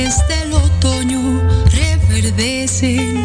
flores 0.00 0.28
del 0.28 0.52
otoño 0.52 1.20
reverdecen 1.70 3.19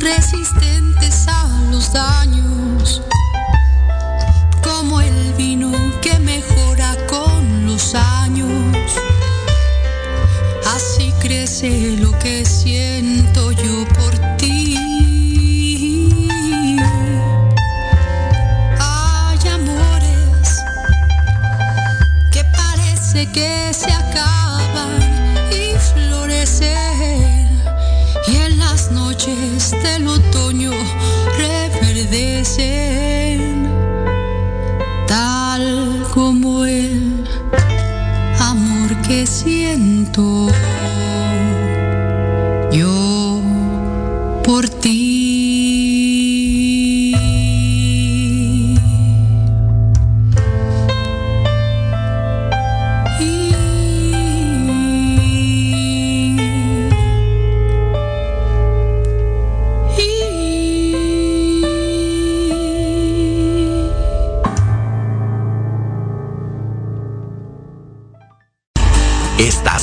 resistentes 0.00 1.28
a 1.28 1.46
los 1.70 1.92
daños, 1.92 3.00
como 4.60 5.00
el 5.00 5.32
vino 5.34 5.70
que 6.02 6.18
mejora 6.18 6.96
con 7.06 7.64
los 7.64 7.94
años. 7.94 8.92
Así 10.74 11.12
crece 11.20 11.96
lo 12.00 12.10
que 12.18 12.44
siente 12.44 13.27
多。 40.18 40.67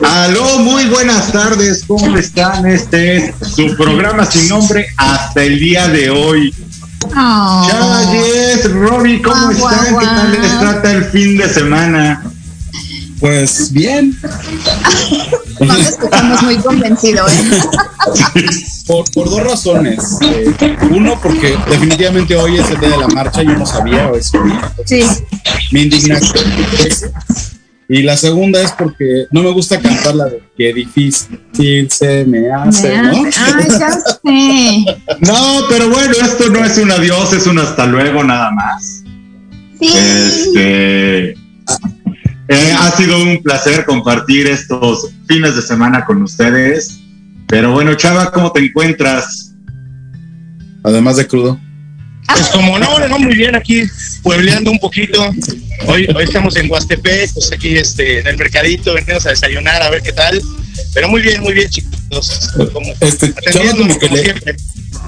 Aló, 0.00 0.60
muy 0.60 0.86
buenas 0.86 1.32
tardes, 1.32 1.84
¿cómo 1.86 2.16
están? 2.16 2.66
Este 2.66 3.16
es 3.16 3.34
su 3.54 3.76
programa 3.76 4.24
sin 4.24 4.48
nombre 4.48 4.86
hasta 4.96 5.42
el 5.42 5.58
día 5.58 5.88
de 5.88 6.10
hoy. 6.10 6.54
Oh. 7.16 7.68
Chayes, 7.68 8.72
Robbie, 8.72 9.20
¿cómo 9.20 9.50
están? 9.50 9.98
¿Qué 9.98 10.06
tal 10.06 10.32
les 10.32 10.60
trata 10.60 10.92
el 10.92 11.04
fin 11.06 11.36
de 11.36 11.48
semana? 11.48 12.22
Pues 13.18 13.72
bien. 13.72 14.16
no 15.60 16.42
muy 16.42 16.56
convencidos. 16.58 17.32
¿eh? 17.32 18.46
por, 18.86 19.04
dos 19.28 19.42
razones. 19.42 20.18
Eh, 20.22 20.76
uno, 20.90 21.18
porque 21.20 21.58
definitivamente 21.68 22.36
hoy 22.36 22.58
es 22.58 22.70
el 22.70 22.78
día 22.78 22.90
de 22.90 22.98
la 22.98 23.08
marcha, 23.08 23.42
yo 23.42 23.56
no 23.56 23.66
sabía 23.66 24.10
eso. 24.14 24.40
Sí. 24.84 25.00
Me 25.72 25.82
indignaste. 25.82 26.38
Y 27.90 28.02
la 28.02 28.16
segunda 28.18 28.60
es 28.62 28.72
porque 28.72 29.26
no 29.30 29.42
me 29.42 29.50
gusta 29.50 29.80
cantar 29.80 30.14
la 30.14 30.26
de 30.26 30.42
qué 30.56 30.74
difícil 30.74 31.90
se 31.90 32.24
me 32.26 32.50
hace, 32.52 32.90
Me 32.90 33.02
¿no? 33.02 33.28
hace- 33.28 33.40
Ay, 33.40 33.68
ya 33.78 33.90
sé. 33.92 34.84
No, 35.20 35.60
pero 35.70 35.88
bueno, 35.88 36.12
esto 36.22 36.50
no 36.50 36.64
es 36.64 36.76
un 36.76 36.90
adiós, 36.90 37.32
es 37.32 37.46
un 37.46 37.58
hasta 37.58 37.86
luego 37.86 38.22
nada 38.22 38.50
más. 38.50 39.02
Sí. 39.80 39.86
Este 39.96 41.30
eh, 42.50 42.72
ha 42.78 42.90
sido 42.96 43.22
un 43.22 43.42
placer 43.42 43.84
compartir 43.86 44.46
estos 44.48 45.08
fines 45.26 45.56
de 45.56 45.62
semana 45.62 46.04
con 46.04 46.22
ustedes. 46.22 46.98
Pero 47.46 47.72
bueno, 47.72 47.94
Chava, 47.94 48.30
¿cómo 48.32 48.52
te 48.52 48.60
encuentras? 48.60 49.54
Además 50.84 51.16
de 51.16 51.26
crudo. 51.26 51.58
Pues 52.28 52.48
como 52.48 52.78
no, 52.78 53.08
no, 53.08 53.18
muy 53.18 53.34
bien 53.34 53.56
aquí, 53.56 53.84
puebleando 54.22 54.70
un 54.70 54.78
poquito. 54.78 55.34
Hoy, 55.86 56.06
hoy 56.14 56.24
estamos 56.24 56.56
en 56.56 56.70
Huastepec, 56.70 57.32
pues 57.32 57.52
aquí 57.52 57.76
este, 57.76 58.20
en 58.20 58.26
el 58.26 58.36
mercadito, 58.36 58.94
venimos 58.94 59.24
a 59.26 59.30
desayunar, 59.30 59.82
a 59.82 59.90
ver 59.90 60.02
qué 60.02 60.12
tal. 60.12 60.40
Pero 60.94 61.08
muy 61.08 61.22
bien, 61.22 61.42
muy 61.42 61.54
bien, 61.54 61.68
chicos. 61.70 62.50
Como, 62.72 62.92
Este, 63.00 63.34
Chava 63.50 63.70
como 63.72 63.98
que 63.98 64.08
como 64.08 64.16
le. 64.16 64.56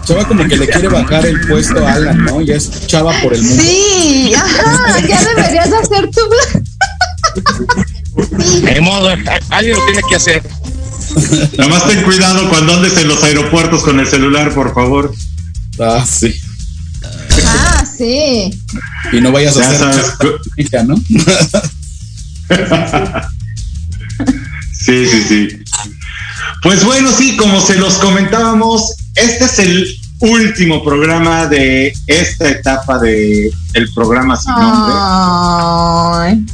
Chava 0.04 0.28
como 0.28 0.48
que 0.48 0.56
le 0.56 0.68
quiere 0.68 0.88
bajar 0.88 1.26
el 1.26 1.40
puesto 1.40 1.86
a 1.86 1.92
Alan, 1.92 2.24
¿no? 2.24 2.40
Ya 2.42 2.56
es 2.56 2.86
Chava 2.86 3.12
por 3.20 3.34
el 3.34 3.42
mundo. 3.42 3.62
Sí, 3.62 4.32
ajá, 4.34 5.00
ya 5.06 5.24
deberías 5.24 5.72
hacer 5.72 6.08
tu. 6.10 6.20
De 8.62 8.80
modo, 8.80 9.10
alguien 9.50 9.76
lo 9.76 9.84
tiene 9.84 10.02
que 10.08 10.16
hacer. 10.16 10.42
Nada 11.58 11.70
más 11.70 11.86
ten 11.86 12.02
cuidado 12.02 12.48
cuando 12.48 12.74
andes 12.74 12.96
en 12.96 13.08
los 13.08 13.22
aeropuertos 13.22 13.82
con 13.82 14.00
el 14.00 14.06
celular, 14.06 14.54
por 14.54 14.74
favor. 14.74 15.12
Ah, 15.78 16.04
sí. 16.08 16.34
Ah, 17.46 17.84
sí. 17.84 18.50
Y 19.12 19.20
no 19.20 19.32
vayas 19.32 19.56
a 19.56 19.60
Ya 19.60 19.70
hacer 19.70 19.78
sabes. 19.78 20.06
¿no? 20.86 20.96
Sí, 24.80 25.06
sí, 25.06 25.22
sí. 25.28 25.62
Pues 26.62 26.84
bueno, 26.84 27.10
sí, 27.12 27.36
como 27.36 27.60
se 27.60 27.76
los 27.76 27.98
comentábamos, 27.98 28.94
este 29.14 29.44
es 29.44 29.58
el 29.58 29.96
último 30.20 30.82
programa 30.82 31.46
de 31.46 31.92
esta 32.06 32.48
etapa 32.48 32.98
de 32.98 33.50
el 33.74 33.92
programa 33.92 34.36
sin 34.36 34.52
nombre. 34.52 34.94
Ay. 34.96 36.44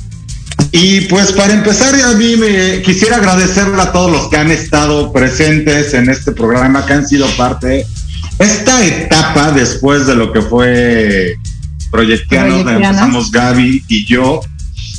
Y 0.73 1.03
pues 1.03 1.33
para 1.33 1.53
empezar, 1.53 1.95
a 1.95 2.15
mí 2.15 2.37
me 2.37 2.83
quisiera 2.83 3.17
agradecerle 3.17 3.81
a 3.81 3.93
todos 3.93 4.11
los 4.11 4.29
que 4.29 4.37
han 4.37 4.51
estado 4.51 5.13
presentes 5.13 5.95
en 5.95 6.11
este 6.11 6.33
programa, 6.33 6.85
que 6.85 6.93
han 6.93 7.07
sido 7.07 7.27
parte 7.37 7.87
esta 8.39 8.85
etapa 8.85 9.53
después 9.53 10.07
de 10.07 10.15
lo 10.15 10.33
que 10.33 10.43
fue 10.43 11.37
Proyectianos. 11.91 12.61
empezamos 12.61 13.31
Gaby 13.31 13.85
y 13.89 14.05
yo. 14.07 14.41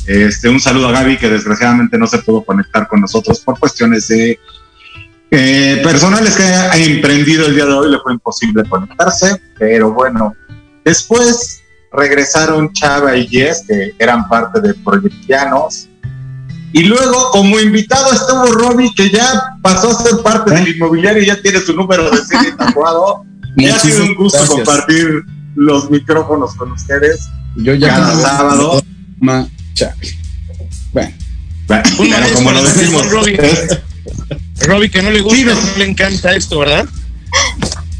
Este, 0.06 0.48
un 0.48 0.58
saludo 0.58 0.88
a 0.88 0.92
Gaby 0.92 1.18
que 1.18 1.28
desgraciadamente 1.28 1.98
no 1.98 2.06
se 2.06 2.18
pudo 2.18 2.42
conectar 2.42 2.88
con 2.88 3.00
nosotros 3.00 3.40
por 3.40 3.58
cuestiones 3.58 4.08
de 4.08 4.38
eh, 5.30 5.80
personales 5.84 6.34
que 6.34 6.42
ha 6.42 6.76
emprendido 6.78 7.46
el 7.46 7.54
día 7.54 7.66
de 7.66 7.72
hoy, 7.72 7.90
le 7.90 7.98
fue 7.98 8.14
imposible 8.14 8.64
conectarse, 8.66 9.38
pero 9.58 9.92
bueno, 9.92 10.34
después 10.84 11.60
regresaron 11.92 12.72
Chava 12.72 13.14
y 13.14 13.26
Jess, 13.26 13.64
que 13.68 13.94
eran 13.98 14.26
parte 14.28 14.60
de 14.60 14.72
Proyectianos. 14.74 15.87
Y 16.72 16.84
luego, 16.84 17.30
como 17.30 17.58
invitado, 17.58 18.12
estuvo 18.12 18.44
Robbie, 18.46 18.92
que 18.94 19.10
ya 19.10 19.56
pasó 19.62 19.90
a 19.90 20.02
ser 20.02 20.22
parte 20.22 20.52
del 20.52 20.68
inmobiliario 20.68 21.22
y 21.22 21.26
ya 21.26 21.40
tiene 21.40 21.60
su 21.60 21.72
número 21.74 22.10
de 22.10 22.24
serie 22.24 22.52
tatuado. 22.58 23.24
Y 23.56 23.66
ha 23.66 23.78
sido 23.78 24.04
un 24.04 24.14
gusto 24.14 24.38
gracias. 24.38 24.56
compartir 24.56 25.22
los 25.56 25.90
micrófonos 25.90 26.54
con 26.54 26.72
ustedes. 26.72 27.20
Yo 27.56 27.74
ya 27.74 27.88
Cada 27.88 28.20
sábado. 28.20 28.82
Bueno, 29.18 29.50
Bueno, 30.92 31.14
Un 31.98 32.10
pero 32.10 32.34
como 32.34 32.52
lo 32.52 32.62
decimos, 32.62 33.10
Robbie. 33.10 33.38
Robbie, 34.66 34.90
que 34.90 35.02
no 35.02 35.10
le 35.10 35.20
gusta, 35.20 35.38
Sí, 35.38 35.44
no 35.44 35.78
le 35.78 35.84
encanta 35.90 36.34
esto, 36.34 36.58
¿verdad? 36.58 36.86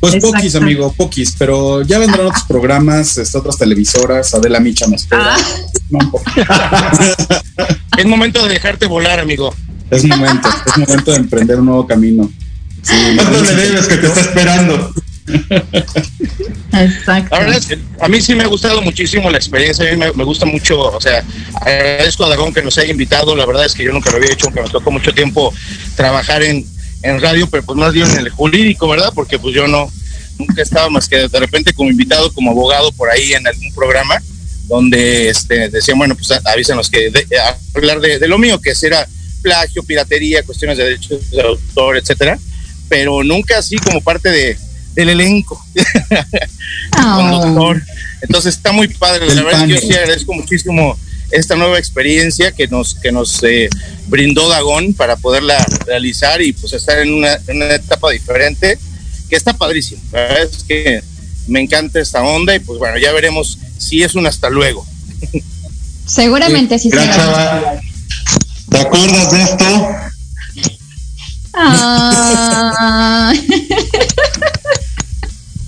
Pues 0.00 0.16
poquis, 0.16 0.54
amigo, 0.54 0.92
poquis, 0.96 1.34
pero 1.38 1.82
ya 1.82 1.98
vendrán 1.98 2.26
otros 2.26 2.44
programas, 2.44 3.18
este, 3.18 3.36
otras 3.36 3.58
televisoras, 3.58 4.32
Adela 4.34 4.60
Micha 4.60 4.86
me 4.86 4.96
espera. 4.96 5.36
Ah. 5.36 5.38
Es 7.96 8.06
momento 8.06 8.46
de 8.46 8.54
dejarte 8.54 8.86
volar, 8.86 9.18
amigo. 9.18 9.52
Es 9.90 10.04
momento, 10.04 10.48
es 10.66 10.78
momento 10.78 11.10
de 11.10 11.16
emprender 11.16 11.58
un 11.58 11.66
nuevo 11.66 11.86
camino. 11.86 12.30
Sí, 12.82 12.94
¿Cuánto 13.16 13.42
le 13.42 13.54
debes 13.54 13.88
que 13.88 13.96
te 13.96 14.06
está 14.06 14.20
esperando? 14.20 14.92
Exacto. 16.72 17.34
La 17.34 17.40
verdad 17.40 17.58
es 17.58 17.66
que 17.66 17.78
a 18.00 18.08
mí 18.08 18.20
sí 18.20 18.34
me 18.34 18.44
ha 18.44 18.46
gustado 18.46 18.80
muchísimo 18.82 19.30
la 19.30 19.38
experiencia, 19.38 19.88
a 19.88 19.92
mí 19.92 19.96
me, 19.96 20.12
me 20.12 20.24
gusta 20.24 20.46
mucho, 20.46 20.80
o 20.80 21.00
sea, 21.00 21.24
agradezco 21.60 22.24
a 22.24 22.28
Dagón 22.28 22.54
que 22.54 22.62
nos 22.62 22.78
haya 22.78 22.90
invitado, 22.90 23.34
la 23.34 23.46
verdad 23.46 23.66
es 23.66 23.74
que 23.74 23.84
yo 23.84 23.92
nunca 23.92 24.10
lo 24.10 24.18
había 24.18 24.32
hecho, 24.32 24.46
aunque 24.46 24.62
me 24.62 24.68
tocó 24.68 24.90
mucho 24.90 25.12
tiempo 25.12 25.52
trabajar 25.96 26.42
en, 26.42 26.64
en 27.02 27.20
radio, 27.20 27.48
pero 27.48 27.62
pues 27.64 27.76
más 27.78 27.92
bien 27.92 28.10
en 28.10 28.18
el 28.18 28.30
jurídico, 28.30 28.88
¿verdad? 28.88 29.12
Porque 29.14 29.38
pues 29.38 29.54
yo 29.54 29.66
no, 29.68 29.90
nunca 30.38 30.62
estaba 30.62 30.88
más 30.90 31.08
que 31.08 31.28
de 31.28 31.38
repente 31.40 31.72
como 31.72 31.90
invitado, 31.90 32.32
como 32.32 32.50
abogado 32.50 32.90
por 32.92 33.10
ahí 33.10 33.32
en 33.32 33.46
algún 33.46 33.72
programa, 33.74 34.20
donde 34.66 35.28
este, 35.30 35.68
decían, 35.68 35.98
bueno, 35.98 36.14
pues 36.14 36.30
avísanos 36.44 36.90
que 36.90 37.10
de- 37.10 37.38
a 37.38 37.56
hablar 37.74 38.00
de, 38.00 38.18
de 38.18 38.28
lo 38.28 38.38
mío, 38.38 38.60
que 38.60 38.72
era 38.82 39.06
plagio, 39.42 39.82
piratería, 39.82 40.42
cuestiones 40.42 40.76
de 40.78 40.84
derechos 40.84 41.30
de 41.30 41.40
autor, 41.42 41.96
etcétera, 41.96 42.38
pero 42.88 43.22
nunca 43.22 43.58
así 43.58 43.76
como 43.76 44.00
parte 44.00 44.30
de, 44.30 44.58
del 44.94 45.10
elenco 45.10 45.64
Oh. 46.98 47.16
conductor. 47.16 47.82
Entonces 48.22 48.56
está 48.56 48.72
muy 48.72 48.88
padre. 48.88 49.32
La 49.34 49.42
verdad 49.42 49.66
yo 49.66 49.76
sí 49.78 49.92
agradezco 49.92 50.32
muchísimo 50.32 50.98
esta 51.30 51.56
nueva 51.56 51.78
experiencia 51.78 52.52
que 52.52 52.68
nos, 52.68 52.94
que 52.94 53.12
nos 53.12 53.42
eh, 53.42 53.68
brindó 54.06 54.48
Dagón 54.48 54.94
para 54.94 55.16
poderla 55.16 55.64
realizar 55.86 56.40
y 56.40 56.52
pues 56.52 56.72
estar 56.72 56.98
en 56.98 57.12
una, 57.12 57.34
en 57.46 57.56
una 57.56 57.74
etapa 57.74 58.10
diferente 58.10 58.78
que 59.28 59.36
está 59.36 59.52
padrísimo. 59.52 60.00
La 60.12 60.20
verdad 60.20 60.42
es 60.44 60.64
que 60.64 61.02
me 61.46 61.60
encanta 61.60 62.00
esta 62.00 62.22
onda 62.22 62.54
y 62.54 62.60
pues 62.60 62.78
bueno, 62.78 62.98
ya 62.98 63.12
veremos 63.12 63.58
si 63.78 64.02
es 64.02 64.14
un 64.14 64.26
hasta 64.26 64.48
luego. 64.50 64.86
Seguramente 66.06 66.78
sí 66.78 66.88
Mira, 66.90 67.02
será. 67.02 67.16
Chava, 67.16 67.80
¿te 68.70 68.78
acuerdas 68.78 69.30
de 69.30 69.42
esto? 69.42 69.64
Ay. 71.52 73.46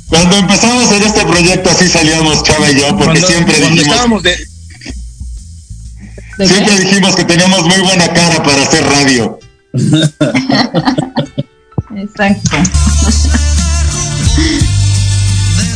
Cuando 0.08 0.36
empezamos 0.36 0.90
en 0.92 1.02
este 1.02 1.24
proyecto 1.24 1.70
así 1.70 1.88
salíamos 1.88 2.42
Chava 2.42 2.68
y 2.70 2.80
yo, 2.80 2.88
porque 2.88 3.04
Cuando, 3.04 3.26
siempre 3.26 3.54
cuando 3.54 3.68
dijimos, 3.70 3.94
estábamos 3.94 4.22
de, 4.22 4.49
¿De 6.40 6.48
siempre 6.54 6.74
qué? 6.76 6.80
dijimos 6.84 7.14
que 7.16 7.24
teníamos 7.24 7.62
muy 7.66 7.80
buena 7.80 8.12
cara 8.12 8.42
para 8.42 8.62
hacer 8.62 8.84
radio. 8.84 9.38
Exacto. 11.96 12.56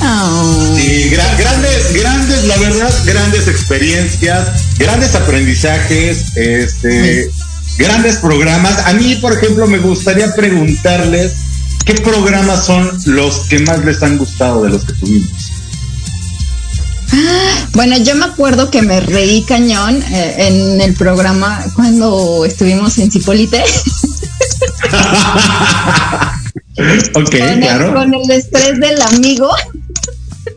Oh. 0.07 0.77
Sí, 0.77 1.09
gra- 1.11 1.39
grandes, 1.39 1.93
grandes, 1.95 2.45
la 2.45 2.57
verdad, 2.59 2.93
grandes 3.07 3.49
experiencias, 3.49 4.49
grandes 4.79 5.15
aprendizajes, 5.15 6.37
este, 6.37 7.31
grandes 7.79 8.17
programas. 8.17 8.81
A 8.87 8.93
mí, 8.93 9.15
por 9.17 9.33
ejemplo, 9.33 9.67
me 9.67 9.79
gustaría 9.79 10.35
preguntarles 10.35 11.33
qué 11.87 11.95
programas 11.95 12.67
son 12.67 12.91
los 13.07 13.47
que 13.49 13.61
más 13.61 13.83
les 13.85 14.03
han 14.03 14.19
gustado 14.19 14.63
de 14.65 14.71
los 14.71 14.85
que 14.85 14.93
tuvimos. 14.95 15.44
Bueno, 17.73 17.97
yo 17.99 18.15
me 18.15 18.27
acuerdo 18.27 18.71
que 18.71 18.83
me 18.83 19.01
reí 19.01 19.43
cañón 19.43 20.03
eh, 20.11 20.35
en 20.39 20.81
el 20.81 20.95
programa 20.95 21.65
cuando 21.75 22.45
estuvimos 22.45 22.99
en 22.99 23.11
Cipolite. 23.11 23.63
ok, 27.15 27.31
con, 27.31 27.35
el, 27.35 27.61
claro. 27.61 27.95
con 27.95 28.15
el 28.15 28.31
estrés 28.31 28.79
del 28.79 29.01
amigo. 29.03 29.51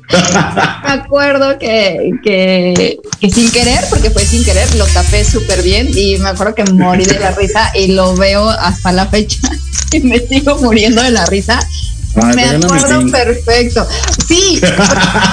me 0.84 0.92
acuerdo 0.92 1.58
que, 1.60 2.12
que, 2.24 2.98
que 3.20 3.30
sin 3.30 3.52
querer, 3.52 3.84
porque 3.90 4.10
fue 4.10 4.24
sin 4.24 4.44
querer, 4.44 4.74
lo 4.76 4.86
tapé 4.86 5.26
súper 5.26 5.62
bien 5.64 5.90
y 5.96 6.18
me 6.18 6.30
acuerdo 6.30 6.56
que 6.56 6.66
morí 6.66 7.06
de 7.06 7.20
la 7.20 7.32
risa 7.32 7.72
y 7.76 7.88
lo 7.88 8.16
veo 8.16 8.50
hasta 8.50 8.92
la 8.92 9.08
fecha 9.08 9.40
y 9.92 10.00
me 10.02 10.20
sigo 10.20 10.58
muriendo 10.58 11.02
de 11.02 11.12
la 11.12 11.26
risa. 11.26 11.60
Ay, 12.24 12.36
me 12.36 12.44
acuerdo 12.66 13.06
perfecto. 13.12 13.88
Sí, 14.28 14.60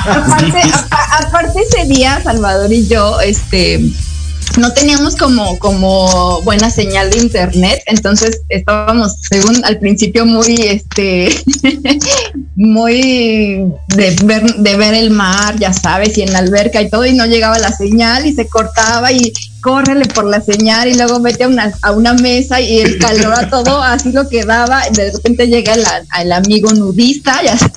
aparte, 0.08 0.62
apa- 0.72 1.18
aparte 1.26 1.60
ese 1.62 1.86
día, 1.86 2.20
Salvador 2.22 2.72
y 2.72 2.86
yo, 2.86 3.20
este, 3.20 3.80
no 4.58 4.72
teníamos 4.72 5.16
como, 5.16 5.58
como 5.58 6.40
buena 6.42 6.70
señal 6.70 7.10
de 7.10 7.18
internet, 7.18 7.82
entonces 7.86 8.42
estábamos, 8.48 9.16
según 9.28 9.64
al 9.64 9.78
principio, 9.78 10.26
muy, 10.26 10.54
este, 10.54 11.28
muy 12.56 13.64
de 13.88 14.16
ver, 14.24 14.54
de 14.54 14.76
ver 14.76 14.94
el 14.94 15.10
mar, 15.10 15.58
ya 15.58 15.72
sabes, 15.72 16.16
y 16.18 16.22
en 16.22 16.32
la 16.32 16.38
alberca 16.38 16.80
y 16.82 16.90
todo, 16.90 17.04
y 17.04 17.14
no 17.14 17.26
llegaba 17.26 17.58
la 17.58 17.72
señal 17.72 18.26
y 18.26 18.32
se 18.32 18.46
cortaba 18.46 19.12
y 19.12 19.32
córrele 19.64 20.04
por 20.04 20.26
la 20.26 20.42
señal 20.42 20.88
y 20.88 20.94
luego 20.94 21.20
vete 21.20 21.44
a 21.44 21.48
una, 21.48 21.72
a 21.80 21.92
una 21.92 22.12
mesa 22.12 22.60
y 22.60 22.80
el 22.80 22.98
calor 22.98 23.32
a 23.32 23.48
todo, 23.50 23.82
así 23.82 24.12
lo 24.12 24.28
quedaba. 24.28 24.82
De 24.90 25.10
repente 25.10 25.48
llega 25.48 25.72
el, 25.72 25.84
el 26.20 26.32
amigo 26.32 26.70
nudista, 26.72 27.42
ya 27.42 27.56
sabes, 27.58 27.72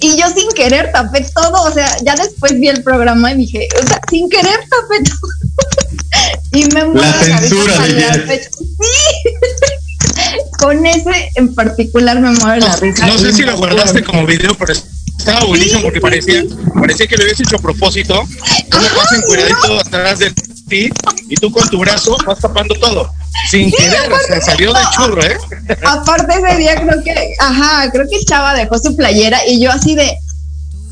y 0.00 0.16
yo 0.16 0.26
sin 0.28 0.48
querer 0.54 0.92
tapé 0.92 1.26
todo, 1.34 1.62
o 1.62 1.72
sea, 1.72 1.96
ya 2.04 2.14
después 2.14 2.60
vi 2.60 2.68
el 2.68 2.82
programa 2.82 3.32
y 3.32 3.38
dije, 3.38 3.68
o 3.82 3.86
sea, 3.86 4.00
sin 4.10 4.28
querer 4.28 4.60
tapé 4.70 5.02
todo. 5.02 5.47
Y 6.52 6.64
me 6.66 6.84
muero 6.84 7.00
La 7.00 7.12
censura 7.12 7.78
de 7.78 8.00
Jess. 8.00 8.50
Sí. 8.58 9.30
Con 10.58 10.84
ese 10.86 11.30
en 11.36 11.54
particular 11.54 12.20
me 12.20 12.30
muero 12.30 12.66
la 12.66 12.76
risa. 12.76 13.06
No 13.06 13.18
sé 13.18 13.32
si 13.32 13.40
me 13.42 13.52
lo 13.52 13.58
guardaste 13.58 14.02
como 14.02 14.26
video, 14.26 14.54
pero 14.56 14.72
estaba 14.72 15.44
buenísimo 15.46 15.78
Sí, 15.78 15.84
porque 15.84 16.00
parecía, 16.00 16.42
sí. 16.42 16.48
parecía 16.74 17.06
que 17.06 17.16
lo 17.16 17.22
habías 17.22 17.40
hecho 17.40 17.56
a 17.56 17.60
propósito. 17.60 18.24
Pasa 18.70 19.08
sí, 19.10 19.16
encueradito 19.16 19.80
atrás 19.80 20.18
de 20.18 20.32
ti 20.68 20.90
y 21.28 21.34
tú 21.36 21.50
con 21.52 21.68
tu 21.68 21.78
brazo 21.78 22.16
vas 22.26 22.38
tapando 22.40 22.74
todo. 22.76 23.10
Sin 23.50 23.70
querer, 23.70 24.12
o 24.12 24.18
sea, 24.26 24.40
salió 24.40 24.72
de 24.72 24.80
churro, 24.94 25.22
¿eh? 25.22 25.38
Aparte 25.84 26.34
ese 26.34 26.58
día 26.58 26.74
creo 26.74 27.02
que, 27.04 27.34
ajá, 27.38 27.90
creo 27.90 28.06
que 28.08 28.24
Chava 28.24 28.54
dejó 28.54 28.78
su 28.78 28.96
playera 28.96 29.46
y 29.46 29.60
yo 29.60 29.70
así 29.70 29.94
de, 29.94 30.16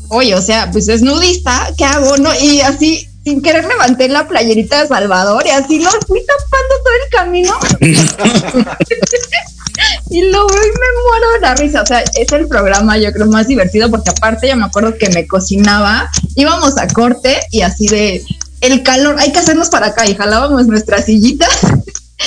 oye, 0.09 0.33
o 0.33 0.41
sea, 0.41 0.71
pues 0.71 0.87
es 0.87 1.01
nudista, 1.01 1.73
¿qué 1.77 1.85
hago? 1.85 2.17
No, 2.17 2.29
y 2.39 2.61
así, 2.61 3.09
sin 3.27 3.41
querer 3.41 3.65
levanté 3.65 4.07
la 4.07 4.25
playerita 4.25 4.81
de 4.81 4.87
Salvador 4.87 5.45
y 5.45 5.49
así 5.49 5.79
lo 5.79 5.91
fui 6.07 6.21
tapando 6.25 6.75
todo 6.81 6.93
el 7.03 7.09
camino. 7.11 7.59
y 10.09 10.21
lo 10.21 10.47
veo 10.47 10.63
y 10.63 10.67
me 10.67 11.01
muero 11.03 11.29
de 11.33 11.41
la 11.41 11.53
risa. 11.55 11.81
O 11.81 11.85
sea, 11.85 11.99
es 11.99 12.31
el 12.31 12.47
programa, 12.47 12.97
yo 12.97 13.11
creo, 13.11 13.25
más 13.25 13.49
divertido 13.49 13.91
porque 13.91 14.11
aparte 14.11 14.47
ya 14.47 14.55
me 14.55 14.63
acuerdo 14.63 14.97
que 14.97 15.09
me 15.09 15.27
cocinaba, 15.27 16.09
íbamos 16.35 16.77
a 16.77 16.87
corte 16.87 17.37
y 17.51 17.63
así 17.63 17.87
de 17.87 18.23
el 18.61 18.81
calor, 18.81 19.17
hay 19.19 19.33
que 19.33 19.39
hacernos 19.39 19.67
para 19.69 19.87
acá 19.87 20.09
y 20.09 20.15
jalábamos 20.15 20.65
nuestras 20.67 21.03
sillitas. 21.05 21.49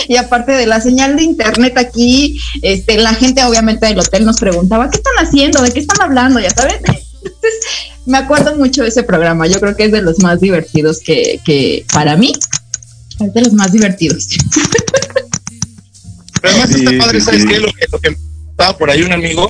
Y 0.07 0.15
aparte 0.15 0.53
de 0.53 0.67
la 0.67 0.81
señal 0.81 1.17
de 1.17 1.25
internet 1.25 1.77
aquí, 1.77 2.39
este, 2.63 2.97
la 2.99 3.13
gente 3.13 3.45
obviamente 3.45 3.87
del 3.87 3.99
hotel 3.99 4.25
nos 4.25 4.39
preguntaba, 4.39 4.89
¿qué 4.89 4.99
están 4.99 5.15
haciendo? 5.19 5.63
¿De 5.63 5.73
qué 5.73 5.81
están 5.81 6.01
hablando? 6.01 6.39
Ya 6.39 6.51
sabes. 6.51 6.77
Entonces, 7.25 7.55
me 8.11 8.19
acuerdo 8.19 8.57
mucho 8.57 8.83
de 8.83 8.89
ese 8.89 9.03
programa. 9.03 9.47
Yo 9.47 9.61
creo 9.61 9.75
que 9.77 9.85
es 9.85 9.93
de 9.93 10.03
los 10.03 10.19
más 10.21 10.41
divertidos 10.41 10.99
que, 11.01 11.41
que 11.45 11.85
para 11.93 12.17
mí, 12.17 12.33
es 13.21 13.33
de 13.35 13.41
los 13.43 13.53
más 13.53 13.73
divertidos. 13.73 14.29
Pero 16.43 16.55
además 16.55 16.71
Sí, 16.71 16.85
está 16.85 16.99
padre, 17.05 17.21
¿sabes 17.21 17.43
sí. 17.43 17.49
qué? 17.49 17.59
Lo 17.61 17.73
que, 17.73 17.87
lo 17.93 17.99
que 18.01 18.17
estaba 18.51 18.77
por 18.77 18.91
ahí 18.91 19.03
un 19.03 19.13
amigo, 19.13 19.49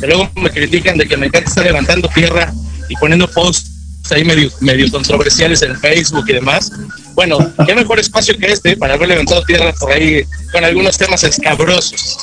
que 0.00 0.06
luego 0.06 0.30
me 0.36 0.50
critican 0.50 0.98
de 0.98 1.06
que 1.06 1.16
me 1.16 1.26
encanta 1.26 1.48
estar 1.48 1.64
levantando 1.64 2.08
tierra 2.14 2.52
y 2.88 2.94
poniendo 2.96 3.28
posts 3.28 3.70
ahí 4.10 4.24
medio, 4.24 4.50
medio 4.60 4.90
controversiales 4.90 5.62
en 5.62 5.74
Facebook 5.80 6.24
y 6.28 6.32
demás. 6.34 6.70
Bueno, 7.14 7.38
qué 7.66 7.74
mejor 7.74 7.98
espacio 7.98 8.36
que 8.36 8.52
este 8.52 8.76
para 8.76 8.94
haber 8.94 9.08
levantado 9.08 9.42
tierra 9.44 9.72
por 9.80 9.90
ahí 9.90 10.22
con 10.52 10.62
algunos 10.64 10.98
temas 10.98 11.24
escabrosos. 11.24 12.18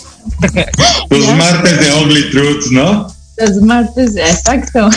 Tus 1.10 1.26
Ya. 1.26 1.36
martes 1.36 1.80
de 1.80 1.92
Ugly 1.94 2.30
Truths, 2.32 2.72
¿no? 2.72 3.08
Los 3.38 3.56
martes, 3.62 4.16
exacto. 4.18 4.90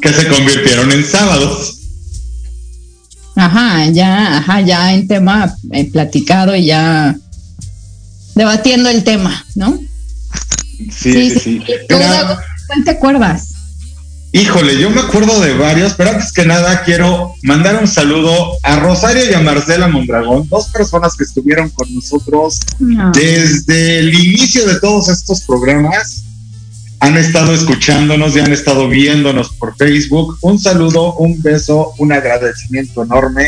Que 0.00 0.12
se 0.12 0.28
convirtieron 0.28 0.92
en 0.92 1.04
sábados. 1.04 1.74
Ajá, 3.36 3.86
ya, 3.90 4.38
ajá, 4.38 4.60
ya 4.62 4.94
en 4.94 5.06
tema 5.06 5.54
eh, 5.72 5.90
platicado 5.90 6.56
y 6.56 6.66
ya 6.66 7.16
debatiendo 8.34 8.88
el 8.88 9.04
tema, 9.04 9.44
¿no? 9.54 9.78
Sí, 10.90 11.30
sí, 11.30 11.38
sí. 11.38 11.62
¿Y 11.66 11.86
tú, 11.88 11.94
Mira, 11.96 12.10
Dago, 12.10 12.40
cuál 12.66 12.84
te 12.84 12.90
acuerdas? 12.90 13.48
Híjole, 14.32 14.78
yo 14.78 14.90
me 14.90 15.00
acuerdo 15.00 15.40
de 15.40 15.54
varios, 15.54 15.94
pero 15.94 16.10
antes 16.10 16.32
que 16.32 16.44
nada 16.44 16.82
quiero 16.84 17.34
mandar 17.42 17.80
un 17.80 17.88
saludo 17.88 18.58
a 18.62 18.76
Rosario 18.80 19.22
y 19.28 19.32
a 19.32 19.40
Marcela 19.40 19.88
Mondragón, 19.88 20.46
dos 20.48 20.68
personas 20.68 21.16
que 21.16 21.24
estuvieron 21.24 21.70
con 21.70 21.92
nosotros 21.94 22.58
No. 22.78 23.10
desde 23.12 24.00
el 24.00 24.12
inicio 24.12 24.66
de 24.66 24.78
todos 24.80 25.08
estos 25.08 25.40
programas. 25.42 26.24
Han 27.00 27.16
estado 27.16 27.54
escuchándonos 27.54 28.34
y 28.36 28.40
han 28.40 28.52
estado 28.52 28.88
viéndonos 28.88 29.50
por 29.50 29.76
Facebook. 29.76 30.36
Un 30.40 30.58
saludo, 30.58 31.14
un 31.14 31.40
beso, 31.42 31.92
un 31.98 32.12
agradecimiento 32.12 33.04
enorme. 33.04 33.46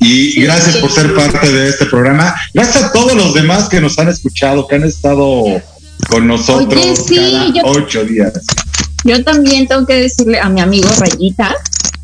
Y 0.00 0.40
gracias 0.42 0.76
por 0.78 0.90
ser 0.90 1.14
parte 1.14 1.50
de 1.50 1.68
este 1.68 1.86
programa. 1.86 2.34
Gracias 2.52 2.84
a 2.84 2.92
todos 2.92 3.14
los 3.14 3.32
demás 3.32 3.68
que 3.68 3.80
nos 3.80 3.98
han 3.98 4.08
escuchado, 4.08 4.66
que 4.66 4.74
han 4.74 4.84
estado 4.84 5.44
con 6.10 6.26
nosotros 6.26 6.84
Oye, 6.84 6.96
sí, 6.96 7.14
cada 7.14 7.46
yo- 7.52 7.62
ocho 7.64 8.04
días. 8.04 8.32
Yo 9.04 9.22
también 9.22 9.68
tengo 9.68 9.86
que 9.86 9.94
decirle 9.94 10.40
a 10.40 10.48
mi 10.48 10.60
amigo 10.60 10.88
Rayita 10.98 11.54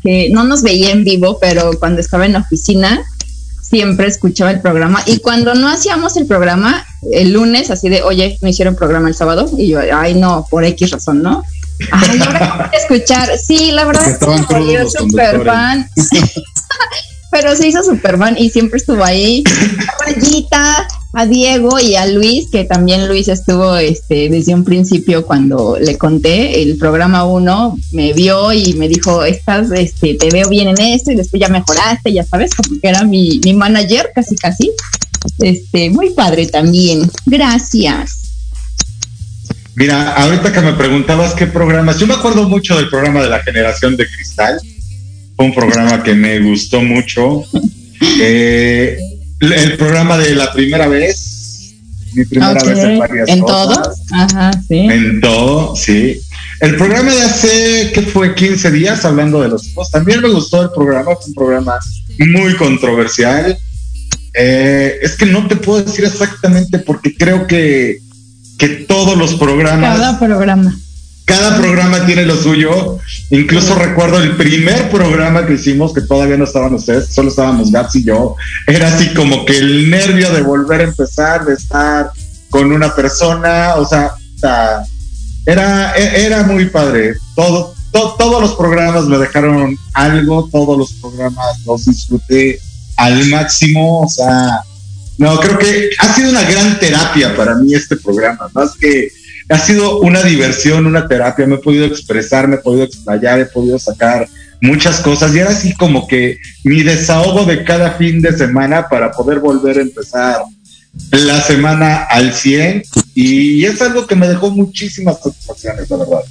que 0.01 0.29
no 0.31 0.43
nos 0.45 0.63
veía 0.63 0.91
en 0.91 1.03
vivo, 1.03 1.37
pero 1.39 1.71
cuando 1.79 2.01
estaba 2.01 2.25
en 2.25 2.33
la 2.33 2.39
oficina 2.39 3.01
siempre 3.71 4.07
escuchaba 4.07 4.51
el 4.51 4.61
programa 4.61 5.01
y 5.05 5.19
cuando 5.19 5.55
no 5.55 5.69
hacíamos 5.69 6.17
el 6.17 6.27
programa 6.27 6.85
el 7.11 7.31
lunes 7.31 7.71
así 7.71 7.89
de, 7.89 8.03
oye, 8.03 8.37
no 8.41 8.49
hicieron 8.49 8.75
programa 8.75 9.07
el 9.07 9.15
sábado 9.15 9.49
y 9.57 9.69
yo, 9.69 9.79
ay 9.93 10.13
no, 10.13 10.45
por 10.49 10.63
X 10.65 10.91
razón, 10.91 11.23
¿no? 11.23 11.43
Ay, 11.91 12.19
ahora 12.21 12.69
escuchar. 12.73 13.39
Sí, 13.39 13.71
la 13.71 13.85
verdad 13.85 14.19
volvió 14.47 14.83
los 14.83 14.93
super 14.93 15.43
fan. 15.43 15.89
Pero 17.31 17.55
se 17.55 17.69
hizo 17.69 17.81
Superman 17.81 18.35
y 18.37 18.51
siempre 18.51 18.77
estuvo 18.77 19.03
ahí. 19.03 19.43
Rayita, 20.05 20.87
a 21.13 21.25
Diego 21.25 21.79
y 21.79 21.95
a 21.95 22.05
Luis, 22.05 22.49
que 22.49 22.63
también 22.63 23.07
Luis 23.07 23.27
estuvo 23.27 23.75
este, 23.75 24.29
desde 24.29 24.53
un 24.53 24.63
principio 24.63 25.25
cuando 25.25 25.77
le 25.79 25.97
conté 25.97 26.61
el 26.61 26.77
programa 26.77 27.25
1, 27.25 27.77
me 27.91 28.13
vio 28.13 28.53
y 28.53 28.73
me 28.73 28.87
dijo, 28.87 29.23
estás, 29.25 29.71
este, 29.71 30.15
te 30.15 30.29
veo 30.29 30.47
bien 30.47 30.69
en 30.69 30.79
esto 30.79 31.11
y 31.11 31.15
después 31.15 31.41
ya 31.41 31.49
mejoraste, 31.49 32.13
ya 32.13 32.23
sabes, 32.23 32.55
como 32.55 32.79
que 32.79 32.87
era 32.87 33.03
mi, 33.03 33.41
mi 33.43 33.53
manager 33.53 34.11
casi 34.15 34.35
casi. 34.35 34.71
Este, 35.39 35.89
muy 35.89 36.11
padre 36.11 36.47
también. 36.47 37.09
Gracias. 37.25 38.21
Mira, 39.75 40.13
ahorita 40.13 40.51
que 40.51 40.61
me 40.61 40.73
preguntabas 40.73 41.33
qué 41.33 41.47
programas, 41.47 41.99
yo 41.99 42.07
me 42.07 42.13
acuerdo 42.13 42.47
mucho 42.47 42.75
del 42.75 42.89
programa 42.89 43.21
de 43.21 43.29
la 43.29 43.41
generación 43.41 43.95
de 43.97 44.05
cristal. 44.05 44.59
Fue 45.35 45.45
un 45.45 45.53
programa 45.53 46.03
que 46.03 46.13
me 46.13 46.39
gustó 46.39 46.81
mucho. 46.81 47.43
Eh, 48.19 48.97
el 49.41 49.77
programa 49.77 50.17
de 50.17 50.35
la 50.35 50.53
primera 50.53 50.87
vez, 50.87 51.73
mi 52.13 52.25
primera 52.25 52.63
vez 52.63 52.77
en 52.77 52.99
varias 52.99 53.29
¿En 53.29 53.39
cosas. 53.39 53.57
todo? 53.57 53.93
Ajá, 54.11 54.51
sí. 54.67 54.77
En 54.77 55.21
todo, 55.21 55.75
sí. 55.75 56.21
El 56.59 56.75
programa 56.75 57.11
de 57.11 57.21
hace, 57.21 57.91
¿qué 57.93 58.03
fue? 58.03 58.35
15 58.35 58.69
días 58.71 59.03
hablando 59.03 59.41
de 59.41 59.49
los 59.49 59.67
hijos. 59.67 59.89
También 59.89 60.21
me 60.21 60.29
gustó 60.29 60.61
el 60.61 60.69
programa, 60.69 61.15
fue 61.15 61.25
un 61.27 61.33
programa 61.33 61.79
muy 62.19 62.55
controversial. 62.55 63.57
Eh, 64.33 64.99
es 65.01 65.15
que 65.15 65.25
no 65.25 65.47
te 65.47 65.55
puedo 65.55 65.83
decir 65.83 66.05
exactamente 66.05 66.79
porque 66.79 67.15
creo 67.15 67.47
que, 67.47 67.97
que 68.57 68.67
todos 68.69 69.17
los 69.17 69.33
programas 69.33 69.97
Cada 69.97 70.19
programa. 70.19 70.77
Cada 71.25 71.57
programa 71.57 72.05
tiene 72.05 72.25
lo 72.25 72.35
suyo. 72.35 72.97
Incluso 73.29 73.75
recuerdo 73.75 74.21
el 74.21 74.35
primer 74.35 74.89
programa 74.89 75.45
que 75.45 75.53
hicimos, 75.53 75.93
que 75.93 76.01
todavía 76.01 76.37
no 76.37 76.43
estaban 76.43 76.73
ustedes, 76.73 77.13
solo 77.13 77.29
estábamos 77.29 77.71
Gaps 77.71 77.95
y 77.95 78.03
yo. 78.03 78.35
Era 78.67 78.87
así 78.87 79.13
como 79.13 79.45
que 79.45 79.57
el 79.57 79.89
nervio 79.89 80.31
de 80.31 80.41
volver 80.41 80.81
a 80.81 80.85
empezar, 80.85 81.45
de 81.45 81.53
estar 81.53 82.11
con 82.49 82.71
una 82.71 82.93
persona, 82.93 83.75
o 83.77 83.87
sea, 83.87 84.11
era, 85.45 85.93
era 85.95 86.43
muy 86.43 86.65
padre. 86.69 87.15
Todo, 87.35 87.73
to- 87.91 88.15
todos 88.17 88.41
los 88.41 88.55
programas 88.55 89.05
me 89.05 89.17
dejaron 89.17 89.77
algo, 89.93 90.49
todos 90.51 90.77
los 90.77 90.93
programas 90.93 91.59
los 91.65 91.85
disfruté 91.85 92.59
al 92.97 93.25
máximo, 93.27 94.01
o 94.01 94.09
sea, 94.09 94.61
no, 95.17 95.39
creo 95.39 95.57
que 95.57 95.89
ha 95.99 96.13
sido 96.13 96.29
una 96.29 96.43
gran 96.43 96.79
terapia 96.79 97.35
para 97.35 97.55
mí 97.55 97.73
este 97.73 97.95
programa, 97.95 98.49
más 98.53 98.71
que 98.79 99.11
ha 99.51 99.57
sido 99.57 99.99
una 99.99 100.23
diversión, 100.23 100.85
una 100.85 101.07
terapia, 101.07 101.45
me 101.45 101.55
he 101.55 101.59
podido 101.59 101.85
expresar, 101.85 102.47
me 102.47 102.55
he 102.55 102.59
podido 102.59 102.85
explayar, 102.85 103.39
he 103.39 103.45
podido 103.45 103.77
sacar 103.77 104.27
muchas 104.61 104.99
cosas 104.99 105.35
y 105.35 105.39
era 105.39 105.49
así 105.49 105.73
como 105.73 106.07
que 106.07 106.37
mi 106.63 106.83
desahogo 106.83 107.45
de 107.45 107.63
cada 107.63 107.93
fin 107.93 108.21
de 108.21 108.31
semana 108.37 108.87
para 108.87 109.11
poder 109.11 109.39
volver 109.39 109.79
a 109.79 109.81
empezar 109.81 110.43
la 111.11 111.41
semana 111.41 112.03
al 112.03 112.33
100 112.33 112.83
y 113.15 113.65
es 113.65 113.81
algo 113.81 114.07
que 114.07 114.15
me 114.15 114.27
dejó 114.27 114.51
muchísimas 114.51 115.17
satisfacciones, 115.21 115.89
la 115.89 115.97
verdad. 115.97 116.21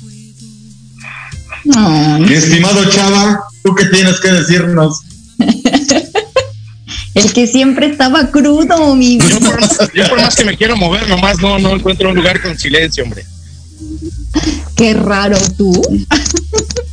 Mi 2.20 2.32
estimado 2.32 2.88
Chava, 2.88 3.44
¿tú 3.62 3.74
qué 3.74 3.86
tienes 3.86 4.20
que 4.20 4.32
decirnos? 4.32 5.00
el 7.14 7.32
que 7.32 7.46
siempre 7.46 7.86
estaba 7.86 8.30
crudo, 8.30 8.94
mi 8.94 9.18
Yo 9.20 9.26
vida. 9.26 9.40
por, 9.40 9.60
más, 9.60 9.78
yo 9.94 10.08
por 10.08 10.20
más 10.20 10.34
que 10.34 10.44
me 10.44 10.56
quiero 10.56 10.76
mover, 10.76 11.08
nomás 11.08 11.38
no, 11.40 11.58
no 11.58 11.74
encuentro 11.74 12.10
un 12.10 12.16
lugar 12.16 12.40
con 12.40 12.58
silencio, 12.58 13.04
hombre. 13.04 13.24
Qué 14.76 14.94
raro 14.94 15.38
tú. 15.56 15.72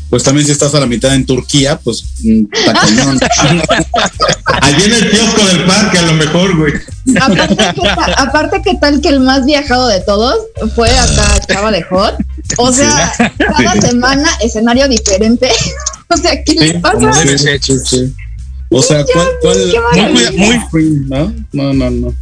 Pues 0.10 0.24
también 0.24 0.46
si 0.46 0.54
estás 0.54 0.74
a 0.74 0.80
la 0.80 0.86
mitad 0.86 1.14
en 1.14 1.26
Turquía, 1.26 1.78
pues 1.84 2.04
mm. 2.24 2.44
Allí 4.62 4.84
en 4.86 4.94
el 4.94 5.12
kiosco 5.12 5.46
del 5.48 5.66
parque, 5.66 5.98
a 5.98 6.02
lo 6.04 6.14
mejor, 6.14 6.58
güey. 6.58 6.74
Aparte, 7.22 7.58
¿qué 7.58 7.82
tal, 7.82 8.14
aparte, 8.18 8.62
¿qué 8.64 8.76
tal 8.76 9.02
que 9.02 9.10
el 9.10 9.20
más 9.20 9.46
viajado 9.46 9.88
de 9.88 10.00
todos 10.02 10.38
fue 10.76 10.90
acá 10.90 11.40
Chava 11.46 11.72
de 11.72 11.84
Hot? 11.84 12.16
O 12.58 12.72
sea, 12.72 13.12
cada 13.38 13.82
semana 13.82 14.30
escenario 14.42 14.88
diferente. 14.88 15.50
o 16.08 16.18
sea, 16.18 16.42
¿qué 16.44 16.54
le 16.54 16.80
pasa? 16.80 17.12
O 18.70 18.82
sea, 18.82 19.04
¿cuál. 19.06 19.28
Muy, 20.12 20.38
muy, 20.38 20.60
¿No? 21.08 21.34
No, 21.54 21.74
no, 21.74 21.90
no. 21.90 22.14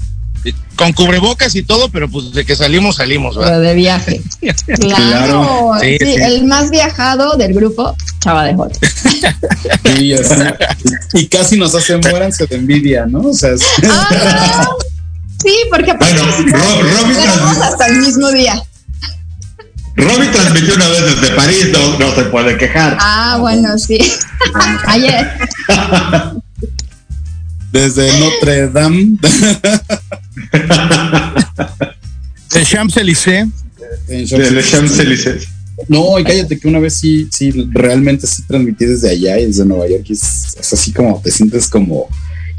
con 0.75 0.93
cubrebocas 0.93 1.55
y 1.55 1.63
todo, 1.63 1.89
pero 1.89 2.07
pues 2.09 2.31
de 2.33 2.45
que 2.45 2.55
salimos, 2.55 2.97
salimos, 2.97 3.35
Pero 3.35 3.47
¿verdad? 3.49 3.61
de 3.61 3.73
viaje. 3.75 4.21
Claro. 4.65 4.79
Claro. 4.79 5.71
Sí, 5.81 5.97
Sí, 5.99 6.05
sí. 6.05 6.21
el 6.21 6.45
más 6.45 6.69
viajado 6.69 7.35
del 7.35 7.53
grupo, 7.53 7.95
Chava 8.19 8.43
de 8.45 8.53
Hot. 8.55 8.77
Sí, 9.97 10.13
así. 10.13 10.35
Y 11.13 11.27
casi 11.27 11.57
nos 11.57 11.73
hace 11.73 11.97
muéranse 11.97 12.45
de 12.45 12.55
envidia, 12.57 13.05
¿no? 13.07 13.21
O 13.21 13.33
sea, 13.33 13.51
es- 13.51 13.63
Ah, 13.89 14.67
sí, 15.41 15.53
porque 15.71 15.91
aparte 15.91 16.15
Bueno, 16.21 17.63
hasta 17.63 17.87
el 17.87 17.97
mismo 18.01 18.29
día. 18.31 18.61
Robbie 19.95 20.27
transmitió 20.27 20.75
una 20.75 20.89
vez 20.89 21.01
desde 21.21 21.35
París, 21.35 21.69
no, 21.71 21.97
no 21.99 22.13
se 22.13 22.23
puede 22.25 22.57
quejar. 22.57 22.97
Ah, 22.99 23.37
bueno, 23.39 23.77
sí. 23.79 23.97
Ayer. 24.87 25.25
Desde 27.75 28.07
Notre 28.19 28.69
Dame. 28.69 29.17
De 32.53 32.63
Champs-Élysées. 32.63 33.47
en 34.07 34.25
De 34.25 34.51
Le 34.51 34.63
Champs-Élysées. 34.63 35.47
No, 35.89 36.17
y 36.17 36.23
cállate 36.23 36.57
que 36.57 36.69
una 36.69 36.79
vez 36.79 36.93
sí, 36.93 37.27
sí, 37.29 37.51
realmente 37.73 38.25
sí 38.27 38.43
transmití 38.47 38.85
desde 38.85 39.09
allá 39.09 39.37
y 39.39 39.47
desde 39.47 39.65
Nueva 39.65 39.89
York. 39.89 40.05
Y 40.07 40.13
es, 40.13 40.55
es 40.57 40.71
así 40.71 40.93
como 40.93 41.19
te 41.21 41.31
sientes 41.31 41.67
como, 41.67 42.07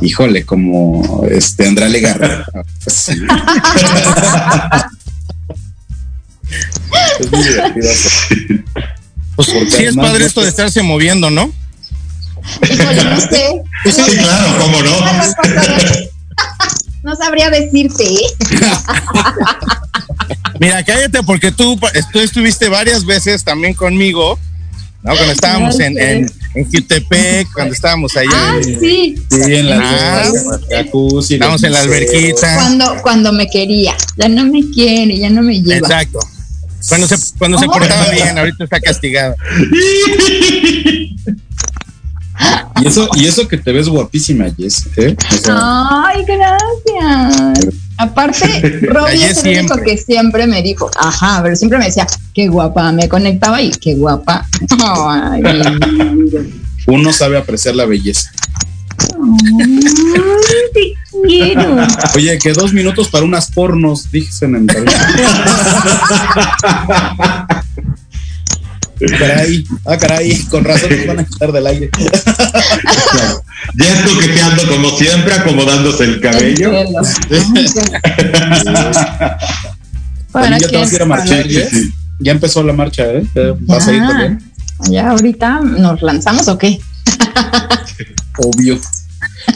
híjole, 0.02 0.44
como 0.44 1.24
este 1.30 1.66
André 1.66 1.88
Legarra. 1.88 2.44
Sí. 2.86 3.12
es 7.20 7.32
muy 7.32 7.42
divertido. 7.42 7.90
Pues 9.34 9.48
Porque 9.48 9.70
sí 9.70 9.82
es 9.84 9.88
además 9.88 10.10
padre 10.10 10.26
esto 10.26 10.42
de 10.42 10.48
estarse 10.50 10.82
moviendo, 10.82 11.30
¿no? 11.30 11.50
Híjole, 12.70 13.04
no 13.04 13.20
sé. 13.20 13.62
Sí, 13.84 14.16
claro, 14.18 14.58
cómo 14.60 14.82
no. 14.82 14.90
No 17.02 17.14
sabría 17.16 17.50
decirte, 17.50 18.04
¿eh? 18.04 18.26
Mira, 20.60 20.82
cállate 20.84 21.22
porque 21.22 21.52
tú, 21.52 21.78
tú 22.12 22.18
estuviste 22.18 22.68
varias 22.68 23.04
veces 23.04 23.44
también 23.44 23.74
conmigo, 23.74 24.38
¿no? 25.02 25.14
Cuando 25.14 25.32
estábamos 25.32 25.78
en, 25.78 25.96
en, 26.00 26.30
en 26.54 26.64
Jutepec, 26.72 27.46
cuando 27.52 27.74
estábamos 27.74 28.16
allá. 28.16 28.28
Ah, 28.32 28.56
en- 28.56 28.80
sí. 28.80 29.14
Sí, 29.30 29.54
en 29.54 29.68
la 29.70 29.78
Ah, 30.22 30.32
jacuzzi, 30.70 31.34
Estamos 31.34 31.62
en 31.62 31.72
la 31.72 31.80
alberquita. 31.80 32.54
Cuando, 32.56 32.96
cuando 33.02 33.32
me 33.32 33.46
quería. 33.48 33.94
Ya 34.16 34.28
no 34.28 34.44
me 34.46 34.68
quiere, 34.70 35.16
ya 35.18 35.30
no 35.30 35.42
me 35.42 35.62
lleva. 35.62 35.76
Exacto. 35.86 36.18
Cuando 36.88 37.06
se, 37.06 37.16
cuando 37.38 37.58
se 37.58 37.66
portaba 37.66 38.10
bien, 38.10 38.36
ahorita 38.38 38.64
está 38.64 38.80
castigado. 38.80 39.34
Y 42.82 42.86
eso, 42.86 43.08
y 43.14 43.26
eso 43.26 43.48
que 43.48 43.56
te 43.56 43.72
ves 43.72 43.88
guapísima, 43.88 44.46
Jess. 44.56 44.86
¿eh? 44.96 45.16
O 45.32 45.36
sea, 45.36 46.06
Ay, 46.06 46.24
gracias. 46.24 47.74
Aparte, 47.98 48.80
Robbie 48.82 49.24
es 49.24 49.42
el 49.44 49.60
único 49.60 49.76
que 49.78 49.96
siempre 49.96 50.46
me 50.46 50.62
dijo, 50.62 50.90
ajá, 50.98 51.40
pero 51.42 51.56
siempre 51.56 51.78
me 51.78 51.86
decía, 51.86 52.06
qué 52.34 52.48
guapa, 52.48 52.92
me 52.92 53.08
conectaba 53.08 53.62
y 53.62 53.70
qué 53.70 53.94
guapa. 53.94 54.46
Ay, 54.84 55.42
uno 56.86 57.12
sabe 57.12 57.38
apreciar 57.38 57.74
la 57.74 57.86
belleza. 57.86 58.30
te 60.74 60.92
quiero. 61.26 61.78
Oye, 62.14 62.38
que 62.38 62.52
dos 62.52 62.74
minutos 62.74 63.08
para 63.08 63.24
unas 63.24 63.50
pornos, 63.50 64.12
dicen 64.12 64.56
en 64.56 64.68
el 64.68 64.84
Caray, 69.18 69.64
ah, 69.84 69.96
caray, 69.98 70.42
con 70.44 70.64
razón 70.64 70.88
nos 70.96 71.06
van 71.06 71.18
a 71.20 71.24
quitar 71.24 71.52
del 71.52 71.66
aire. 71.66 71.90
Ya 73.74 73.84
es 73.84 74.00
coqueteando 74.10 74.68
como 74.68 74.90
siempre, 74.96 75.34
acomodándose 75.34 76.04
el 76.04 76.20
cabello. 76.20 76.70
También 80.32 80.60
ya 80.60 80.68
te 80.68 80.76
vas 80.76 80.92
a 80.92 80.94
ir 80.96 81.02
a 81.02 81.06
marchar, 81.06 81.42
Sí, 81.44 81.50
Jess. 81.50 81.70
sí. 81.70 81.92
Ya 82.20 82.32
empezó 82.32 82.62
la 82.62 82.72
marcha, 82.72 83.04
¿eh? 83.06 83.26
¿Eh? 83.34 83.54
¿Vas 83.60 83.86
a 83.88 83.92
ir 83.92 84.00
Ya. 84.00 84.08
también? 84.08 84.52
Ya 84.90 85.10
ahorita 85.10 85.60
nos 85.60 86.02
lanzamos 86.02 86.48
o 86.48 86.56
qué? 86.58 86.78
Obvio. 88.38 88.78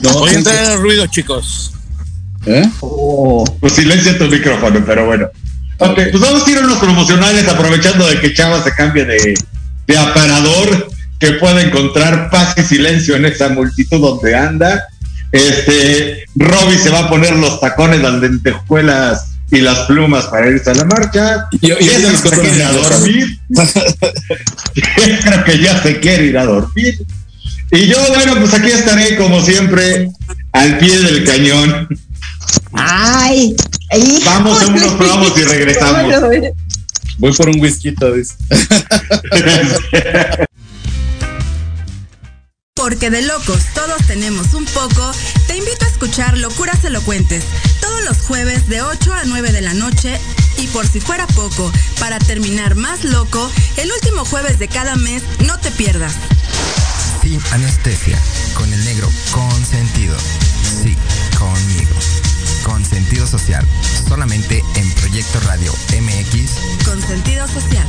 No, 0.03 0.13
Voy 0.15 0.31
a 0.31 0.35
entrar 0.39 0.59
al 0.65 0.81
ruido, 0.81 1.07
chicos. 1.07 1.73
¿eh? 2.47 2.69
Pues 3.61 3.73
silencia 3.75 4.17
tu 4.19 4.25
micrófono, 4.27 4.83
pero 4.87 5.07
bueno. 5.07 5.29
Ok, 5.81 5.95
pues 6.11 6.21
vamos 6.21 6.47
a 6.47 6.51
ir 6.51 6.59
a 6.59 6.61
unos 6.61 6.79
promocionales 6.79 7.49
aprovechando 7.49 8.07
de 8.07 8.21
que 8.21 8.33
Chava 8.35 8.63
se 8.63 8.73
cambie 8.75 9.05
de, 9.05 9.35
de 9.87 9.99
aparador, 9.99 10.89
que 11.19 11.33
pueda 11.33 11.61
encontrar 11.63 12.31
paz 12.31 12.55
y 12.59 12.63
silencio 12.63 13.17
en 13.17 13.25
esa 13.25 13.49
multitud 13.49 14.01
donde 14.01 14.35
anda. 14.37 14.85
Este, 15.33 16.25
Robbie 16.37 16.79
se 16.79 16.91
va 16.91 17.01
a 17.01 17.09
poner 17.09 17.37
los 17.37 17.61
tacones, 17.61 18.01
las 18.03 18.15
lentejuelas 18.15 19.27
y 19.51 19.61
las 19.61 19.81
plumas 19.81 20.27
para 20.27 20.49
irse 20.51 20.71
a 20.71 20.75
la 20.75 20.85
marcha. 20.85 21.47
Y- 21.53 21.67
y- 21.67 21.73
Y 21.73 21.85
y- 21.85 21.89
él 21.89 22.17
se 22.17 22.29
quiere 22.31 22.57
ir 22.57 22.63
a 22.63 22.73
dormir. 22.73 23.39
Creo 25.25 25.45
que 25.45 25.59
ya 25.61 25.83
se 25.83 26.01
quiere 26.01 26.27
ir 26.27 26.39
a 26.39 26.45
dormir. 26.45 27.03
Y 27.73 27.87
yo, 27.87 27.97
bueno, 28.15 28.35
pues 28.41 28.53
aquí 28.55 28.69
estaré 28.71 29.17
como 29.17 29.41
siempre 29.41 30.11
al 30.53 30.79
pie 30.79 30.99
del 31.01 31.25
cañón. 31.25 31.89
Ay, 32.73 33.55
híjole. 33.99 34.25
Vamos 34.25 34.63
a 34.63 34.67
unos 34.67 34.93
probamos 34.95 35.39
y 35.39 35.45
regresamos. 35.45 36.15
Voy 37.19 37.33
por 37.35 37.49
un 37.49 37.61
whisky, 37.61 37.95
dice. 38.17 38.35
Porque 42.75 43.11
de 43.11 43.21
locos 43.23 43.63
todos 43.75 44.07
tenemos 44.07 44.55
un 44.55 44.65
poco, 44.65 45.13
te 45.47 45.57
invito 45.59 45.85
a 45.85 45.89
escuchar 45.89 46.39
Locuras 46.39 46.83
Elocuentes 46.83 47.45
todos 47.81 48.05
los 48.05 48.19
jueves 48.27 48.69
de 48.69 48.81
8 48.81 49.13
a 49.13 49.25
9 49.25 49.53
de 49.53 49.61
la 49.61 49.75
noche 49.75 50.19
y 50.57 50.67
por 50.69 50.87
si 50.87 51.01
fuera 51.01 51.27
poco, 51.27 51.71
para 51.99 52.19
terminar 52.19 52.77
más 52.77 53.05
loco, 53.05 53.51
el 53.77 53.91
último 53.93 54.25
jueves 54.25 54.59
de 54.59 54.69
cada 54.69 54.97
mes 54.97 55.23
no 55.47 55.59
te 55.59 55.71
pierdas. 55.71 56.15
Sin 57.23 57.39
anestesia, 57.53 58.19
con 58.55 58.73
el 58.73 58.85
negro 58.85 59.11
consentido. 59.33 60.17
Sí, 60.83 60.97
conmigo. 61.39 62.20
Con 62.65 62.85
sentido 62.85 63.27
social, 63.27 63.67
solamente 64.09 64.63
en 64.77 64.91
Proyecto 64.95 65.41
Radio 65.41 65.73
MX. 66.01 66.85
Con 66.85 67.01
sentido 67.01 67.47
social. 67.49 67.87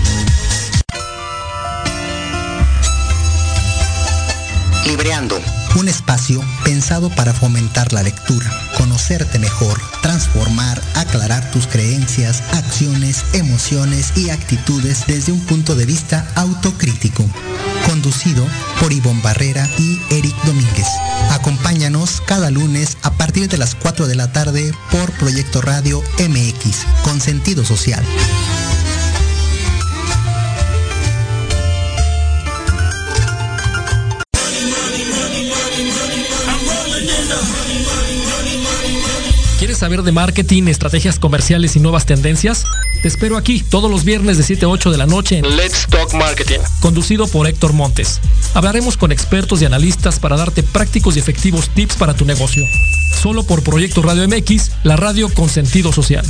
Libreando. 4.86 5.40
Un 5.76 5.88
espacio 5.88 6.44
pensado 6.64 7.10
para 7.10 7.34
fomentar 7.34 7.94
la 7.94 8.04
lectura, 8.04 8.50
conocerte 8.78 9.40
mejor, 9.40 9.80
transformar, 10.02 10.82
aclarar 10.96 11.50
tus 11.52 11.68
creencias, 11.68 12.44
acciones, 12.54 13.24
emociones 13.34 14.12
y 14.18 14.30
actitudes 14.30 15.06
desde 15.08 15.32
un 15.32 15.40
punto 15.46 15.76
de 15.76 15.86
vista 15.86 16.28
autocrítico. 16.36 17.26
Conducido 17.88 18.48
por 18.80 18.94
Ivonne 18.94 19.22
Barrera 19.22 19.68
y 19.78 20.00
Eric 20.10 20.36
Domínguez. 20.44 20.88
Acompáñanos 21.32 22.22
cada 22.26 22.52
lunes 22.52 22.98
a 23.02 23.12
partir 23.12 23.48
de 23.50 23.58
las 23.58 23.76
4 23.76 24.08
de 24.08 24.16
la 24.16 24.32
tarde 24.32 24.74
por 24.92 25.12
Proyecto 25.14 25.62
Radio 25.62 26.02
MX, 26.20 26.86
con 27.04 27.22
sentido 27.22 27.64
social. 27.64 28.04
¿Quieres 39.62 39.78
saber 39.78 40.02
de 40.02 40.12
marketing, 40.12 40.64
estrategias 40.64 41.20
comerciales 41.20 41.76
y 41.76 41.80
nuevas 41.80 42.08
tendencias? 42.08 42.66
Te 43.02 43.08
espero 43.08 43.36
aquí 43.36 43.64
todos 43.68 43.90
los 43.90 44.04
viernes 44.04 44.38
de 44.38 44.44
7 44.44 44.66
a 44.66 44.68
8 44.68 44.92
de 44.92 44.98
la 45.00 45.08
noche 45.08 45.40
en 45.40 45.58
Let's 45.58 45.88
Talk 45.90 46.14
Marketing. 46.14 46.60
conducido 46.82 47.28
por 47.28 47.48
Héctor 47.48 47.74
Montes. 47.74 48.22
Hablaremos 48.54 48.96
con 48.96 49.12
expertos 49.12 49.60
y 49.62 49.66
analistas 49.66 50.20
para 50.20 50.38
darte 50.38 50.62
prácticos 50.62 51.16
y 51.16 51.20
efectivos 51.20 51.70
tips 51.70 51.96
para 51.96 52.14
tu 52.14 52.26
negocio. 52.26 52.64
Solo 53.20 53.42
por 53.42 53.64
Proyecto 53.64 54.04
Radio 54.04 54.28
MX, 54.28 54.72
la 54.84 54.98
radio 54.98 55.30
con 55.34 55.50
sentido 55.50 55.92
social. 55.92 56.24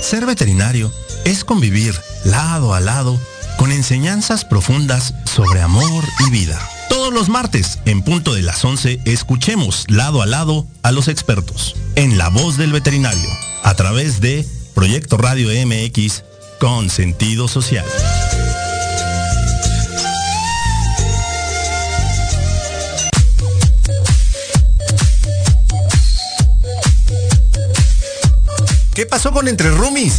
Ser 0.00 0.24
veterinario 0.24 0.90
es 1.26 1.44
convivir 1.44 1.94
lado 2.24 2.72
a 2.72 2.80
lado 2.80 3.20
con 3.58 3.70
enseñanzas 3.70 4.46
profundas 4.46 5.12
sobre 5.26 5.60
amor 5.60 6.04
y 6.26 6.30
vida. 6.30 6.58
Todos 6.90 7.12
los 7.14 7.28
martes, 7.28 7.78
en 7.84 8.02
punto 8.02 8.34
de 8.34 8.42
las 8.42 8.64
11, 8.64 8.98
escuchemos 9.04 9.84
lado 9.88 10.22
a 10.22 10.26
lado 10.26 10.66
a 10.82 10.90
los 10.90 11.06
expertos, 11.06 11.76
en 11.94 12.18
la 12.18 12.28
voz 12.30 12.56
del 12.56 12.72
veterinario, 12.72 13.30
a 13.62 13.74
través 13.74 14.20
de 14.20 14.44
Proyecto 14.74 15.16
Radio 15.16 15.50
MX 15.66 16.24
con 16.58 16.90
sentido 16.90 17.46
social. 17.46 17.86
¿Qué 28.94 29.06
pasó 29.06 29.30
con 29.30 29.46
Entre 29.46 29.70
Rumis? 29.70 30.18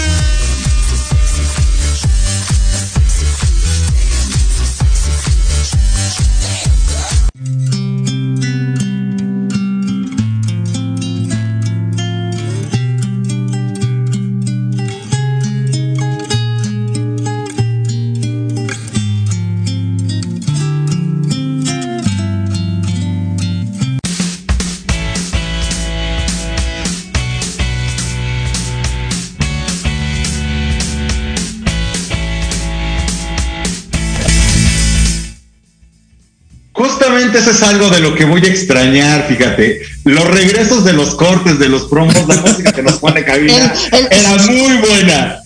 Es 37.51 37.61
algo 37.63 37.89
de 37.89 37.99
lo 37.99 38.15
que 38.15 38.25
voy 38.25 38.41
a 38.43 38.47
extrañar, 38.49 39.27
fíjate. 39.27 39.81
Los 40.05 40.27
regresos 40.27 40.83
de 40.83 40.93
los 40.93 41.15
cortes, 41.15 41.59
de 41.59 41.69
los 41.69 41.83
promos, 41.83 42.15
la 42.27 42.35
música 42.37 42.71
que 42.71 42.81
nos 42.83 42.93
pone 42.97 43.23
cabina, 43.23 43.73
El- 43.91 43.99
el- 43.99 44.07
era 44.11 44.35
muy 44.47 44.77
buena. 44.77 45.37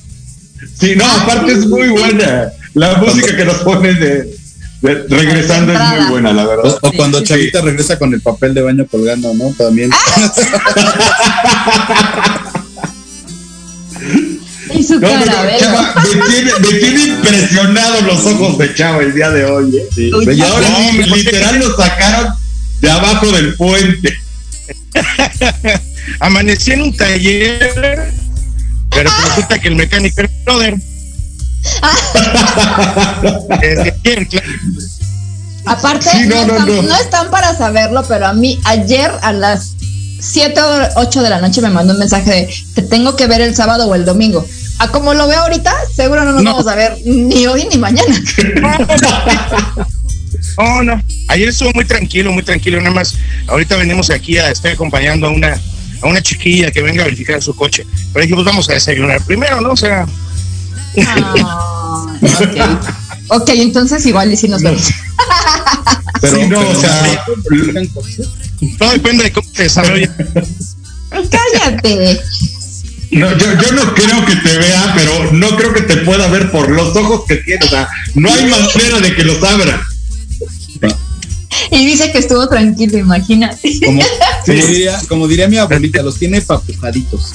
Sí, 0.79 0.93
no, 0.95 1.05
aparte 1.05 1.51
es 1.53 1.67
muy 1.67 1.89
buena. 1.89 2.49
La 2.73 2.95
música 2.95 3.35
que 3.35 3.45
nos 3.45 3.57
pone 3.57 3.93
de, 3.93 4.35
de- 4.81 5.05
regresando 5.09 5.73
es 5.73 5.79
muy 5.79 6.05
buena, 6.09 6.33
la 6.33 6.45
verdad. 6.45 6.77
O, 6.81 6.87
o 6.87 6.91
cuando 6.93 7.23
Chavita 7.23 7.61
regresa 7.61 7.97
con 7.99 8.13
el 8.13 8.21
papel 8.21 8.53
de 8.53 8.61
baño 8.61 8.85
colgando, 8.89 9.33
¿no? 9.33 9.51
También. 9.57 9.89
Y 14.85 14.87
su 14.87 14.99
No, 14.99 15.07
no, 15.09 15.19
no, 15.19 15.25
cara, 15.25 15.57
Chava, 15.57 15.93
me 15.95 16.21
tiene, 16.29 16.51
me 16.59 16.67
tiene 16.79 17.01
impresionado 17.05 18.01
los 18.01 18.23
ojos 18.25 18.57
de 18.59 18.73
Chava 18.75 19.01
el 19.01 19.13
día 19.15 19.31
de 19.31 19.45
hoy. 19.45 19.75
¿eh? 19.77 19.87
Sí. 19.93 20.11
Y 20.11 20.41
ahora 20.41 20.69
No, 20.69 20.77
sí, 20.91 20.97
me- 20.97 21.17
literal 21.17 21.57
lo 21.57 21.75
sacaron 21.75 22.33
de 22.81 22.91
abajo 22.91 23.31
del 23.31 23.55
puente. 23.55 24.15
Amanecí 26.19 26.71
en 26.73 26.81
un 26.83 26.95
taller, 26.95 28.13
pero 28.91 29.09
resulta 29.27 29.57
que 29.59 29.67
el 29.69 29.75
mecánico 29.75 30.21
era 30.21 30.29
brother. 30.45 30.75
Ayer, 33.49 34.27
claro. 34.27 34.47
Aparte, 35.65 36.09
Sí, 36.11 36.25
no, 36.27 36.45
no, 36.45 36.47
no, 36.47 36.53
están, 36.59 36.67
no. 36.75 36.81
no 36.83 36.95
están 36.95 37.31
para 37.31 37.55
saberlo, 37.57 38.03
pero 38.07 38.27
a 38.27 38.33
mí 38.33 38.59
ayer 38.65 39.11
a 39.23 39.33
las 39.33 39.71
7 40.19 40.61
o 40.61 40.89
8 41.01 41.23
de 41.23 41.29
la 41.29 41.41
noche 41.41 41.61
me 41.61 41.69
mandó 41.69 41.93
un 41.93 41.99
mensaje 41.99 42.29
de 42.29 42.49
te 42.75 42.81
tengo 42.83 43.15
que 43.15 43.25
ver 43.27 43.41
el 43.41 43.55
sábado 43.55 43.87
o 43.87 43.95
el 43.95 44.05
domingo. 44.05 44.45
A 44.79 44.87
como 44.89 45.13
lo 45.13 45.27
veo 45.27 45.39
ahorita, 45.39 45.73
seguro 45.95 46.23
no 46.25 46.33
nos 46.33 46.43
No. 46.43 46.51
vamos 46.51 46.67
a 46.67 46.75
ver 46.75 46.97
ni 47.05 47.47
hoy 47.47 47.67
ni 47.71 47.77
mañana. 47.77 48.21
Oh, 50.57 50.81
no. 50.83 51.01
Ayer 51.27 51.49
estuvo 51.49 51.71
muy 51.73 51.83
tranquilo, 51.83 52.31
muy 52.31 52.41
tranquilo. 52.43 52.77
Nada 52.79 52.95
más, 52.95 53.15
ahorita 53.47 53.75
venimos 53.75 54.09
aquí 54.09 54.37
a 54.37 54.51
estar 54.51 54.71
acompañando 54.71 55.27
a 55.27 55.29
una, 55.29 55.59
a 56.01 56.07
una 56.07 56.21
chiquilla 56.21 56.71
que 56.71 56.81
venga 56.81 57.01
a 57.01 57.05
verificar 57.05 57.41
su 57.41 57.53
coche. 57.53 57.85
Pero 58.13 58.23
dijimos, 58.23 58.45
vamos 58.45 58.69
a 58.69 58.73
desayunar 58.73 59.21
primero, 59.25 59.59
¿no? 59.59 59.71
O 59.71 59.75
sea, 59.77 60.05
Ah, 61.05 62.05
ok. 62.21 63.41
Ok, 63.41 63.49
entonces 63.55 64.05
igual 64.05 64.31
y 64.31 64.37
si 64.37 64.47
nos 64.47 64.61
vemos. 64.61 64.91
Pero, 66.21 66.35
Sí, 66.37 66.47
no, 66.47 66.59
pero 66.59 66.69
o 66.71 66.75
sea, 66.81 67.25
todo 68.79 68.91
depende 68.91 69.25
de 69.25 69.33
cómo 69.33 69.49
te 69.51 69.63
desarrolle. 69.63 70.09
Cállate. 71.09 72.21
No, 73.11 73.37
yo, 73.37 73.45
yo 73.61 73.71
no 73.73 73.93
creo 73.93 74.25
que 74.25 74.35
te 74.35 74.57
vea, 74.57 74.93
pero 74.95 75.31
no 75.33 75.55
creo 75.55 75.73
que 75.73 75.81
te 75.81 75.97
pueda 75.97 76.27
ver 76.27 76.51
por 76.51 76.69
los 76.69 76.95
ojos 76.95 77.23
que 77.27 77.37
tiene. 77.37 77.65
O 77.65 77.69
sea, 77.69 77.87
no 78.15 78.33
hay 78.33 78.45
manera 78.45 78.99
de 79.01 79.15
que 79.15 79.23
los 79.23 79.41
abra. 79.43 79.85
Y 81.71 81.85
dice 81.85 82.11
que 82.11 82.19
estuvo 82.19 82.47
tranquilo, 82.47 82.97
imagínate. 82.97 83.79
como, 83.85 84.01
como 84.45 84.67
diría, 84.67 85.01
como 85.07 85.27
diría 85.27 85.47
mi 85.47 85.57
abuelita, 85.57 86.01
los 86.01 86.17
tiene 86.17 86.41
papujaditos. 86.41 87.31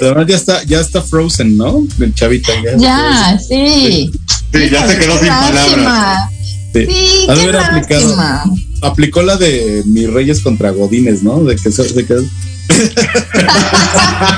Además 0.00 0.26
ya 0.26 0.36
está, 0.36 0.62
ya 0.64 0.80
está 0.80 1.02
frozen, 1.02 1.56
¿no? 1.56 1.86
El 1.98 2.14
chavita. 2.14 2.52
Ya, 2.76 3.38
sí. 3.38 4.10
Sí, 4.52 4.70
ya 4.70 4.86
se 4.86 4.98
quedó 4.98 5.18
sin 5.18 5.28
palabras. 5.28 6.30
Sí. 6.72 6.86
Sí, 6.86 7.26
qué 7.26 7.32
haber 7.32 7.56
aplicado. 7.56 8.16
lástima. 8.16 8.44
Aplicó 8.84 9.22
la 9.22 9.36
de 9.36 9.82
mis 9.86 10.10
reyes 10.12 10.40
contra 10.40 10.70
Godines, 10.70 11.22
¿no? 11.22 11.42
De 11.44 11.56
que, 11.56 11.70
se- 11.72 11.82
de 11.92 12.06
que 12.06 12.14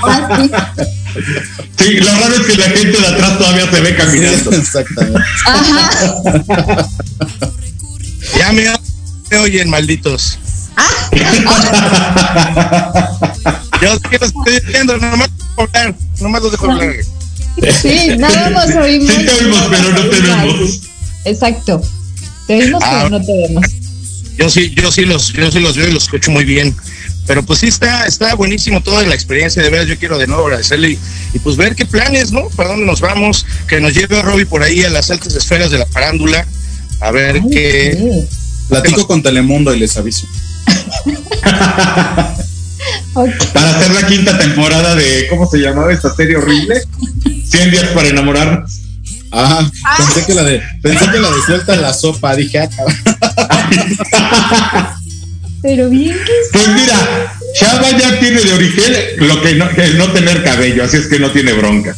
Ah, 0.03 0.39
sí. 0.43 0.51
Sí, 1.79 1.91
lo 1.95 2.11
raro 2.13 2.35
es 2.35 2.47
que 2.47 2.57
la 2.57 2.65
gente 2.65 2.99
de 3.01 3.07
atrás 3.07 3.39
todavía 3.39 3.71
se 3.71 3.81
ve 3.81 3.97
caminando. 3.97 4.51
Exactamente. 4.53 5.21
Ajá. 5.47 6.89
Ya 8.39 8.53
me, 8.53 8.65
me 9.31 9.37
oyen, 9.39 9.71
malditos. 9.71 10.39
Yo 13.83 13.95
sí 13.97 14.17
los 14.21 14.29
estoy 14.31 14.61
diciendo, 14.65 14.97
nomás 14.99 15.29
dejo 15.39 15.63
hablar, 15.63 15.95
nomás 16.21 16.43
los 16.43 16.53
dejo 16.53 16.71
hablar. 16.71 16.95
Sí, 17.81 18.11
nada 18.19 18.51
más 18.51 18.75
oímos. 18.77 19.15
Sí 19.15 19.25
te 19.25 19.33
oímos, 19.33 19.63
pero 19.71 19.91
no 19.91 20.09
te 20.11 20.21
vemos. 20.21 20.81
Exacto. 21.25 21.83
Te 22.47 22.59
oímos, 22.63 22.83
Ah. 22.85 22.91
pero 23.09 23.11
no 23.19 23.25
te 23.25 23.33
vemos. 23.33 23.65
Yo 24.38 24.51
sí, 24.51 24.75
yo 24.75 24.92
sí 24.92 25.05
los, 25.05 25.33
yo 25.33 25.51
sí 25.51 25.61
los 25.61 25.77
veo 25.77 25.88
y 25.88 25.92
los 25.92 26.05
escucho 26.05 26.31
muy 26.31 26.44
bien. 26.44 26.75
Pero 27.27 27.42
pues 27.42 27.59
sí 27.61 27.66
está, 27.66 28.07
está 28.07 28.35
buenísimo 28.35 28.81
toda 28.83 29.03
la 29.03 29.14
experiencia, 29.14 29.62
de 29.62 29.70
veras 29.70 29.88
yo 29.88 29.99
quiero 29.99 30.16
de 30.16 30.29
nuevo 30.29 30.46
agradecerle 30.46 30.90
y, 30.90 30.99
y, 31.35 31.38
pues 31.40 31.57
ver 31.57 31.75
qué 31.75 31.85
planes, 31.85 32.31
¿no? 32.31 32.49
Para 32.51 32.68
dónde 32.70 32.87
nos 32.87 33.01
vamos, 33.01 33.44
que 33.66 33.81
nos 33.81 33.94
lleve 33.94 34.18
a 34.18 34.22
Robbie 34.22 34.46
por 34.46 34.62
ahí 34.62 34.85
a 34.85 34.90
las 34.90 35.11
altas 35.11 35.35
esferas 35.35 35.72
de 35.72 35.79
la 35.79 35.87
farándula, 35.87 36.46
a 37.01 37.11
ver 37.11 37.40
Ay, 37.42 37.51
qué. 37.51 37.96
sí. 37.99 38.29
Platico 38.68 39.07
con 39.07 39.22
Telemundo 39.22 39.75
y 39.75 39.81
les 39.81 39.96
aviso. 39.96 40.27
Para 43.55 43.79
hacer 43.79 43.90
la 43.92 44.07
quinta 44.07 44.38
temporada 44.38 44.94
de, 44.94 45.27
¿cómo 45.31 45.51
se 45.51 45.59
llamaba 45.59 45.92
esta 45.92 46.14
serie 46.14 46.37
horrible? 46.37 46.83
100 47.44 47.70
días 47.70 47.87
para 47.94 48.09
enamorarnos. 48.09 48.81
Ah, 49.33 49.69
pensé 49.99 50.27
que 50.27 50.35
la 50.35 50.45
de, 50.45 50.62
pensé 50.83 51.11
que 51.11 51.19
la 51.19 51.31
de 51.31 51.43
suelta 51.47 51.77
la 51.77 51.93
sopa, 51.93 52.35
dije, 52.37 52.61
ah. 52.61 52.69
Pero 55.62 55.89
bien 55.91 56.17
que 56.25 56.33
Pues 56.53 56.69
mira, 56.69 57.35
Chava 57.59 57.91
ya 57.99 58.21
tiene 58.21 58.41
de 58.41 58.53
origen 58.53 58.93
lo 59.19 59.43
que 59.43 59.55
no, 59.55 59.69
que 59.71 59.95
no 59.95 60.12
tener 60.12 60.45
cabello, 60.45 60.85
así 60.85 60.99
es 60.99 61.07
que 61.07 61.19
no 61.19 61.31
tiene 61.33 61.53
bronca. 61.55 61.97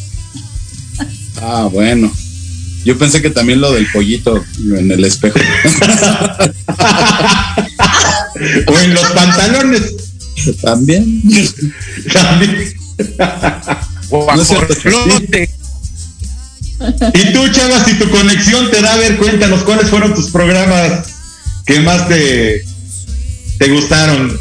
ah, 1.43 1.69
bueno. 1.71 2.11
Yo 2.85 2.97
pensé 2.97 3.21
que 3.21 3.31
también 3.31 3.61
lo 3.61 3.73
del 3.73 3.87
pollito 3.93 4.43
en 4.77 4.91
el 4.91 5.05
espejo. 5.05 5.39
O 8.69 8.79
en 8.79 8.95
los 8.95 9.05
pantalones 9.07 9.83
También. 10.63 11.23
también. 12.13 12.73
No 14.11 14.43
es 14.43 14.49
cierto. 14.49 14.75
Y 17.15 17.33
tú, 17.33 17.49
Chava, 17.49 17.85
si 17.85 17.95
tu 17.95 18.09
conexión 18.11 18.71
te 18.71 18.81
da, 18.81 18.93
a 18.93 18.97
ver, 18.97 19.17
cuéntanos 19.17 19.63
cuáles 19.63 19.89
fueron 19.89 20.15
tus 20.15 20.31
programas 20.31 21.07
que 21.67 21.81
más 21.81 22.09
te, 22.09 22.65
te 23.59 23.69
gustaron. 23.69 24.39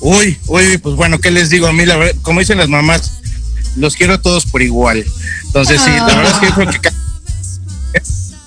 Uy, 0.00 0.38
uy, 0.46 0.78
pues 0.78 0.96
bueno, 0.96 1.20
¿qué 1.20 1.30
les 1.30 1.50
digo? 1.50 1.66
A 1.66 1.72
mí, 1.72 1.86
la 1.86 1.96
verdad, 1.96 2.20
como 2.22 2.40
dicen 2.40 2.58
las 2.58 2.68
mamás, 2.68 3.20
los 3.76 3.96
quiero 3.96 4.14
a 4.14 4.20
todos 4.20 4.46
por 4.46 4.62
igual. 4.62 5.04
Entonces, 5.46 5.80
sí, 5.80 5.90
la 5.90 6.06
verdad 6.06 6.32
es 6.32 6.38
que 6.38 6.46
yo 6.46 6.54
creo 6.54 6.70
que 6.70 6.90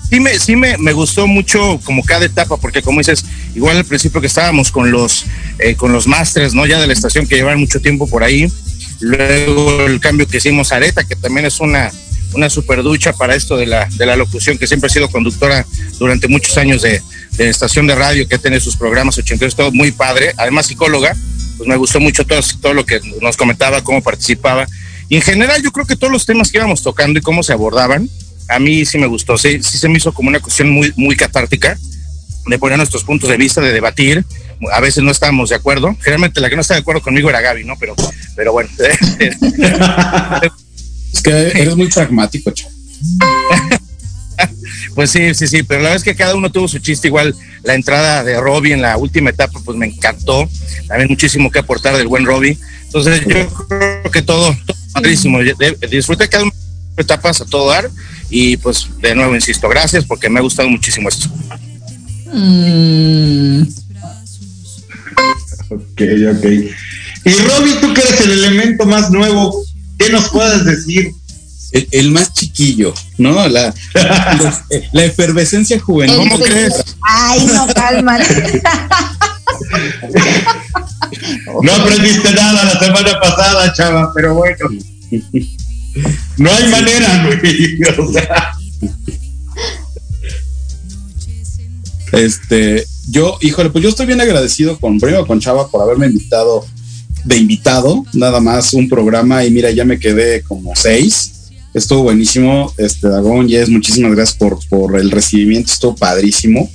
sí 0.10 0.20
me, 0.20 0.40
sí 0.40 0.56
me, 0.56 0.78
me 0.78 0.94
gustó 0.94 1.28
mucho 1.28 1.80
como 1.84 2.04
cada 2.04 2.26
etapa, 2.26 2.58
porque 2.58 2.82
como 2.82 3.00
dices, 3.00 3.26
igual 3.56 3.78
al 3.78 3.86
principio 3.86 4.22
que 4.22 4.28
estábamos 4.28 4.72
con 4.72 4.92
los, 4.92 5.26
eh, 5.60 5.76
con 5.76 5.92
los 5.92 6.08
másteres, 6.08 6.54
¿no? 6.54 6.66
Ya 6.66 6.80
de 6.80 6.88
la 6.88 6.94
estación 6.94 7.28
que 7.28 7.36
llevan 7.36 7.60
mucho 7.60 7.82
tiempo 7.82 8.08
por 8.08 8.24
ahí. 8.24 8.52
Luego 9.00 9.86
el 9.86 10.00
cambio 10.00 10.28
que 10.28 10.38
hicimos 10.38 10.72
a 10.72 10.78
Areta, 10.78 11.04
que 11.04 11.16
también 11.16 11.46
es 11.46 11.60
una, 11.60 11.92
una 12.36 12.50
super 12.50 12.84
ducha 12.84 13.14
para 13.14 13.36
esto 13.36 13.58
de 13.58 13.66
la, 13.66 13.88
de 13.98 14.06
la 14.06 14.16
locución, 14.16 14.58
que 14.58 14.68
siempre 14.68 14.88
ha 14.88 14.94
sido 14.94 15.10
conductora 15.10 15.66
durante 15.98 16.28
muchos 16.28 16.58
años 16.58 16.82
de, 16.82 17.02
de 17.32 17.50
estación 17.50 17.88
de 17.88 17.96
radio, 17.96 18.28
que 18.28 18.38
tiene 18.38 18.60
sus 18.60 18.76
programas 18.76 19.18
82, 19.18 19.56
todo 19.56 19.72
muy 19.72 19.92
padre, 19.92 20.34
además 20.38 20.68
psicóloga, 20.68 21.16
pues 21.58 21.68
me 21.68 21.76
gustó 21.76 22.00
mucho 22.00 22.26
todo, 22.26 22.42
todo 22.62 22.74
lo 22.74 22.86
que 22.86 23.00
nos 23.22 23.38
comentaba, 23.38 23.84
cómo 23.84 24.02
participaba. 24.02 24.68
Y 25.08 25.16
en 25.16 25.22
general 25.22 25.62
yo 25.64 25.72
creo 25.72 25.86
que 25.86 25.96
todos 25.96 26.12
los 26.12 26.26
temas 26.26 26.52
que 26.52 26.58
íbamos 26.58 26.84
tocando 26.84 27.20
y 27.20 27.22
cómo 27.22 27.44
se 27.44 27.54
abordaban, 27.54 28.10
a 28.50 28.60
mí 28.60 28.86
sí 28.86 28.98
me 28.98 29.08
gustó, 29.08 29.38
sí, 29.38 29.64
sí 29.64 29.78
se 29.78 29.88
me 29.88 29.98
hizo 29.98 30.14
como 30.14 30.30
una 30.30 30.40
cuestión 30.40 30.70
muy, 30.70 30.94
muy 30.96 31.16
catártica 31.16 31.78
de 32.48 32.60
poner 32.60 32.78
nuestros 32.78 33.04
puntos 33.04 33.30
de 33.30 33.38
vista, 33.38 33.62
de 33.62 33.72
debatir. 33.74 34.24
A 34.72 34.80
veces 34.80 35.04
no 35.04 35.12
estábamos 35.12 35.50
de 35.50 35.56
acuerdo. 35.56 35.96
Generalmente 36.00 36.40
la 36.40 36.50
que 36.50 36.56
no 36.56 36.62
está 36.62 36.76
de 36.76 36.82
acuerdo 36.82 37.02
conmigo 37.02 37.30
era 37.30 37.42
Gaby, 37.42 37.64
¿no? 37.64 37.76
Pero, 37.80 37.96
pero 38.36 38.52
bueno. 38.52 38.70
es 41.16 41.22
que 41.22 41.32
eres 41.32 41.76
muy 41.76 41.88
pragmático, 41.88 42.52
chaval. 42.52 42.76
Pues 44.94 45.12
sí, 45.12 45.34
sí, 45.34 45.48
sí, 45.48 45.64
pero 45.64 45.82
la 45.82 45.92
vez 45.92 46.04
que 46.04 46.16
cada 46.16 46.36
uno 46.36 46.50
tuvo 46.50 46.70
su 46.70 46.80
chiste, 46.80 47.10
igual 47.10 47.36
la 47.64 47.74
entrada 47.74 48.24
de 48.24 48.40
Robbie 48.40 48.74
en 48.74 48.82
la 48.82 48.96
última 48.96 49.30
etapa, 49.30 49.60
pues 49.64 49.78
me 49.78 49.88
encantó. 49.88 50.50
También 50.88 51.10
muchísimo 51.10 51.52
que 51.52 51.60
aportar 51.60 51.98
del 51.98 52.08
buen 52.08 52.26
Robbie. 52.26 52.58
Entonces 52.86 53.22
yo 53.28 53.48
creo 53.68 54.12
que 54.12 54.22
todo, 54.22 54.56
todo 54.66 54.78
padrísimo. 54.94 55.40
Disfruté 55.90 56.30
cada 56.30 56.44
una 56.44 56.54
de 56.54 56.58
las 56.96 57.06
etapas 57.06 57.42
a 57.42 57.46
todo 57.46 57.70
dar 57.70 57.90
y 58.30 58.56
pues 58.58 58.88
de 59.02 59.16
nuevo 59.16 59.36
insisto, 59.36 59.68
gracias 59.68 60.06
porque 60.06 60.30
me 60.30 60.40
ha 60.40 60.44
gustado 60.44 60.70
muchísimo 60.70 61.10
esto. 61.10 61.30
Mm. 62.34 63.64
Ok, 65.70 66.02
ok. 66.36 66.46
Y 67.26 67.32
Robbie, 67.32 67.76
tú 67.82 67.94
que 67.94 68.02
eres 68.02 68.22
el 68.22 68.32
elemento 68.32 68.86
más 68.86 69.10
nuevo, 69.12 69.66
¿qué 70.06 70.12
nos 70.12 70.30
puedes 70.30 70.66
decir? 70.66 71.14
El, 71.92 72.12
más 72.12 72.34
chiquillo, 72.34 72.94
¿no? 73.18 73.48
La, 73.50 73.74
la, 74.94 75.04
efervescencia 75.04 75.78
juvenil. 75.80 76.16
¿Cómo 76.16 76.40
crees? 76.40 76.74
Ay, 77.02 77.46
no, 77.48 77.68
calma. 77.74 78.18
no 81.62 81.72
aprendiste 81.74 82.32
nada 82.34 82.64
la 82.64 82.80
semana 82.80 83.20
pasada, 83.20 83.74
chava, 83.74 84.14
pero 84.14 84.36
bueno. 84.36 84.70
No 86.38 86.52
hay 86.52 86.70
manera, 86.70 87.26
güey. 87.26 87.80
O 88.00 88.14
sea. 88.14 88.54
Este, 92.14 92.86
yo, 93.10 93.38
híjole, 93.42 93.70
pues 93.70 93.84
yo 93.84 93.90
estoy 93.90 94.06
bien 94.06 94.22
agradecido 94.22 94.80
con 94.80 94.98
Brima, 94.98 95.26
con 95.26 95.42
Chava 95.42 95.68
por 95.68 95.82
haberme 95.82 96.06
invitado 96.06 96.66
de 97.26 97.38
invitado, 97.38 98.06
nada 98.14 98.40
más 98.40 98.74
un 98.74 98.88
programa 98.88 99.44
y 99.44 99.52
mira, 99.52 99.72
ya 99.72 99.84
me 99.84 100.00
quedé 100.00 100.42
como 100.44 100.76
seis. 100.76 101.32
Estuvo 101.74 102.04
buenísimo. 102.04 102.72
Este, 102.78 103.10
Dagón, 103.10 103.48
Yes, 103.48 103.68
muchísimas 103.68 104.16
gracias 104.16 104.38
por, 104.38 104.60
por 104.70 104.98
el 104.98 105.12
recibimiento, 105.12 105.74
estuvo 105.74 105.96
padrísimo. 105.96 106.72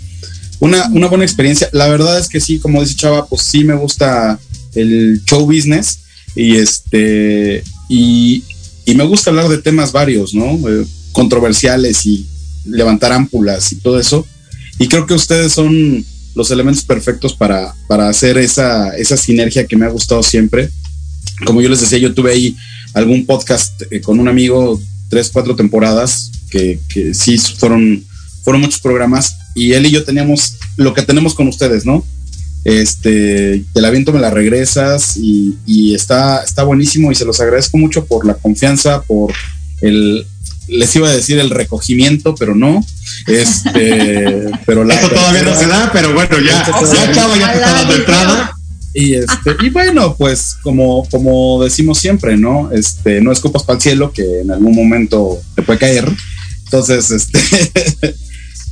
Una, 0.58 0.88
una 0.88 1.06
buena 1.06 1.24
experiencia. 1.24 1.70
La 1.72 1.88
verdad 1.88 2.18
es 2.18 2.28
que 2.28 2.40
sí, 2.40 2.58
como 2.58 2.82
dice 2.82 2.96
Chava, 2.96 3.26
pues 3.26 3.42
sí 3.42 3.64
me 3.64 3.74
gusta 3.74 4.38
el 4.74 5.22
show 5.24 5.46
business 5.46 6.00
y 6.34 6.56
este, 6.56 7.64
y, 7.88 8.44
y 8.84 8.94
me 8.94 9.04
gusta 9.04 9.30
hablar 9.30 9.48
de 9.48 9.58
temas 9.58 9.92
varios, 9.92 10.34
¿no? 10.34 10.58
Eh, 10.68 10.84
controversiales 11.12 12.04
y 12.04 12.26
levantar 12.66 13.12
ámpulas 13.12 13.72
y 13.72 13.76
todo 13.76 13.98
eso. 13.98 14.26
Y 14.78 14.88
creo 14.88 15.06
que 15.06 15.14
ustedes 15.14 15.52
son 15.52 16.04
los 16.34 16.50
elementos 16.50 16.84
perfectos 16.84 17.34
para, 17.34 17.74
para 17.88 18.08
hacer 18.08 18.38
esa, 18.38 18.96
esa 18.96 19.16
sinergia 19.16 19.66
que 19.66 19.76
me 19.76 19.86
ha 19.86 19.90
gustado 19.90 20.22
siempre. 20.22 20.70
Como 21.44 21.60
yo 21.60 21.68
les 21.68 21.80
decía, 21.80 21.98
yo 21.98 22.14
tuve 22.14 22.32
ahí 22.32 22.56
algún 22.94 23.26
podcast 23.26 23.82
eh, 23.90 24.00
con 24.00 24.20
un 24.20 24.28
amigo, 24.28 24.80
tres, 25.08 25.30
cuatro 25.32 25.56
temporadas, 25.56 26.30
que, 26.50 26.80
que 26.92 27.14
sí 27.14 27.38
fueron, 27.38 28.04
fueron 28.42 28.62
muchos 28.62 28.80
programas, 28.80 29.36
y 29.54 29.72
él 29.72 29.86
y 29.86 29.90
yo 29.90 30.04
teníamos 30.04 30.56
lo 30.76 30.94
que 30.94 31.02
tenemos 31.02 31.34
con 31.34 31.48
ustedes, 31.48 31.84
¿no? 31.84 32.04
Este, 32.64 33.64
te 33.72 33.80
la 33.80 33.90
viento, 33.90 34.12
me 34.12 34.20
la 34.20 34.30
regresas 34.30 35.16
y, 35.16 35.56
y, 35.66 35.94
está, 35.94 36.44
está 36.44 36.62
buenísimo 36.62 37.10
y 37.10 37.14
se 37.14 37.24
los 37.24 37.40
agradezco 37.40 37.78
mucho 37.78 38.04
por 38.04 38.26
la 38.26 38.34
confianza, 38.34 39.02
por 39.02 39.32
el, 39.80 40.26
les 40.70 40.94
iba 40.96 41.08
a 41.08 41.12
decir 41.12 41.38
el 41.38 41.50
recogimiento, 41.50 42.34
pero 42.34 42.54
no. 42.54 42.84
Este, 43.26 44.50
pero 44.66 44.84
la 44.84 44.94
Eso 44.94 45.08
todavía 45.08 45.42
no 45.42 45.56
se 45.56 45.66
da, 45.66 45.90
pero 45.92 46.14
bueno, 46.14 46.38
ya, 46.38 46.64
ya 46.66 47.12
chavo, 47.12 47.36
ya 47.36 47.52
te 47.52 47.58
está 47.58 47.72
dando 47.72 47.94
entrada. 47.94 48.56
Y 48.92 49.14
este, 49.14 49.56
y 49.62 49.70
bueno, 49.70 50.16
pues 50.16 50.56
como, 50.62 51.06
como 51.10 51.62
decimos 51.62 51.98
siempre, 51.98 52.36
¿no? 52.36 52.72
Este, 52.72 53.20
no 53.20 53.30
escupas 53.30 53.62
para 53.62 53.76
el 53.76 53.82
cielo, 53.82 54.12
que 54.12 54.40
en 54.40 54.50
algún 54.50 54.74
momento 54.74 55.38
te 55.54 55.62
puede 55.62 55.78
caer. 55.78 56.10
Entonces, 56.64 57.10
este 57.10 57.40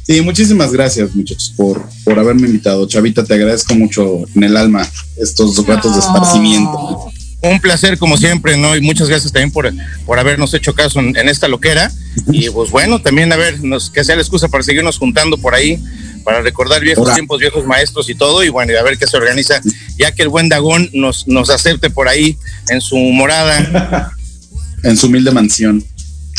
sí, 0.06 0.20
muchísimas 0.20 0.72
gracias, 0.72 1.14
muchachos, 1.14 1.52
por, 1.56 1.88
por 2.04 2.18
haberme 2.18 2.48
invitado. 2.48 2.88
Chavita, 2.88 3.24
te 3.24 3.34
agradezco 3.34 3.74
mucho 3.74 4.24
en 4.34 4.42
el 4.42 4.56
alma 4.56 4.88
estos 5.16 5.64
ratos 5.66 5.92
de 5.94 6.00
esparcimiento 6.00 7.12
un 7.40 7.60
placer 7.60 7.98
como 7.98 8.16
siempre, 8.16 8.56
¿no? 8.56 8.74
Y 8.76 8.80
muchas 8.80 9.08
gracias 9.08 9.32
también 9.32 9.52
por, 9.52 9.72
por 10.04 10.18
habernos 10.18 10.52
hecho 10.54 10.74
caso 10.74 10.98
en, 11.00 11.16
esta 11.28 11.46
loquera. 11.48 11.90
Y 12.32 12.50
pues 12.50 12.70
bueno, 12.70 13.00
también 13.00 13.32
a 13.32 13.36
ver, 13.36 13.62
nos, 13.62 13.90
que 13.90 14.02
sea 14.04 14.16
la 14.16 14.22
excusa 14.22 14.48
para 14.48 14.64
seguirnos 14.64 14.98
juntando 14.98 15.38
por 15.38 15.54
ahí, 15.54 15.82
para 16.24 16.42
recordar 16.42 16.80
viejos 16.82 17.14
tiempos, 17.14 17.38
viejos 17.38 17.64
maestros 17.64 18.10
y 18.10 18.14
todo. 18.14 18.42
Y 18.42 18.48
bueno, 18.48 18.72
y 18.72 18.76
a 18.76 18.82
ver 18.82 18.98
qué 18.98 19.06
se 19.06 19.16
organiza, 19.16 19.60
ya 19.96 20.12
que 20.12 20.22
el 20.22 20.28
buen 20.28 20.48
Dagón 20.48 20.90
nos, 20.92 21.28
nos 21.28 21.50
acepte 21.50 21.90
por 21.90 22.08
ahí 22.08 22.36
en 22.70 22.80
su 22.80 22.96
morada. 22.96 24.12
en 24.82 24.96
su 24.96 25.06
humilde 25.06 25.30
mansión. 25.30 25.84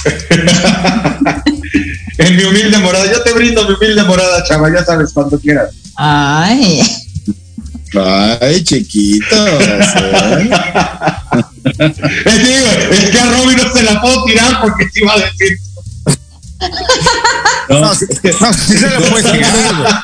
en 2.17 2.35
mi 2.35 2.43
humilde 2.43 2.77
morada. 2.79 3.09
Yo 3.11 3.21
te 3.23 3.31
brindo 3.33 3.67
mi 3.67 3.75
humilde 3.75 4.03
morada, 4.03 4.43
chava, 4.43 4.69
ya 4.73 4.83
sabes, 4.83 5.13
cuando 5.13 5.39
quieras. 5.39 5.69
Ay. 5.95 6.81
Ay, 7.95 8.63
chiquito. 8.63 9.35
es, 11.79 13.09
que 13.09 13.19
a 13.19 13.31
Robin 13.31 13.57
no 13.57 13.73
se 13.73 13.83
la 13.83 14.01
puedo 14.01 14.23
tirar 14.25 14.61
porque 14.61 14.85
te 14.87 14.99
iba 15.01 15.13
a 15.13 15.17
decir. 15.17 15.57
No, 17.69 17.79
no, 17.81 17.91
es 17.93 17.99
sí 17.99 18.07
se 18.77 18.89
lo 18.89 19.01
puedes 19.09 19.31
tirar. 19.31 20.01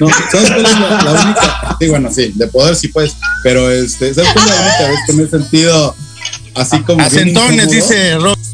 No, 0.00 0.08
¿sabes 0.30 0.50
cuál 0.50 0.66
es 0.66 0.78
la, 0.78 1.02
la, 1.02 1.12
única? 1.12 1.76
Sí, 1.80 1.88
bueno, 1.88 2.10
sí, 2.12 2.32
de 2.34 2.46
poder 2.46 2.76
sí 2.76 2.88
puedes, 2.88 3.16
pero 3.42 3.70
este, 3.70 4.14
¿sabes 4.14 4.32
cuál 4.32 4.48
es 4.48 4.54
la 4.54 4.60
única 4.60 4.88
vez 4.88 5.00
que 5.06 5.12
me 5.14 5.22
he 5.24 5.28
sentido 5.28 5.96
así 6.54 6.80
como. 6.82 7.02
Acentones, 7.02 7.70
dice 7.70 8.16
Robin. 8.18 8.36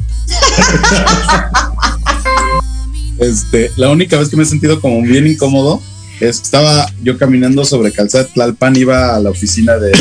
Este, 3.19 3.73
la 3.77 3.89
única 3.89 4.19
vez 4.19 4.29
que 4.29 4.37
me 4.37 4.43
he 4.43 4.47
sentido 4.47 4.79
como 4.79 5.01
bien 5.01 5.27
incómodo 5.27 5.81
estaba 6.21 6.91
yo 7.03 7.19
caminando 7.19 7.65
sobre 7.65 7.93
Calzada 7.93 8.27
Tlalpan, 8.27 8.77
iba 8.77 9.15
a 9.15 9.21
la 9.21 9.31
oficina 9.31 9.77
de 9.77 9.93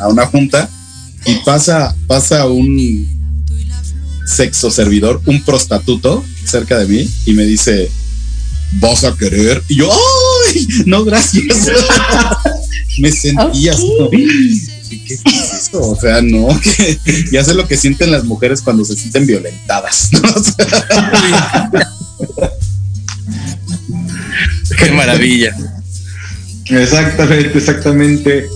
a, 0.00 0.08
una 0.08 0.26
junta 0.26 0.68
y 1.26 1.34
pasa, 1.44 1.94
pasa 2.06 2.46
un 2.46 3.08
sexo 4.26 4.70
servidor, 4.70 5.20
un 5.26 5.42
prostatuto 5.44 6.24
cerca 6.44 6.78
de 6.78 6.86
mí 6.86 7.10
y 7.26 7.32
me 7.32 7.44
dice, 7.44 7.90
¿vas 8.74 9.04
a 9.04 9.16
querer? 9.16 9.62
Y 9.68 9.76
yo, 9.76 9.90
¡ay! 9.92 10.68
No, 10.86 11.04
gracias. 11.04 11.68
me 12.98 13.10
sentía 13.10 13.72
así. 13.72 13.90
¿Qué, 15.06 15.14
es 15.14 15.22
eso? 15.52 15.90
O 15.90 15.96
sea, 16.00 16.22
no, 16.22 16.48
ya 17.32 17.44
sé 17.44 17.54
lo 17.54 17.66
que 17.66 17.76
sienten 17.76 18.12
las 18.12 18.24
mujeres 18.24 18.62
cuando 18.62 18.84
se 18.84 18.96
sienten 18.96 19.26
violentadas. 19.26 20.10
¿no? 20.12 20.22
Qué 24.78 24.90
maravilla. 24.92 25.54
Exactamente, 26.66 27.58
exactamente. 27.58 28.46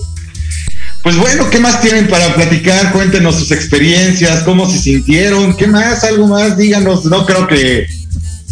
Pues 1.02 1.16
bueno, 1.16 1.48
¿qué 1.50 1.58
más 1.58 1.80
tienen 1.80 2.08
para 2.08 2.34
platicar? 2.34 2.92
Cuéntenos 2.92 3.36
sus 3.36 3.50
experiencias, 3.50 4.42
cómo 4.42 4.68
se 4.70 4.78
sintieron, 4.78 5.56
¿qué 5.56 5.66
más? 5.66 6.04
Algo 6.04 6.26
más, 6.26 6.56
díganos. 6.56 7.04
No 7.04 7.24
creo 7.24 7.46
que 7.46 7.86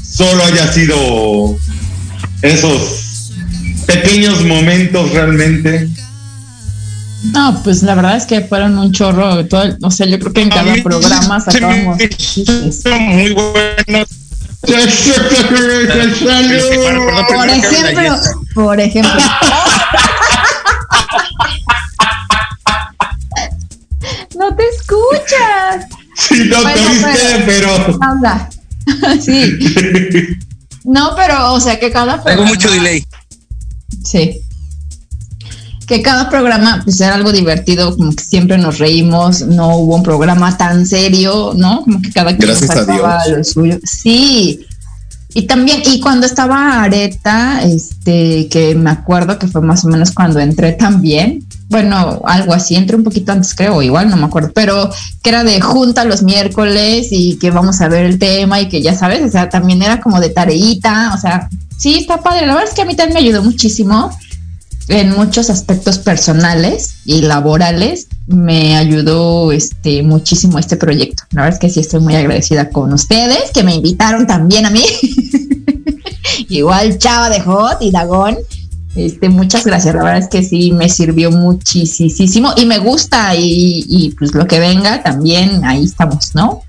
solo 0.02 0.44
haya 0.44 0.72
sido 0.72 1.58
esos 2.42 3.32
pequeños 3.86 4.44
momentos 4.44 5.12
realmente. 5.12 5.88
No, 7.32 7.60
pues 7.64 7.82
la 7.82 7.94
verdad 7.94 8.16
es 8.16 8.24
que 8.24 8.42
fueron 8.42 8.78
un 8.78 8.92
chorro, 8.92 9.44
todo, 9.46 9.76
o 9.82 9.90
sea, 9.90 10.06
yo 10.06 10.18
creo 10.18 10.32
que 10.32 10.42
en 10.42 10.50
cada 10.50 10.74
programa 10.82 11.40
sacábamos 11.40 11.98
muy 11.98 13.32
buenos 13.32 14.08
por 17.26 17.48
ejemplo, 17.48 18.16
por 18.54 18.80
ejemplo. 18.80 19.12
no 24.36 24.54
te 24.56 24.64
escuchas. 24.68 25.86
Sí, 26.16 26.44
no 26.50 26.62
te 26.62 26.66
oíste, 26.66 27.44
pero. 27.46 27.98
Anda. 28.00 28.48
sí. 29.20 29.58
No, 30.88 31.16
pero, 31.16 31.52
o 31.52 31.58
sea, 31.58 31.80
que 31.80 31.90
cada 31.90 32.22
Tengo 32.22 32.44
mucho 32.44 32.70
delay. 32.70 33.04
Sí 34.04 34.45
que 35.86 36.02
cada 36.02 36.28
programa 36.28 36.82
pues 36.84 37.00
era 37.00 37.14
algo 37.14 37.32
divertido, 37.32 37.96
como 37.96 38.14
que 38.14 38.24
siempre 38.24 38.58
nos 38.58 38.78
reímos, 38.78 39.42
no 39.42 39.76
hubo 39.76 39.94
un 39.94 40.02
programa 40.02 40.56
tan 40.56 40.84
serio, 40.84 41.52
¿no? 41.56 41.82
Como 41.82 42.02
que 42.02 42.10
cada 42.10 42.36
quien 42.36 42.52
pasaba 42.66 43.26
lo 43.28 43.44
suyo. 43.44 43.78
Sí. 43.84 44.66
Y 45.32 45.42
también, 45.46 45.82
y 45.84 46.00
cuando 46.00 46.26
estaba 46.26 46.82
Areta, 46.82 47.62
este, 47.62 48.48
que 48.48 48.74
me 48.74 48.90
acuerdo 48.90 49.38
que 49.38 49.46
fue 49.46 49.60
más 49.60 49.84
o 49.84 49.88
menos 49.88 50.10
cuando 50.12 50.40
entré 50.40 50.72
también, 50.72 51.46
bueno, 51.68 52.22
algo 52.24 52.54
así, 52.54 52.74
entré 52.74 52.96
un 52.96 53.04
poquito 53.04 53.32
antes 53.32 53.54
creo, 53.54 53.82
igual 53.82 54.08
no 54.08 54.16
me 54.16 54.24
acuerdo, 54.24 54.50
pero 54.54 54.90
que 55.22 55.30
era 55.30 55.44
de 55.44 55.60
junta 55.60 56.04
los 56.04 56.22
miércoles 56.22 57.08
y 57.10 57.38
que 57.38 57.50
vamos 57.50 57.80
a 57.82 57.88
ver 57.88 58.06
el 58.06 58.18
tema 58.18 58.60
y 58.60 58.68
que 58.68 58.80
ya 58.80 58.94
sabes, 58.94 59.22
o 59.22 59.28
sea, 59.28 59.50
también 59.50 59.82
era 59.82 60.00
como 60.00 60.20
de 60.20 60.30
tareita, 60.30 61.12
o 61.14 61.18
sea, 61.18 61.50
sí, 61.76 61.98
está 61.98 62.22
padre, 62.22 62.46
la 62.46 62.54
verdad 62.54 62.70
es 62.70 62.74
que 62.74 62.82
a 62.82 62.86
mí 62.86 62.96
también 62.96 63.14
me 63.14 63.28
ayudó 63.28 63.42
muchísimo 63.42 64.10
en 64.88 65.10
muchos 65.10 65.50
aspectos 65.50 65.98
personales 65.98 66.96
y 67.04 67.22
laborales, 67.22 68.08
me 68.26 68.76
ayudó 68.76 69.52
este 69.52 70.02
muchísimo 70.02 70.58
este 70.58 70.76
proyecto. 70.76 71.24
La 71.30 71.42
verdad 71.42 71.54
es 71.54 71.60
que 71.60 71.70
sí 71.70 71.80
estoy 71.80 72.00
muy 72.00 72.14
agradecida 72.14 72.70
con 72.70 72.92
ustedes, 72.92 73.50
que 73.52 73.62
me 73.62 73.74
invitaron 73.74 74.26
también 74.26 74.66
a 74.66 74.70
mí. 74.70 74.84
Igual 76.48 76.98
Chava 76.98 77.30
de 77.30 77.40
Hot 77.40 77.78
y 77.80 77.90
Dagón 77.90 78.36
este, 78.96 79.28
muchas 79.28 79.66
gracias, 79.66 79.94
la 79.94 80.02
verdad 80.02 80.22
es 80.22 80.28
que 80.28 80.42
sí 80.42 80.72
me 80.72 80.88
sirvió 80.88 81.30
muchísimo 81.30 82.54
y 82.56 82.64
me 82.64 82.78
gusta 82.78 83.34
y, 83.36 84.14
pues 84.18 84.34
lo 84.34 84.46
que 84.46 84.58
venga 84.58 85.02
también 85.02 85.64
ahí 85.64 85.84
estamos, 85.84 86.34
¿no? 86.34 86.62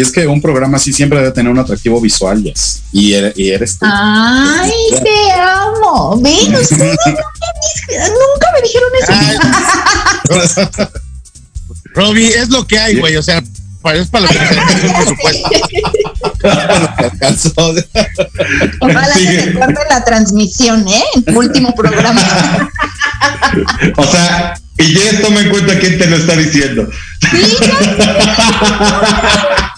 Y 0.00 0.02
es 0.02 0.10
que 0.12 0.26
un 0.26 0.40
programa 0.40 0.78
así 0.78 0.94
siempre 0.94 1.18
debe 1.18 1.30
tener 1.30 1.52
un 1.52 1.58
atractivo 1.58 2.00
visual, 2.00 2.42
yes. 2.42 2.84
y, 2.90 3.12
eres, 3.12 3.36
y 3.36 3.50
eres 3.50 3.78
tú. 3.78 3.84
Ay, 3.86 4.72
te 4.92 5.32
amo. 5.32 6.18
Ven, 6.22 6.52
nunca 6.52 6.64
me 8.54 8.62
dijeron 8.62 8.90
eso. 8.98 9.12
Robbie, 11.94 12.28
es 12.28 12.48
lo 12.48 12.66
que 12.66 12.78
hay, 12.78 12.98
güey. 12.98 13.18
O 13.18 13.22
sea, 13.22 13.42
es 13.92 14.08
para 14.08 14.22
lo 14.22 14.28
que 14.28 14.38
se 14.38 14.54
por 14.88 15.06
supuesto. 15.06 15.50
Ojalá 18.80 19.12
que 19.12 19.42
se 19.42 19.52
corte 19.52 19.80
la 19.90 20.02
transmisión, 20.02 20.88
¿eh? 20.88 21.04
último 21.34 21.74
programa. 21.74 22.22
o 23.98 24.04
sea, 24.06 24.58
y 24.78 24.94
ya 24.94 25.20
toma 25.20 25.42
en 25.42 25.50
cuenta 25.50 25.78
quién 25.78 25.98
te 25.98 26.06
lo 26.06 26.16
está 26.16 26.36
diciendo. 26.36 26.88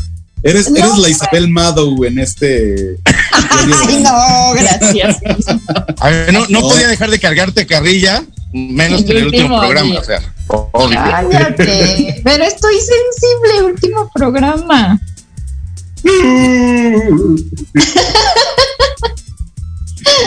Eres, 0.44 0.66
eres 0.68 0.98
la 0.98 1.08
Isabel 1.08 1.48
Madow 1.48 2.04
en 2.04 2.18
este. 2.18 2.96
Ay, 3.04 4.02
no, 4.02 4.54
gracias. 4.54 5.18
A 6.00 6.10
ver, 6.10 6.32
no, 6.32 6.46
no, 6.48 6.62
podía 6.62 6.88
dejar 6.88 7.10
de 7.10 7.20
cargarte 7.20 7.66
carrilla, 7.66 8.24
menos 8.52 9.04
que 9.04 9.12
en 9.12 9.18
el 9.18 9.26
último 9.26 9.60
programa. 9.60 10.00
O 10.00 10.04
sea, 10.04 10.20
Cállate. 10.48 12.20
Pero 12.24 12.44
estoy 12.44 12.74
sensible, 12.74 13.62
último 13.64 14.10
programa. 14.12 15.00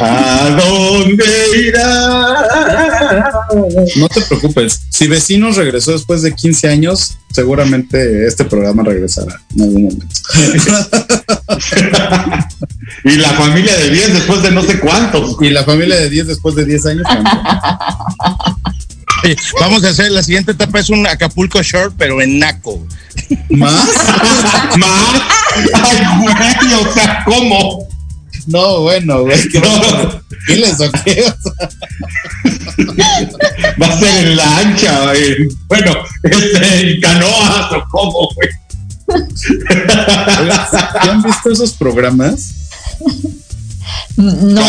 ¿A 0.01 0.49
dónde 0.49 1.25
irá? 1.67 2.47
No 3.95 4.09
te 4.09 4.21
preocupes. 4.21 4.81
Si 4.89 5.07
Vecinos 5.07 5.55
regresó 5.55 5.91
después 5.91 6.21
de 6.21 6.33
15 6.33 6.69
años, 6.69 7.17
seguramente 7.31 8.27
este 8.27 8.45
programa 8.45 8.83
regresará 8.83 9.41
en 9.55 9.61
algún 9.61 9.83
momento. 9.83 10.15
y 13.03 13.15
la 13.15 13.29
familia 13.29 13.75
de 13.77 13.89
10 13.89 14.13
después 14.13 14.43
de 14.43 14.51
no 14.51 14.61
sé 14.63 14.79
cuántos. 14.79 15.37
Y 15.41 15.49
la 15.49 15.63
familia 15.63 15.95
de 15.97 16.09
10 16.09 16.27
después 16.27 16.55
de 16.55 16.65
10 16.65 16.85
años 16.87 17.07
Vamos 19.59 19.83
a 19.83 19.89
hacer 19.89 20.11
la 20.11 20.21
siguiente 20.21 20.51
etapa 20.51 20.79
es 20.79 20.89
un 20.89 21.07
Acapulco 21.07 21.61
Short, 21.61 21.95
pero 21.97 22.21
en 22.21 22.39
Naco. 22.39 22.85
¿Más? 23.49 23.73
¿Más? 24.77 25.21
Ay, 25.73 25.99
güey, 26.21 26.73
o 26.73 26.93
sea, 26.93 27.23
¿cómo? 27.25 27.87
No, 28.47 28.81
bueno, 28.81 29.21
güey. 29.21 29.47
¿Qué 29.49 29.59
no. 29.59 30.21
¿Quiles 30.47 30.79
o 30.79 30.91
qué? 31.03 31.25
Va 33.81 33.87
a 33.87 33.99
ser 33.99 34.25
en 34.25 34.35
lancha, 34.35 35.05
güey. 35.05 35.47
Bueno, 35.67 35.93
este, 36.23 36.91
en 36.91 37.01
canoas 37.01 37.71
o 37.71 37.83
cómo, 37.89 38.29
güey. 38.35 38.49
¿Han 41.01 41.23
visto 41.23 41.51
esos 41.51 41.73
programas? 41.73 42.53
No. 44.17 44.61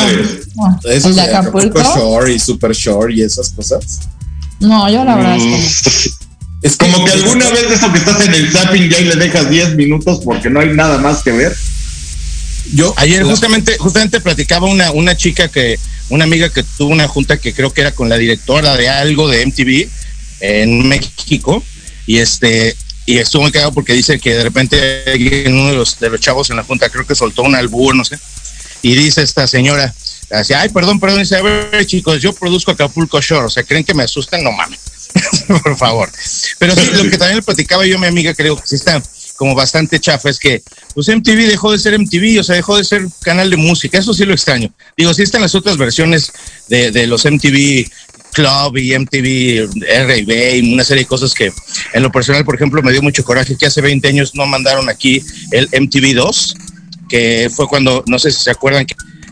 Esos 0.84 1.14
de 1.16 1.22
Acapulco? 1.22 1.82
Shore 1.82 2.34
y 2.34 2.38
Super 2.38 2.72
Shore 2.72 3.14
y 3.14 3.22
esas 3.22 3.50
cosas. 3.50 4.00
No, 4.60 4.88
yo 4.90 5.04
la 5.04 5.16
verdad 5.16 5.36
es 5.36 5.42
que. 5.42 6.26
Es 6.62 6.76
como 6.76 7.04
que 7.04 7.12
alguna 7.12 7.48
vez 7.50 7.70
eso 7.70 7.92
que 7.92 7.98
estás 7.98 8.20
en 8.26 8.34
el 8.34 8.50
zapping 8.50 8.88
ya 8.88 8.98
y 8.98 9.04
le 9.04 9.16
dejas 9.16 9.48
10 9.50 9.76
minutos 9.76 10.20
porque 10.24 10.48
no 10.50 10.60
hay 10.60 10.70
nada 10.70 10.98
más 10.98 11.22
que 11.22 11.32
ver. 11.32 11.54
Yo 12.74 12.92
ayer 12.96 13.22
justamente 13.22 13.76
justamente 13.78 14.20
platicaba 14.20 14.66
una 14.66 14.90
una 14.90 15.16
chica 15.16 15.48
que 15.48 15.78
una 16.08 16.24
amiga 16.24 16.48
que 16.50 16.62
tuvo 16.62 16.90
una 16.90 17.08
junta 17.08 17.38
que 17.38 17.52
creo 17.52 17.72
que 17.72 17.80
era 17.80 17.92
con 17.92 18.08
la 18.08 18.16
directora 18.16 18.76
de 18.76 18.88
algo 18.88 19.28
de 19.28 19.46
MTV 19.46 19.88
en 20.40 20.88
México 20.88 21.62
y 22.06 22.18
este 22.18 22.76
y 23.06 23.18
estuvo 23.18 23.42
muy 23.42 23.52
cagado 23.52 23.72
porque 23.72 23.92
dice 23.92 24.18
que 24.18 24.34
de 24.34 24.42
repente 24.42 25.04
uno 25.46 25.68
de 25.68 25.76
los 25.76 25.98
de 26.00 26.10
los 26.10 26.20
chavos 26.20 26.50
en 26.50 26.56
la 26.56 26.64
junta 26.64 26.88
creo 26.88 27.06
que 27.06 27.14
soltó 27.14 27.42
un 27.42 27.54
albur, 27.54 27.94
no 27.94 28.04
sé. 28.04 28.18
Y 28.82 28.94
dice 28.94 29.22
esta 29.22 29.46
señora, 29.46 29.94
así, 30.30 30.52
ay, 30.52 30.68
perdón, 30.68 31.00
perdón, 31.00 31.20
dice, 31.20 31.36
a 31.36 31.42
ver, 31.42 31.86
chicos, 31.86 32.20
yo 32.20 32.32
produzco 32.32 32.70
Acapulco 32.70 33.20
Shore, 33.20 33.46
o 33.46 33.50
sea, 33.50 33.62
¿creen 33.62 33.84
que 33.84 33.94
me 33.94 34.02
asustan? 34.04 34.44
No 34.44 34.52
mames, 34.52 34.78
por 35.48 35.76
favor. 35.76 36.10
Pero 36.58 36.74
sí, 36.74 36.90
lo 36.92 37.10
que 37.10 37.16
también 37.16 37.36
le 37.36 37.42
platicaba 37.42 37.86
yo 37.86 37.96
a 37.96 38.00
mi 38.00 38.06
amiga, 38.06 38.34
creo 38.34 38.56
que 38.56 38.66
sí 38.66 38.76
está 38.76 39.02
como 39.36 39.54
bastante 39.54 40.00
chafa, 40.00 40.30
es 40.30 40.38
que 40.38 40.62
pues 40.94 41.08
MTV 41.08 41.48
dejó 41.48 41.72
de 41.72 41.78
ser 41.78 41.98
MTV, 41.98 42.40
o 42.40 42.42
sea, 42.42 42.56
dejó 42.56 42.76
de 42.76 42.84
ser 42.84 43.06
canal 43.22 43.50
de 43.50 43.56
música, 43.56 43.98
eso 43.98 44.14
sí 44.14 44.24
lo 44.24 44.32
extraño. 44.32 44.72
Digo, 44.96 45.12
sí 45.14 45.22
están 45.22 45.42
las 45.42 45.54
otras 45.54 45.76
versiones 45.76 46.32
de, 46.68 46.90
de 46.90 47.06
los 47.06 47.24
MTV 47.24 47.88
Club 48.32 48.76
y 48.76 48.98
MTV 48.98 49.84
R&B 49.88 50.58
y 50.58 50.74
una 50.74 50.84
serie 50.84 51.04
de 51.04 51.08
cosas 51.08 51.32
que 51.32 51.50
en 51.94 52.02
lo 52.02 52.12
personal, 52.12 52.44
por 52.44 52.54
ejemplo, 52.54 52.82
me 52.82 52.92
dio 52.92 53.00
mucho 53.00 53.24
coraje 53.24 53.56
que 53.56 53.66
hace 53.66 53.80
20 53.80 54.06
años 54.08 54.34
no 54.34 54.44
mandaron 54.46 54.90
aquí 54.90 55.22
el 55.52 55.68
MTV 55.72 56.14
2, 56.14 56.56
que 57.08 57.50
fue 57.54 57.66
cuando, 57.66 58.04
no 58.06 58.18
sé 58.18 58.30
si 58.30 58.42
se 58.42 58.50
acuerdan, 58.50 58.86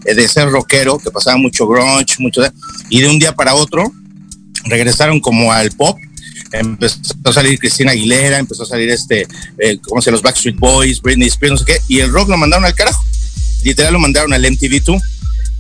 eh, 0.06 0.14
de 0.14 0.28
ser 0.28 0.48
rockero, 0.48 0.98
que 0.98 1.10
pasaba 1.10 1.36
mucho 1.36 1.66
grunge, 1.66 2.16
mucho 2.18 2.42
y 2.88 3.00
de 3.00 3.08
un 3.08 3.18
día 3.18 3.32
para 3.32 3.54
otro 3.54 3.92
regresaron 4.64 5.20
como 5.20 5.52
al 5.52 5.70
pop. 5.72 5.98
Empezó 6.54 6.98
a 7.24 7.32
salir 7.32 7.58
Cristina 7.58 7.92
Aguilera, 7.92 8.38
empezó 8.38 8.62
a 8.62 8.66
salir 8.66 8.88
este, 8.90 9.26
eh, 9.58 9.78
¿cómo 9.82 10.00
se 10.00 10.10
los 10.10 10.22
Backstreet 10.22 10.56
Boys, 10.56 11.02
Britney 11.02 11.28
Spears, 11.28 11.52
no 11.52 11.58
sé 11.58 11.64
qué, 11.64 11.80
y 11.88 11.98
el 11.98 12.12
rock 12.12 12.28
lo 12.28 12.36
mandaron 12.36 12.64
al 12.64 12.74
carajo. 12.74 13.04
Literal 13.64 13.92
lo 13.92 13.98
mandaron 13.98 14.32
al 14.32 14.44
MTV2. 14.44 15.00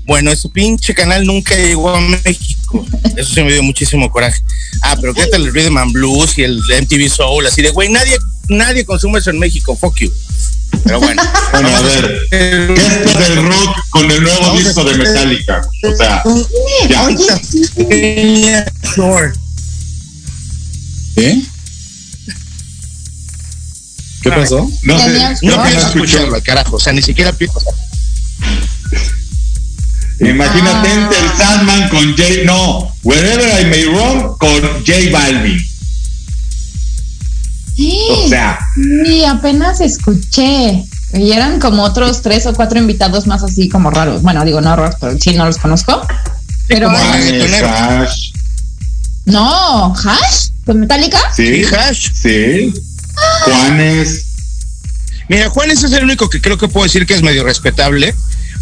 Bueno, 0.06 0.30
ese 0.30 0.48
pinche 0.50 0.94
canal 0.94 1.26
nunca 1.26 1.56
llegó 1.56 1.90
a 1.90 2.00
México. 2.00 2.86
Eso 3.16 3.34
sí 3.34 3.42
me 3.42 3.52
dio 3.52 3.62
muchísimo 3.62 4.10
coraje. 4.10 4.40
Ah, 4.82 4.96
pero 5.00 5.14
¿qué 5.14 5.26
tal 5.26 5.46
el 5.46 5.52
Rhythm 5.52 5.78
and 5.78 5.92
Blues 5.92 6.38
y 6.38 6.42
el 6.42 6.58
MTV 6.58 7.08
Soul? 7.08 7.46
Así 7.46 7.62
de, 7.62 7.70
güey, 7.70 7.88
nadie, 7.88 8.18
nadie 8.48 8.84
consume 8.84 9.18
eso 9.18 9.30
en 9.30 9.38
México. 9.38 9.74
Fuck 9.76 9.96
you. 10.00 10.12
Pero 10.84 11.00
bueno. 11.00 11.22
bueno, 11.52 11.68
a 11.68 11.80
ver. 11.80 12.18
¿Qué 12.30 12.74
es 12.74 13.18
del 13.18 13.46
rock 13.46 13.76
con 13.90 14.10
el 14.10 14.22
nuevo 14.22 14.58
disco 14.58 14.84
de 14.84 14.94
Metallica? 14.94 15.66
O 15.82 15.96
sea, 15.96 16.22
ya. 16.88 17.08
¿Eh? 21.16 21.42
¿Qué 24.22 24.30
pasó? 24.30 24.68
No, 24.82 24.98
sé, 24.98 25.36
no 25.42 25.62
pienso 25.62 25.86
escucharlo, 25.86 26.42
carajo. 26.42 26.76
O 26.76 26.80
sea, 26.80 26.92
ni 26.92 27.02
siquiera 27.02 27.32
pienso. 27.32 27.60
Imagínate 30.20 30.88
ah. 30.88 31.10
el 31.10 31.36
Sandman 31.36 31.88
con 31.90 32.16
J. 32.16 32.44
No, 32.44 32.94
Wherever 33.02 33.60
I 33.60 33.66
May 33.66 33.84
Roam 33.84 34.36
con 34.38 34.62
J 34.86 35.10
Balvin. 35.12 35.58
O 38.10 38.28
sea. 38.28 38.58
Sí, 39.04 39.24
apenas 39.24 39.80
escuché. 39.80 40.84
Y 41.12 41.32
eran 41.32 41.60
como 41.60 41.82
otros 41.82 42.22
tres 42.22 42.46
o 42.46 42.54
cuatro 42.54 42.78
invitados 42.78 43.26
más 43.26 43.42
así 43.42 43.68
como 43.68 43.90
raros. 43.90 44.22
Bueno, 44.22 44.44
digo 44.44 44.60
no 44.60 44.74
raros, 44.74 44.96
pero 45.00 45.16
sí 45.20 45.34
no 45.34 45.44
los 45.44 45.58
conozco. 45.58 46.06
Pero. 46.66 46.88
Hash. 46.90 48.32
No, 49.26 49.94
Hash 49.94 50.48
con 50.64 50.80
Metallica. 50.80 51.20
Sí, 51.34 51.64
Hash. 51.64 52.10
Sí. 52.12 52.74
Juanes. 53.44 54.26
Mira, 55.28 55.48
Juanes 55.48 55.82
es 55.82 55.92
el 55.92 56.04
único 56.04 56.28
que 56.28 56.40
creo 56.40 56.58
que 56.58 56.68
puedo 56.68 56.84
decir 56.84 57.06
que 57.06 57.14
es 57.14 57.22
medio 57.22 57.44
respetable. 57.44 58.14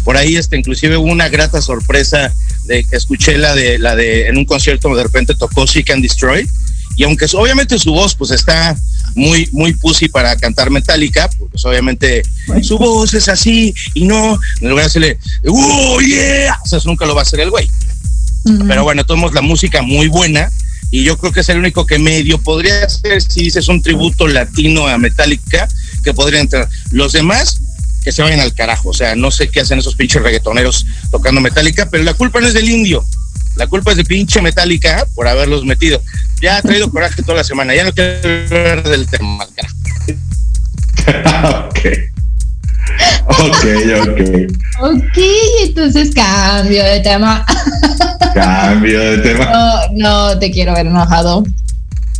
Por 0.03 0.17
ahí, 0.17 0.35
este, 0.35 0.57
inclusive 0.57 0.97
hubo 0.97 1.11
una 1.11 1.29
grata 1.29 1.61
sorpresa 1.61 2.31
de 2.65 2.83
que 2.83 2.95
escuché 2.95 3.37
la 3.37 3.55
de 3.55 3.77
la 3.77 3.95
de 3.95 4.27
en 4.27 4.37
un 4.37 4.45
concierto 4.45 4.93
de 4.95 5.03
repente 5.03 5.35
tocó 5.35 5.67
Seek 5.67 5.89
and 5.91 6.01
Destroy 6.01 6.47
y 6.95 7.03
aunque 7.03 7.25
obviamente 7.33 7.79
su 7.79 7.91
voz 7.91 8.15
pues 8.15 8.31
está 8.31 8.75
muy 9.15 9.49
muy 9.51 9.73
pussy 9.73 10.07
para 10.07 10.35
cantar 10.37 10.69
Metallica, 10.69 11.29
pues 11.51 11.65
obviamente 11.65 12.23
su 12.61 12.77
voz 12.77 13.13
es 13.13 13.27
así 13.27 13.73
y 13.93 14.05
no, 14.05 14.39
en 14.61 14.69
lugar 14.69 14.85
de 14.85 14.87
hacerle, 14.87 15.19
¡oh, 15.47 15.99
yeah! 16.01 16.57
O 16.63 16.67
sea, 16.67 16.77
eso 16.77 16.89
nunca 16.89 17.05
lo 17.05 17.15
va 17.15 17.21
a 17.21 17.23
hacer 17.23 17.39
el 17.39 17.49
güey. 17.49 17.69
Pero 18.67 18.83
bueno, 18.83 19.05
tenemos 19.05 19.33
la 19.33 19.41
música 19.41 19.81
muy 19.81 20.07
buena 20.07 20.51
y 20.91 21.03
yo 21.03 21.17
creo 21.17 21.31
que 21.31 21.39
es 21.39 21.49
el 21.49 21.57
único 21.57 21.85
que 21.85 21.97
medio 21.97 22.37
podría 22.37 22.87
ser, 22.87 23.21
si 23.21 23.45
dices 23.45 23.67
un 23.67 23.81
tributo 23.81 24.27
latino 24.27 24.87
a 24.87 24.97
Metallica, 24.97 25.67
que 26.03 26.13
podría 26.13 26.39
entrar. 26.39 26.69
Los 26.91 27.13
demás, 27.13 27.59
que 28.03 28.11
se 28.11 28.21
vayan 28.21 28.41
al 28.41 28.53
carajo. 28.53 28.89
O 28.89 28.93
sea, 28.93 29.15
no 29.15 29.31
sé 29.31 29.49
qué 29.49 29.61
hacen 29.61 29.79
esos 29.79 29.95
pinches 29.95 30.21
reggaetoneros 30.21 30.85
tocando 31.09 31.41
Metallica, 31.41 31.89
pero 31.89 32.03
la 32.03 32.13
culpa 32.13 32.41
no 32.41 32.47
es 32.47 32.53
del 32.53 32.69
indio. 32.69 33.03
La 33.55 33.67
culpa 33.67 33.91
es 33.91 33.97
de 33.97 34.03
pinche 34.03 34.41
Metallica 34.41 35.05
por 35.15 35.27
haberlos 35.27 35.65
metido. 35.65 36.01
Ya 36.41 36.57
ha 36.57 36.61
traído 36.61 36.91
coraje 36.91 37.21
toda 37.21 37.37
la 37.37 37.43
semana. 37.43 37.73
Ya 37.73 37.85
no 37.85 37.93
quiero 37.93 38.59
hablar 38.59 38.83
del 38.83 39.07
tema. 39.07 39.45
ok. 41.69 41.79
Ok, 43.27 43.65
ok. 44.01 44.19
Ok, 44.81 45.17
entonces 45.61 46.13
cambio 46.13 46.83
de 46.83 46.99
tema. 46.99 47.45
Cambio 48.33 48.99
de 48.99 49.17
tema. 49.19 49.45
No, 49.93 50.31
no 50.31 50.39
te 50.39 50.51
quiero 50.51 50.73
ver 50.73 50.87
enojado. 50.87 51.43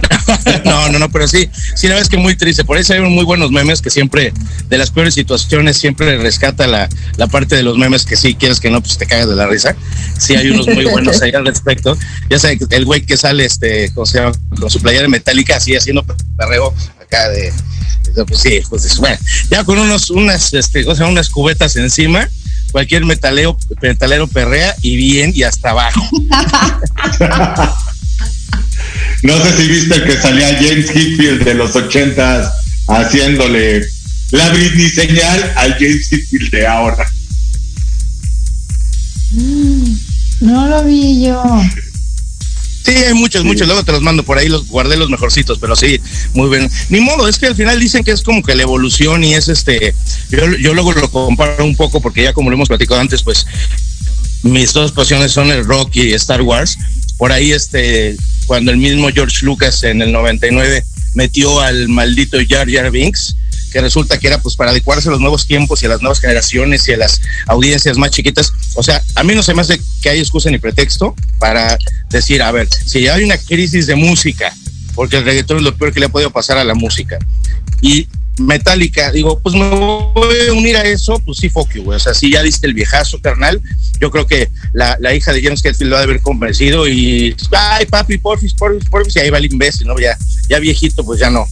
no, 0.66 0.90
no, 0.90 1.00
no, 1.00 1.10
pero 1.10 1.28
sí, 1.28 1.50
sí, 1.76 1.88
la 1.88 1.96
verdad 1.96 2.04
es 2.04 2.10
que 2.10 2.18
muy 2.18 2.36
triste. 2.36 2.64
Por 2.64 2.78
eso 2.78 2.94
hay 2.94 3.02
muy 3.02 3.24
buenos 3.24 3.52
memes 3.52 3.82
que 3.82 3.90
siempre, 3.90 4.34
de 4.70 4.78
las 4.78 4.92
peores 4.92 5.14
situaciones, 5.14 5.78
siempre 5.78 6.18
rescata 6.18 6.68
la, 6.68 6.90
la 7.18 7.28
parte 7.28 7.56
de 7.56 7.64
los 7.64 7.78
memes 7.78 8.06
que 8.06 8.16
sí 8.16 8.36
quieres 8.36 8.60
que 8.60 8.70
no, 8.70 8.82
pues 8.82 8.98
te 8.98 9.06
cagas 9.06 9.30
de 9.30 9.36
la 9.36 9.48
risa. 9.48 9.76
Sí, 10.18 10.36
hay 10.36 10.50
unos 10.50 10.68
muy 10.68 10.86
buenos 10.86 11.22
ahí 11.22 11.32
al 11.32 11.46
respecto. 11.46 11.98
Ya 12.30 12.40
sabes, 12.40 12.60
el 12.70 12.86
güey 12.86 13.06
que 13.06 13.18
sale, 13.18 13.46
este. 13.46 13.92
Con 13.94 14.06
su 14.06 14.82
playera 14.82 15.08
metálica, 15.08 15.58
así 15.58 15.76
haciendo 15.76 16.04
perreo 16.38 16.74
acá 17.02 17.30
de. 17.30 17.54
Pues 18.28 18.42
sí, 18.42 18.62
pues 18.70 18.98
bueno, 18.98 19.18
ya 19.50 19.64
con 19.64 19.80
unos, 19.80 20.10
unas, 20.12 20.54
este, 20.54 20.88
o 20.88 20.94
sea, 20.94 21.08
unas 21.08 21.30
cubetas 21.30 21.76
encima, 21.78 22.30
cualquier 22.74 23.06
metaleo, 23.06 23.58
metalero 23.82 24.28
perrea 24.28 24.76
y 24.82 24.98
bien 24.98 25.32
y 25.34 25.44
hasta 25.44 25.70
abajo. 25.70 26.02
No 29.22 29.42
sé 29.42 29.56
si 29.56 29.68
viste 29.70 29.96
el 29.96 30.04
que 30.04 30.18
salía 30.18 30.54
James 30.56 30.90
Hetfield 30.90 31.46
de 31.46 31.54
los 31.54 31.74
ochentas 31.78 32.52
haciéndole 32.90 33.86
la 34.32 34.50
Britney 34.50 34.90
señal 34.90 35.54
al 35.56 35.76
James 35.76 36.12
Hetfield 36.12 36.52
de 36.52 36.68
ahora. 36.68 37.08
Mm, 39.32 39.96
No 40.42 40.68
lo 40.68 40.84
vi 40.84 41.26
yo. 41.26 41.42
Sí, 42.84 42.92
hay 42.92 43.14
muchos, 43.14 43.44
muchos. 43.44 43.66
Luego 43.66 43.84
te 43.84 43.94
los 43.94 44.02
mando 44.02 44.24
por 44.24 44.38
ahí, 44.38 44.50
los 44.50 44.68
guardé 44.68 44.98
los 44.98 45.10
mejorcitos, 45.10 45.58
pero 45.60 45.76
sí, 45.76 46.00
muy 46.34 46.50
bien. 46.50 46.70
Ni 46.90 47.00
modo, 47.00 47.28
es 47.28 47.40
que 47.40 47.48
al 47.48 47.56
final 47.56 47.80
dicen 47.80 48.04
que 48.04 48.12
es 48.12 48.22
como 48.22 48.44
que 48.44 48.56
la 48.56 48.64
evolución 48.64 49.24
y 49.24 49.34
es 49.34 49.48
este. 49.48 49.96
Yo, 50.30 50.56
yo 50.58 50.74
luego 50.74 50.92
lo 50.92 51.10
comparo 51.10 51.64
un 51.64 51.76
poco 51.76 52.02
porque 52.02 52.24
ya 52.24 52.34
como 52.34 52.50
lo 52.50 52.56
hemos 52.56 52.68
platicado 52.68 53.00
antes, 53.00 53.24
pues 53.24 53.46
mis 54.44 54.74
dos 54.74 54.92
pasiones 54.92 55.32
son 55.32 55.50
el 55.52 55.66
rock 55.66 55.96
y 55.96 56.14
Star 56.14 56.42
Wars. 56.42 56.78
Por 57.18 57.32
ahí, 57.32 57.52
este, 57.52 58.18
cuando 58.46 58.72
el 58.72 58.78
mismo 58.78 59.10
George 59.10 59.46
Lucas 59.46 59.84
en 59.84 60.02
el 60.02 60.12
99 60.12 60.84
metió 61.14 61.62
al 61.62 61.88
maldito 61.88 62.38
Jar 62.48 62.70
Jar 62.70 62.92
Binks, 62.92 63.36
que 63.74 63.82
resulta 63.82 64.20
que 64.20 64.28
era 64.28 64.38
pues 64.38 64.56
para 64.56 64.70
adecuarse 64.70 65.10
a 65.10 65.12
los 65.12 65.20
nuevos 65.20 65.48
tiempos 65.48 65.82
y 65.82 65.88
a 65.88 65.90
las 65.90 66.02
nuevas 66.02 66.20
generaciones 66.20 66.88
y 66.88 66.94
a 66.94 66.98
las 66.98 67.20
audiencias 67.48 67.98
más 67.98 68.12
chiquitas. 68.12 68.54
O 68.76 68.84
sea, 68.84 69.02
a 69.16 69.24
mí 69.24 69.34
no 69.34 69.42
se 69.42 69.56
me 69.56 69.62
hace 69.62 69.82
que 70.02 70.10
haya 70.10 70.22
excusa 70.22 70.52
ni 70.52 70.60
pretexto 70.60 71.16
para 71.40 71.78
decir, 72.10 72.44
a 72.44 72.52
ver, 72.52 72.70
si 72.86 73.08
hay 73.08 73.24
una 73.24 73.38
crisis 73.38 73.88
de 73.88 73.96
música, 73.96 74.54
porque 74.94 75.18
el 75.18 75.26
reggaetón 75.26 75.58
es 75.58 75.64
lo 75.64 75.76
peor 75.76 75.92
que 75.92 76.00
le 76.00 76.06
ha 76.06 76.10
podido 76.10 76.30
pasar 76.30 76.60
a 76.60 76.64
la 76.64 76.76
música, 76.76 77.18
y 77.82 78.08
Metallica, 78.38 79.12
digo, 79.12 79.40
pues 79.40 79.56
me 79.56 79.70
voy 79.70 80.36
a 80.50 80.54
unir 80.54 80.76
a 80.76 80.84
eso, 80.84 81.20
pues 81.26 81.38
sí, 81.38 81.50
fuck 81.50 81.72
you, 81.74 81.84
güey. 81.84 81.98
O 81.98 82.00
sea, 82.00 82.14
si 82.14 82.32
ya 82.32 82.42
diste 82.42 82.66
el 82.66 82.74
viejazo, 82.74 83.20
carnal, 83.22 83.62
yo 84.00 84.10
creo 84.10 84.26
que 84.26 84.50
la, 84.74 84.98
la 85.00 85.14
hija 85.14 85.32
de 85.34 85.42
James 85.42 85.64
Hetfield 85.64 85.90
lo 85.92 85.96
ha 85.98 86.00
de 86.00 86.06
haber 86.06 86.22
convencido 86.22 86.88
y, 86.88 87.36
ay, 87.52 87.86
papi, 87.86 88.18
porfis, 88.18 88.54
porfis, 88.54 88.90
porfis, 88.90 89.16
y 89.16 89.20
ahí 89.20 89.30
va 89.30 89.38
el 89.38 89.46
imbécil, 89.46 89.88
¿no? 89.88 90.00
Ya, 90.00 90.18
ya 90.50 90.60
viejito, 90.60 91.06
pues 91.06 91.20
ya 91.20 91.30
no. 91.30 91.48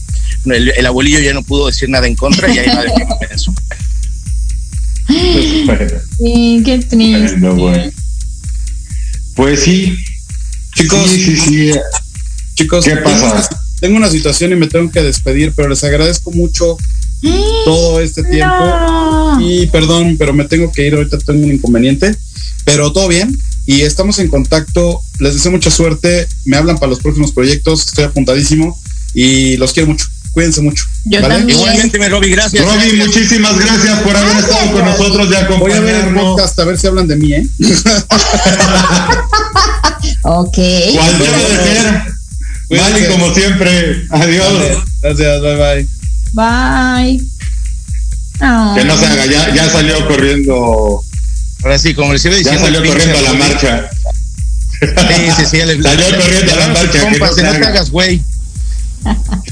El, 0.46 0.70
el 0.70 0.86
abuelillo 0.86 1.20
ya 1.20 1.32
no 1.32 1.42
pudo 1.42 1.66
decir 1.66 1.88
nada 1.88 2.06
en 2.06 2.16
contra 2.16 2.52
y 2.52 2.58
ahí 2.58 2.68
va 2.74 2.82
de 2.82 3.34
eso. 3.34 3.54
Sí, 6.18 6.62
qué 6.64 6.78
triste. 6.78 7.36
Bueno. 7.38 7.90
Pues 9.34 9.60
sí. 9.60 9.96
Chicos, 10.74 11.10
Sí, 11.10 11.22
sí, 11.24 11.36
sí. 11.36 11.72
chicos, 12.54 12.84
¿Qué 12.84 12.96
pasa? 12.96 13.48
Tengo 13.82 13.96
una 13.96 14.08
situación 14.08 14.52
y 14.52 14.54
me 14.54 14.68
tengo 14.68 14.92
que 14.92 15.02
despedir, 15.02 15.52
pero 15.56 15.68
les 15.68 15.82
agradezco 15.82 16.30
mucho 16.30 16.76
todo 17.64 17.98
este 17.98 18.22
tiempo. 18.22 18.54
No. 18.54 19.40
Y 19.40 19.66
perdón, 19.66 20.14
pero 20.16 20.32
me 20.32 20.44
tengo 20.44 20.70
que 20.70 20.86
ir, 20.86 20.94
ahorita 20.94 21.18
tengo 21.18 21.44
un 21.44 21.52
inconveniente, 21.52 22.14
pero 22.64 22.92
todo 22.92 23.08
bien. 23.08 23.36
Y 23.66 23.80
estamos 23.80 24.20
en 24.20 24.28
contacto, 24.28 25.00
les 25.18 25.34
deseo 25.34 25.50
mucha 25.50 25.72
suerte, 25.72 26.28
me 26.44 26.56
hablan 26.56 26.78
para 26.78 26.90
los 26.90 27.00
próximos 27.00 27.32
proyectos, 27.32 27.84
estoy 27.84 28.04
apuntadísimo 28.04 28.80
y 29.14 29.56
los 29.56 29.72
quiero 29.72 29.88
mucho. 29.88 30.06
Cuídense 30.30 30.60
mucho. 30.62 30.84
Yo 31.04 31.20
también. 31.20 31.50
Igualmente, 31.50 31.98
mi 31.98 32.06
Robbie, 32.06 32.30
gracias. 32.30 32.64
Robbie, 32.64 33.04
muchísimas 33.04 33.58
gracias 33.58 33.98
por 34.02 34.16
haber 34.16 34.36
estado 34.38 34.72
con 34.72 34.84
nosotros 34.84 35.26
y 35.26 35.58
Voy 35.58 35.72
a 35.72 35.80
ver 35.80 35.96
el 35.96 36.02
acompañarnos. 36.02 36.22
podcast 36.22 36.58
a 36.60 36.64
ver 36.66 36.78
si 36.78 36.86
hablan 36.86 37.08
de 37.08 37.16
mí, 37.16 37.32
¿eh? 37.32 37.44
Ok. 40.22 40.54
Cual 40.54 41.18
debe 41.18 41.48
de 41.48 41.56
ser. 41.64 42.21
Mali, 42.76 43.06
como 43.06 43.34
siempre. 43.34 44.06
Adiós. 44.10 44.82
Gracias, 45.02 45.42
bye 45.42 45.56
bye. 45.56 45.86
Bye. 46.32 47.22
Oh. 48.40 48.74
Que 48.74 48.84
no 48.84 48.96
se 48.96 49.06
haga, 49.06 49.26
ya, 49.26 49.54
ya 49.54 49.70
salió 49.70 50.06
corriendo. 50.08 51.02
Ahora 51.62 51.78
sí, 51.78 51.94
como 51.94 52.12
les 52.12 52.24
iba 52.24 52.36
Ya 52.38 52.58
salió 52.58 52.84
corriendo 52.84 53.18
a 53.18 53.22
la 53.22 53.32
marcha. 53.34 53.90
Sí, 54.80 55.30
sí, 55.36 55.46
sí. 55.46 55.60
Salió 55.60 56.18
corriendo 56.18 56.52
a 56.52 56.56
la 56.56 56.68
marcha, 56.68 56.90
que 56.92 56.98
Compas, 56.98 57.30
no 57.30 57.36
se 57.36 57.42
no 57.42 57.66
hagas, 57.66 57.90
güey. 57.90 58.22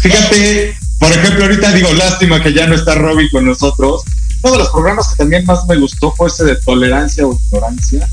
Fíjate, 0.00 0.76
por 0.98 1.10
ejemplo, 1.10 1.44
ahorita 1.44 1.72
digo, 1.72 1.92
lástima 1.94 2.42
que 2.42 2.52
ya 2.52 2.66
no 2.66 2.74
está 2.74 2.94
Robbie 2.94 3.30
con 3.30 3.46
nosotros. 3.46 4.02
Uno 4.42 4.52
de 4.52 4.58
los 4.58 4.68
programas 4.70 5.08
que 5.08 5.16
también 5.16 5.44
más 5.44 5.66
me 5.66 5.76
gustó 5.76 6.12
fue 6.12 6.28
ese 6.28 6.44
de 6.44 6.54
tolerancia 6.56 7.26
o 7.26 7.34
ignorancia. 7.34 8.08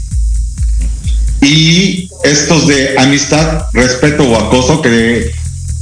Y 1.42 2.10
estos 2.24 2.68
de 2.68 2.96
amistad, 2.98 3.66
respeto 3.74 4.24
o 4.24 4.36
acoso, 4.38 4.82
que 4.82 5.32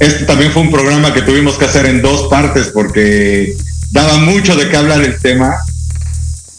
este 0.00 0.24
también 0.24 0.52
fue 0.52 0.62
un 0.62 0.70
programa 0.70 1.14
que 1.14 1.22
tuvimos 1.22 1.56
que 1.56 1.64
hacer 1.64 1.86
en 1.86 2.02
dos 2.02 2.28
partes 2.28 2.68
porque 2.74 3.56
daba 3.90 4.18
mucho 4.18 4.56
de 4.56 4.68
qué 4.68 4.76
hablar 4.76 5.00
el 5.02 5.18
tema. 5.20 5.54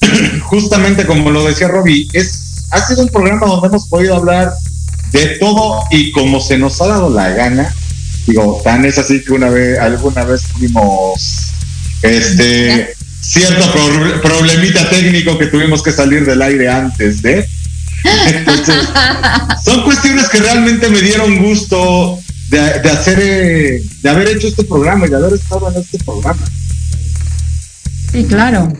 Justamente 0.44 1.06
como 1.06 1.32
lo 1.32 1.44
decía 1.46 1.68
Robbie, 1.68 2.08
es, 2.14 2.66
ha 2.72 2.86
sido 2.86 3.04
un 3.04 3.10
programa 3.10 3.46
donde 3.48 3.68
hemos 3.68 3.88
podido 3.88 4.16
hablar 4.16 4.54
de 5.12 5.28
todo 5.40 5.84
y 5.92 6.12
como 6.12 6.40
se 6.40 6.58
nos 6.58 6.82
ha 6.82 6.88
dado 6.88 7.10
la 7.10 7.30
gana. 7.30 7.74
Digo, 8.26 8.60
tan 8.64 8.86
es 8.86 8.98
así 8.98 9.24
que 9.24 9.34
una 9.34 9.50
vez, 9.50 9.78
alguna 9.78 10.24
vez 10.24 10.44
tuvimos 10.54 11.52
este 12.02 12.96
cierto 13.22 13.72
pro- 13.72 14.22
problemita 14.22 14.90
técnico 14.90 15.38
que 15.38 15.48
tuvimos 15.48 15.84
que 15.84 15.92
salir 15.92 16.26
del 16.26 16.42
aire 16.42 16.70
antes 16.70 17.22
de. 17.22 17.48
Entonces, 18.28 18.76
son 19.64 19.84
cuestiones 19.84 20.30
que 20.30 20.40
realmente 20.40 20.90
me 20.90 21.02
dieron 21.02 21.38
gusto 21.44 22.20
de, 22.50 22.58
de 22.80 22.90
hacer, 22.92 23.20
eh, 23.22 23.84
de 24.02 24.10
haber 24.10 24.28
hecho 24.30 24.48
este 24.48 24.64
programa 24.64 25.08
y 25.08 25.10
de 25.10 25.16
haber 25.16 25.34
estado 25.34 25.72
en 25.72 25.82
este 25.82 25.98
programa. 26.04 26.42
Sí, 28.12 28.24
claro. 28.26 28.72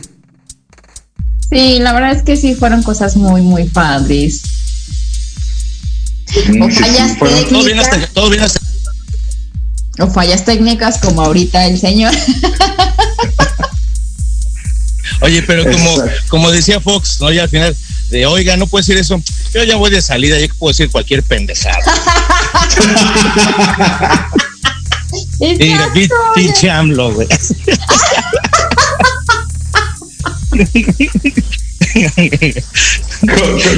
Sí, 1.50 1.78
la 1.80 1.92
verdad 1.92 2.12
es 2.12 2.22
que 2.22 2.36
sí 2.36 2.54
fueron 2.54 2.82
cosas 2.82 3.16
muy, 3.16 3.42
muy 3.42 3.64
padres. 3.64 4.42
O 6.28 6.32
Sí, 6.32 6.42
sí, 6.52 6.82
fallas 6.82 7.16
fueron- 7.18 7.48
Todo 7.48 7.64
bien 7.64 7.78
hasta, 7.78 7.90
técnicas, 7.92 8.14
todo 8.14 8.30
bien 8.30 8.42
hasta 8.42 8.60
o 9.98 10.06
fallas 10.10 10.44
técnicas 10.44 10.98
como 10.98 11.22
ahorita 11.22 11.66
el 11.66 11.78
señor. 11.80 12.12
Oye, 15.22 15.42
pero 15.42 15.64
como, 15.64 15.90
Exacto. 15.92 16.12
como 16.28 16.50
decía 16.50 16.80
Fox, 16.80 17.18
¿no? 17.20 17.32
Ya 17.32 17.44
al 17.44 17.48
final, 17.48 17.74
de 18.10 18.26
oiga, 18.26 18.56
no 18.56 18.66
puedes 18.66 18.86
decir 18.86 19.00
eso. 19.00 19.22
Yo 19.52 19.64
ya 19.64 19.76
voy 19.76 19.90
de 19.90 20.02
salida, 20.02 20.38
yo 20.38 20.46
puedo 20.58 20.72
decir 20.72 20.90
cualquier 20.90 21.22
pendejada. 21.22 21.78
Exacto, 25.40 26.14
pinche 26.34 26.70
AMLO, 26.70 27.12
güey. 27.12 27.28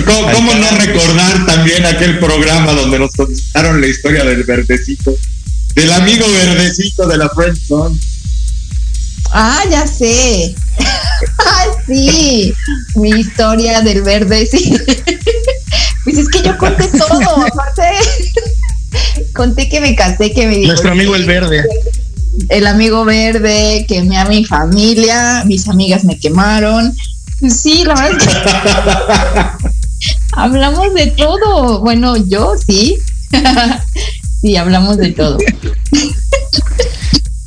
¿Cómo, 0.06 0.54
no 0.54 0.70
recordar 0.78 1.46
también 1.46 1.86
aquel 1.86 2.18
programa 2.18 2.72
donde 2.72 2.98
nos 2.98 3.12
contaron 3.12 3.80
la 3.80 3.86
historia 3.86 4.24
del 4.24 4.42
verdecito? 4.44 5.16
Del 5.74 5.92
amigo 5.92 6.26
verdecito 6.30 7.06
de 7.06 7.18
la 7.18 7.28
Friend 7.28 7.56
Zone. 7.56 7.98
Ah, 9.32 9.62
ya 9.70 9.86
sé. 9.86 10.54
Ah, 11.40 11.64
sí, 11.86 12.52
mi 12.94 13.10
historia 13.10 13.80
del 13.80 14.02
verde, 14.02 14.46
sí. 14.46 14.72
Pues 16.04 16.18
es 16.18 16.28
que 16.28 16.42
yo 16.42 16.56
conté 16.56 16.86
todo, 16.88 17.44
aparte. 17.44 17.82
Conté 19.34 19.68
que 19.68 19.80
me 19.80 19.94
casé, 19.94 20.32
que 20.32 20.46
me. 20.46 20.58
Nuestro 20.58 20.92
amigo 20.92 21.14
el 21.14 21.26
verde. 21.26 21.64
El 22.48 22.66
amigo 22.66 23.04
verde, 23.04 23.84
quemé 23.88 24.16
a 24.16 24.24
mi 24.24 24.44
familia, 24.44 25.42
mis 25.44 25.68
amigas 25.68 26.04
me 26.04 26.18
quemaron. 26.18 26.94
Sí, 27.46 27.84
la 27.84 27.94
verdad 27.94 28.18
es 28.18 28.26
que 28.26 28.34
hablamos 30.32 30.94
de 30.94 31.08
todo. 31.08 31.80
Bueno, 31.80 32.16
yo 32.16 32.54
sí. 32.56 32.96
Sí, 34.40 34.56
hablamos 34.56 34.96
de 34.96 35.10
todo. 35.10 35.36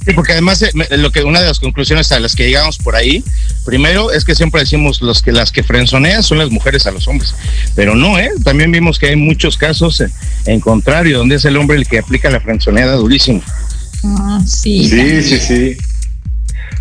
Sí, 0.05 0.13
porque 0.13 0.31
además 0.31 0.61
eh, 0.63 0.71
lo 0.97 1.11
que 1.11 1.23
una 1.23 1.41
de 1.41 1.47
las 1.47 1.59
conclusiones 1.59 2.11
a 2.11 2.19
las 2.19 2.35
que 2.35 2.47
llegamos 2.47 2.77
por 2.77 2.95
ahí, 2.95 3.23
primero 3.65 4.11
es 4.11 4.25
que 4.25 4.33
siempre 4.33 4.61
decimos 4.61 5.01
los 5.01 5.21
que 5.21 5.31
las 5.31 5.51
que 5.51 5.63
frenzonean 5.63 6.23
son 6.23 6.39
las 6.39 6.49
mujeres 6.49 6.87
a 6.87 6.91
los 6.91 7.07
hombres, 7.07 7.35
pero 7.75 7.95
no, 7.95 8.17
eh. 8.17 8.31
También 8.43 8.71
vimos 8.71 8.97
que 8.97 9.09
hay 9.09 9.15
muchos 9.15 9.57
casos 9.57 10.01
eh, 10.01 10.09
en 10.45 10.59
contrario, 10.59 11.19
donde 11.19 11.35
es 11.35 11.45
el 11.45 11.55
hombre 11.57 11.77
el 11.77 11.87
que 11.87 11.99
aplica 11.99 12.29
la 12.31 12.39
frenzoneada 12.39 12.95
durísimo. 12.95 13.43
Ah, 14.03 14.41
sí. 14.45 14.89
Sí, 14.89 15.21
sí, 15.21 15.39
sí. 15.39 15.77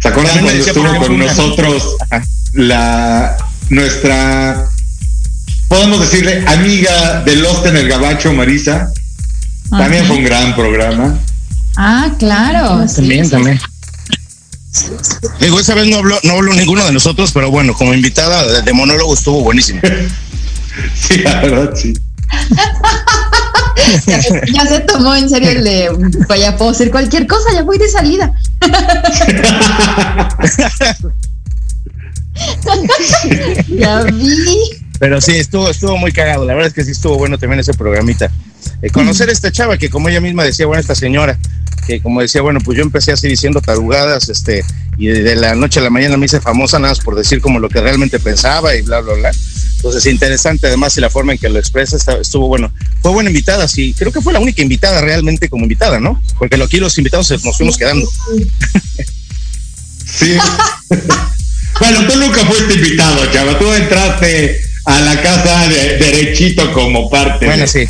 ¿Se 0.00 0.08
acuerdan 0.08 0.40
cuando 0.40 0.64
estuvo 0.64 0.96
con 0.96 1.18
nosotros 1.18 1.96
la 2.54 3.36
nuestra 3.68 4.66
podemos 5.68 6.00
decirle 6.00 6.42
amiga 6.46 7.22
de 7.22 7.36
Lost 7.36 7.66
en 7.66 7.76
el 7.76 7.88
Gabacho, 7.88 8.32
Marisa? 8.32 8.90
También 9.68 10.02
Ajá. 10.02 10.08
fue 10.08 10.16
un 10.16 10.24
gran 10.24 10.56
programa. 10.56 11.18
Ah, 11.76 12.10
claro. 12.18 12.86
sí, 12.88 12.96
También, 12.96 13.24
sí. 13.24 13.30
también. 13.30 13.60
Digo, 15.40 15.58
esa 15.58 15.74
vez 15.74 15.88
no 15.88 15.96
habló, 15.96 16.16
no 16.22 16.32
habló 16.34 16.54
ninguno 16.54 16.84
de 16.84 16.92
nosotros, 16.92 17.32
pero 17.32 17.50
bueno, 17.50 17.74
como 17.74 17.92
invitada 17.92 18.46
de, 18.46 18.62
de 18.62 18.72
monólogo 18.72 19.14
estuvo 19.14 19.42
buenísimo. 19.42 19.80
Sí, 20.94 21.18
la 21.18 21.40
verdad, 21.42 21.74
sí. 21.74 21.92
Ya, 24.06 24.20
ya 24.54 24.66
se 24.66 24.80
tomó 24.80 25.14
en 25.16 25.28
serio 25.28 25.50
el 25.50 25.64
de, 25.64 25.90
pues 26.26 26.40
ya 26.40 26.56
puedo 26.56 26.70
hacer 26.70 26.90
cualquier 26.90 27.26
cosa, 27.26 27.52
ya 27.52 27.62
voy 27.62 27.76
de 27.76 27.88
salida. 27.88 28.32
ya 33.68 34.02
vi. 34.04 34.58
Pero 34.98 35.20
sí, 35.20 35.32
estuvo, 35.36 35.68
estuvo 35.68 35.96
muy 35.96 36.12
cagado. 36.12 36.44
La 36.44 36.54
verdad 36.54 36.68
es 36.68 36.74
que 36.74 36.84
sí 36.84 36.92
estuvo 36.92 37.16
bueno 37.18 37.38
también 37.38 37.60
ese 37.60 37.74
programita. 37.74 38.30
Eh, 38.82 38.90
conocer 38.90 39.28
a 39.28 39.32
esta 39.32 39.50
chava 39.50 39.78
que 39.78 39.90
como 39.90 40.08
ella 40.08 40.20
misma 40.20 40.44
decía, 40.44 40.66
bueno, 40.66 40.80
esta 40.80 40.94
señora, 40.94 41.38
que 41.90 42.02
como 42.02 42.20
decía, 42.20 42.42
bueno, 42.42 42.60
pues 42.64 42.76
yo 42.76 42.82
empecé 42.82 43.12
así 43.12 43.28
diciendo 43.28 43.60
tarugadas, 43.60 44.28
este, 44.28 44.64
y 44.96 45.08
de, 45.08 45.34
la 45.34 45.54
noche 45.54 45.80
a 45.80 45.82
la 45.82 45.90
mañana 45.90 46.16
me 46.16 46.26
hice 46.26 46.40
famosa 46.40 46.78
nada 46.78 46.92
más 46.92 47.00
por 47.00 47.16
decir 47.16 47.40
como 47.40 47.58
lo 47.58 47.68
que 47.68 47.80
realmente 47.80 48.20
pensaba 48.20 48.74
y 48.76 48.82
bla, 48.82 49.00
bla, 49.00 49.14
bla. 49.14 49.30
Entonces, 49.76 50.06
interesante 50.06 50.66
además 50.66 50.96
y 50.98 51.00
la 51.00 51.08
forma 51.10 51.32
en 51.32 51.38
que 51.38 51.48
lo 51.48 51.58
expresa 51.58 51.96
estuvo 52.20 52.48
bueno. 52.48 52.70
Fue 53.00 53.10
buena 53.12 53.30
invitada, 53.30 53.66
sí. 53.66 53.94
Creo 53.98 54.12
que 54.12 54.20
fue 54.20 54.32
la 54.32 54.38
única 54.38 54.60
invitada 54.62 55.00
realmente 55.00 55.48
como 55.48 55.64
invitada, 55.64 55.98
¿no? 55.98 56.22
Porque 56.38 56.62
aquí 56.62 56.78
los 56.78 56.96
invitados 56.98 57.30
nos 57.42 57.56
fuimos 57.56 57.78
quedando. 57.78 58.06
Sí. 60.04 60.36
bueno, 61.80 62.06
tú 62.06 62.16
nunca 62.18 62.44
fuiste 62.44 62.74
invitado, 62.74 63.24
chava. 63.32 63.58
Tú 63.58 63.72
entraste 63.72 64.60
a 64.84 65.00
la 65.00 65.22
casa 65.22 65.68
de- 65.68 65.96
derechito 65.96 66.72
como 66.72 67.08
parte. 67.08 67.46
Bueno, 67.46 67.62
de- 67.62 67.68
sí. 67.68 67.88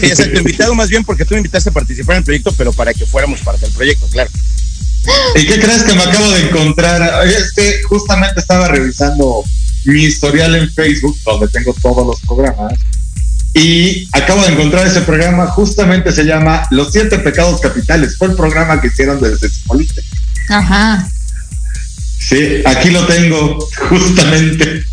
Sí, 0.00 0.06
exacto, 0.06 0.38
invitado 0.38 0.74
más 0.74 0.88
bien 0.88 1.04
porque 1.04 1.24
tú 1.24 1.34
me 1.34 1.38
invitaste 1.38 1.70
a 1.70 1.72
participar 1.72 2.16
en 2.16 2.18
el 2.18 2.24
proyecto, 2.24 2.52
pero 2.56 2.72
para 2.72 2.92
que 2.94 3.06
fuéramos 3.06 3.40
parte 3.40 3.66
del 3.66 3.74
proyecto, 3.74 4.06
claro. 4.08 4.30
¿Y 5.34 5.46
qué 5.46 5.60
crees 5.60 5.82
que 5.82 5.94
me 5.94 6.02
acabo 6.02 6.30
de 6.30 6.48
encontrar? 6.48 7.26
Es 7.26 7.52
que 7.52 7.82
justamente 7.88 8.40
estaba 8.40 8.68
revisando 8.68 9.42
mi 9.84 10.04
historial 10.04 10.54
en 10.54 10.72
Facebook, 10.72 11.16
donde 11.24 11.48
tengo 11.48 11.74
todos 11.82 12.06
los 12.06 12.20
programas, 12.20 12.74
y 13.54 14.08
acabo 14.12 14.42
de 14.42 14.52
encontrar 14.52 14.86
ese 14.86 15.02
programa, 15.02 15.46
justamente 15.46 16.10
se 16.12 16.24
llama 16.24 16.66
Los 16.70 16.92
Siete 16.92 17.18
Pecados 17.18 17.60
Capitales. 17.60 18.16
Fue 18.16 18.28
el 18.28 18.34
programa 18.34 18.80
que 18.80 18.86
hicieron 18.86 19.20
desde 19.20 19.40
Sexpolite. 19.40 20.02
Ajá. 20.48 21.06
Sí, 22.18 22.62
aquí 22.64 22.90
lo 22.90 23.04
tengo, 23.06 23.58
justamente, 23.90 24.84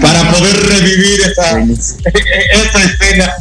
para 0.00 0.30
poder 0.30 0.56
revivir 0.56 1.20
esa, 1.20 1.58
esa 1.60 2.84
escena. 2.84 3.32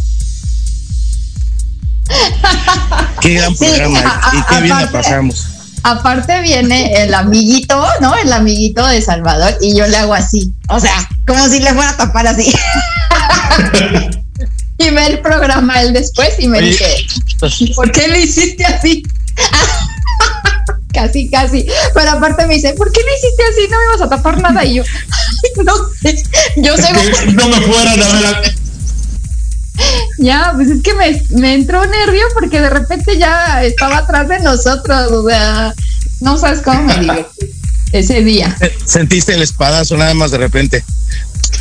Qué 3.21 3.33
gran 3.35 3.55
Sí, 3.55 3.65
programa 3.65 4.21
a- 4.23 4.35
y 4.35 4.41
qué 4.43 4.61
bien 4.61 4.77
la 4.77 4.83
aparte- 4.83 4.97
pasamos. 4.97 5.47
Aparte 5.83 6.41
viene 6.41 7.03
el 7.03 7.13
amiguito, 7.13 7.85
¿no? 8.01 8.15
El 8.15 8.33
amiguito 8.33 8.85
de 8.87 9.01
Salvador 9.03 9.55
y 9.61 9.75
yo 9.77 9.85
le 9.85 9.97
hago 9.97 10.15
así. 10.15 10.51
O 10.69 10.79
sea, 10.79 11.07
como 11.27 11.47
si 11.47 11.59
le 11.59 11.71
fuera 11.73 11.91
a 11.91 11.97
tapar 11.97 12.25
así. 12.27 12.51
y 14.79 14.89
ve 14.89 15.05
el 15.07 15.19
programa 15.19 15.79
él 15.81 15.93
después 15.93 16.33
y 16.39 16.47
me 16.47 16.57
Oye, 16.57 16.67
dice, 16.69 17.05
¿por 17.75 17.91
qué 17.91 18.07
le 18.07 18.21
hiciste 18.21 18.65
así? 18.65 19.03
casi, 20.93 21.29
casi. 21.29 21.65
Pero 21.93 22.11
aparte 22.11 22.47
me 22.47 22.55
dice, 22.55 22.73
¿por 22.73 22.91
qué 22.91 23.01
le 23.01 23.13
hiciste 23.17 23.43
así? 23.43 23.67
No 23.69 23.77
me 23.77 23.85
ibas 23.95 24.01
a 24.01 24.09
tapar 24.09 24.41
nada. 24.41 24.65
Y 24.65 24.75
yo, 24.75 24.83
no 25.63 25.73
sé, 26.01 26.23
yo 26.57 26.75
sé. 26.77 26.87
que 27.25 27.33
no 27.33 27.47
me 27.47 27.61
fueran 27.61 28.01
a 28.01 28.07
ver 28.07 28.25
a- 28.25 28.41
Ya, 30.17 30.53
pues 30.55 30.69
es 30.69 30.81
que 30.81 30.93
me, 30.93 31.21
me 31.31 31.53
entró 31.53 31.85
nervio 31.85 32.25
porque 32.33 32.61
de 32.61 32.69
repente 32.69 33.17
ya 33.17 33.63
estaba 33.63 33.97
atrás 33.97 34.27
de 34.29 34.39
nosotros, 34.39 35.11
o 35.11 35.27
sea, 35.27 35.73
no 36.21 36.37
sabes 36.37 36.61
cómo 36.61 36.83
me 36.83 36.97
divertí 36.99 37.51
ese 37.91 38.21
día. 38.21 38.55
Eh, 38.61 38.75
Sentiste 38.85 39.33
el 39.33 39.41
espadazo 39.41 39.97
nada 39.97 40.13
más 40.13 40.31
de 40.31 40.37
repente. 40.37 40.83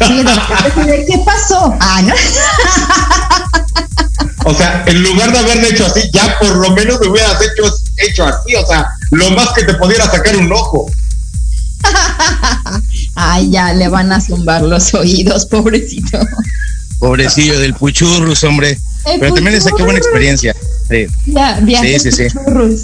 Sí, 0.06 0.22
de 0.22 0.34
repente, 0.34 0.84
¿de 0.84 1.06
¿qué 1.06 1.18
pasó? 1.24 1.76
Ah, 1.80 2.02
¿no? 2.02 2.14
O 4.44 4.54
sea, 4.54 4.84
en 4.86 5.02
lugar 5.02 5.32
de 5.32 5.38
haberle 5.38 5.70
hecho 5.70 5.86
así, 5.86 6.00
ya 6.12 6.38
por 6.38 6.54
lo 6.56 6.70
menos 6.72 7.00
me 7.00 7.08
hubieras 7.08 7.40
hecho, 7.40 7.64
hecho 7.96 8.24
así. 8.26 8.54
O 8.56 8.66
sea, 8.66 8.86
lo 9.10 9.30
más 9.30 9.50
que 9.50 9.64
te 9.64 9.74
pudiera 9.74 10.04
sacar 10.10 10.36
un 10.36 10.52
ojo. 10.52 10.90
Ay, 13.14 13.50
ya 13.50 13.72
le 13.72 13.88
van 13.88 14.12
a 14.12 14.20
zumbar 14.20 14.62
los 14.62 14.92
oídos, 14.94 15.46
pobrecito. 15.46 16.18
Pobrecillo 17.08 17.58
del 17.60 17.74
puchurrus, 17.74 18.42
hombre. 18.44 18.78
El 19.06 19.20
Pero 19.20 19.34
también 19.34 19.56
esa 19.56 19.70
qué 19.76 19.82
buena 19.82 19.98
puchurrus. 19.98 20.06
experiencia. 20.06 20.56
Sí, 20.88 21.06
Ya, 21.26 21.60
viaje 21.60 21.98
Sí, 22.00 22.10
sí, 22.10 22.16
sí. 22.28 22.32
churros. 22.32 22.80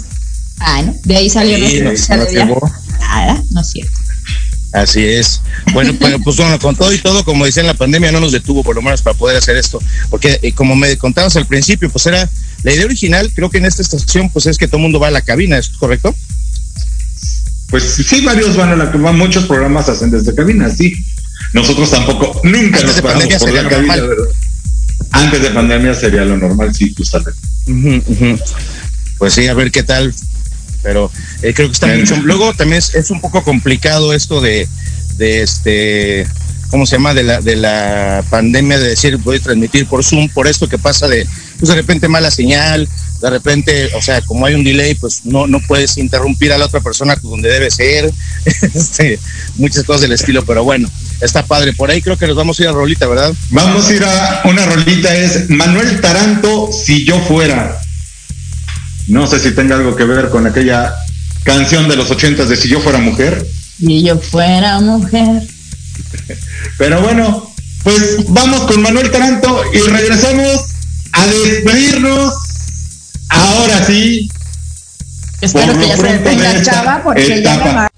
Ah, 0.59 0.81
¿no? 0.83 0.95
De 1.03 1.15
ahí 1.17 1.29
salió 1.29 1.57
Sí, 1.57 1.81
nos- 1.81 2.01
fecha 2.01 2.17
de. 2.17 2.45
Nada, 2.99 3.43
no 3.49 3.61
es 3.61 3.67
cierto. 3.71 3.97
Así 4.73 5.03
es. 5.03 5.41
Bueno, 5.73 5.93
pues, 5.99 6.15
pues 6.23 6.37
bueno, 6.37 6.57
con 6.59 6.75
todo 6.75 6.93
y 6.93 6.99
todo, 6.99 7.25
como 7.25 7.45
decía 7.45 7.61
en 7.61 7.67
la 7.67 7.73
pandemia, 7.73 8.11
no 8.11 8.19
nos 8.21 8.31
detuvo 8.31 8.63
por 8.63 8.75
lo 8.75 8.81
menos 8.81 9.01
para 9.01 9.17
poder 9.17 9.35
hacer 9.37 9.57
esto. 9.57 9.79
Porque 10.09 10.39
eh, 10.43 10.53
como 10.53 10.75
me 10.75 10.95
contabas 10.97 11.35
al 11.35 11.45
principio, 11.47 11.89
pues 11.89 12.05
era 12.05 12.29
la 12.63 12.71
idea 12.73 12.85
original, 12.85 13.31
creo 13.35 13.49
que 13.49 13.57
en 13.57 13.65
esta 13.65 13.81
estación, 13.81 14.29
pues 14.29 14.45
es 14.45 14.57
que 14.57 14.67
todo 14.67 14.77
el 14.77 14.83
mundo 14.83 14.99
va 14.99 15.07
a 15.07 15.11
la 15.11 15.21
cabina, 15.23 15.57
¿es 15.57 15.67
correcto? 15.69 16.15
Pues 17.69 17.83
sí, 18.07 18.21
varios 18.21 18.55
van 18.55 18.69
a 18.69 18.75
la 18.75 18.85
van, 18.85 19.17
muchos 19.17 19.45
programas 19.45 19.89
hacen 19.89 20.11
desde 20.11 20.35
cabina, 20.35 20.69
sí. 20.69 20.93
Nosotros 21.53 21.89
tampoco, 21.89 22.41
nunca 22.43 22.79
Antes 22.79 22.83
nos 22.85 23.01
paramos 23.01 23.35
por 23.35 23.53
la 23.53 23.69
cabina. 23.69 23.95
Antes 25.11 25.41
de 25.41 25.49
pandemia 25.49 25.93
sería 25.93 26.23
lo 26.23 26.37
normal, 26.37 26.73
sí, 26.73 26.93
justamente. 26.95 27.39
Ujú, 27.67 28.01
ujú. 28.07 28.39
Pues 29.17 29.33
sí, 29.33 29.47
a 29.47 29.53
ver 29.53 29.71
qué 29.71 29.83
tal. 29.83 30.13
Pero 30.83 31.11
eh, 31.41 31.53
creo 31.53 31.67
que 31.67 31.73
está 31.73 31.87
Bien. 31.87 31.99
mucho. 31.99 32.15
Luego 32.23 32.53
también 32.53 32.79
es, 32.79 32.95
es 32.95 33.11
un 33.11 33.21
poco 33.21 33.43
complicado 33.43 34.13
esto 34.13 34.41
de, 34.41 34.67
de 35.17 35.43
este, 35.43 36.25
¿cómo 36.69 36.85
se 36.85 36.95
llama? 36.95 37.13
De 37.13 37.23
la, 37.23 37.41
de 37.41 37.55
la 37.55 38.23
pandemia, 38.29 38.79
de 38.79 38.89
decir 38.89 39.17
voy 39.17 39.37
a 39.37 39.41
transmitir 39.41 39.85
por 39.85 40.03
Zoom, 40.03 40.29
por 40.29 40.47
esto 40.47 40.67
que 40.67 40.79
pasa 40.79 41.07
de, 41.07 41.27
pues 41.59 41.69
de 41.69 41.75
repente 41.75 42.07
mala 42.07 42.31
señal, 42.31 42.87
de 43.21 43.29
repente, 43.29 43.91
o 43.95 44.01
sea, 44.01 44.21
como 44.21 44.45
hay 44.45 44.55
un 44.55 44.63
delay, 44.63 44.95
pues 44.95 45.25
no, 45.25 45.45
no 45.45 45.59
puedes 45.59 45.97
interrumpir 45.97 46.51
a 46.51 46.57
la 46.57 46.65
otra 46.65 46.79
persona 46.79 47.15
donde 47.21 47.49
debe 47.49 47.69
ser, 47.69 48.11
este, 48.73 49.19
muchas 49.57 49.83
cosas 49.83 50.01
del 50.01 50.13
estilo, 50.13 50.43
pero 50.43 50.63
bueno, 50.63 50.89
está 51.21 51.45
padre. 51.45 51.73
Por 51.73 51.89
ahí 51.89 52.01
creo 52.01 52.17
que 52.17 52.27
nos 52.27 52.35
vamos 52.35 52.59
a 52.59 52.63
ir 52.63 52.69
a 52.69 52.71
Rolita, 52.71 53.07
¿verdad? 53.07 53.33
Vamos 53.49 53.87
a 53.87 53.93
ir 53.93 54.03
a 54.03 54.41
una 54.45 54.65
rolita, 54.65 55.15
es 55.15 55.49
Manuel 55.49 56.01
Taranto, 56.01 56.69
Si 56.71 57.05
yo 57.05 57.19
fuera. 57.21 57.79
No 59.07 59.27
sé 59.27 59.39
si 59.39 59.51
tenga 59.51 59.75
algo 59.75 59.95
que 59.95 60.05
ver 60.05 60.29
con 60.29 60.47
aquella 60.47 60.93
canción 61.43 61.87
de 61.87 61.95
los 61.95 62.11
ochentas 62.11 62.49
de 62.49 62.57
Si 62.57 62.69
yo 62.69 62.79
fuera 62.79 62.99
mujer. 62.99 63.45
Si 63.77 64.03
yo 64.03 64.19
fuera 64.19 64.79
mujer. 64.79 65.43
Pero 66.77 67.01
bueno, 67.01 67.51
pues 67.83 68.17
vamos 68.27 68.61
con 68.61 68.81
Manuel 68.81 69.11
Taranto 69.11 69.63
y 69.73 69.79
regresamos 69.79 70.65
a 71.13 71.25
despedirnos. 71.25 72.33
Ahora 73.29 73.85
sí. 73.85 74.29
Espero 75.41 75.77
que 75.79 75.87
ya 75.87 75.97
se 75.97 76.03
detenga 76.03 76.61
Chava 76.61 77.01
porque 77.03 77.27
ya 77.27 77.35
etapa. 77.35 77.65
me 77.65 77.73
va. 77.73 77.90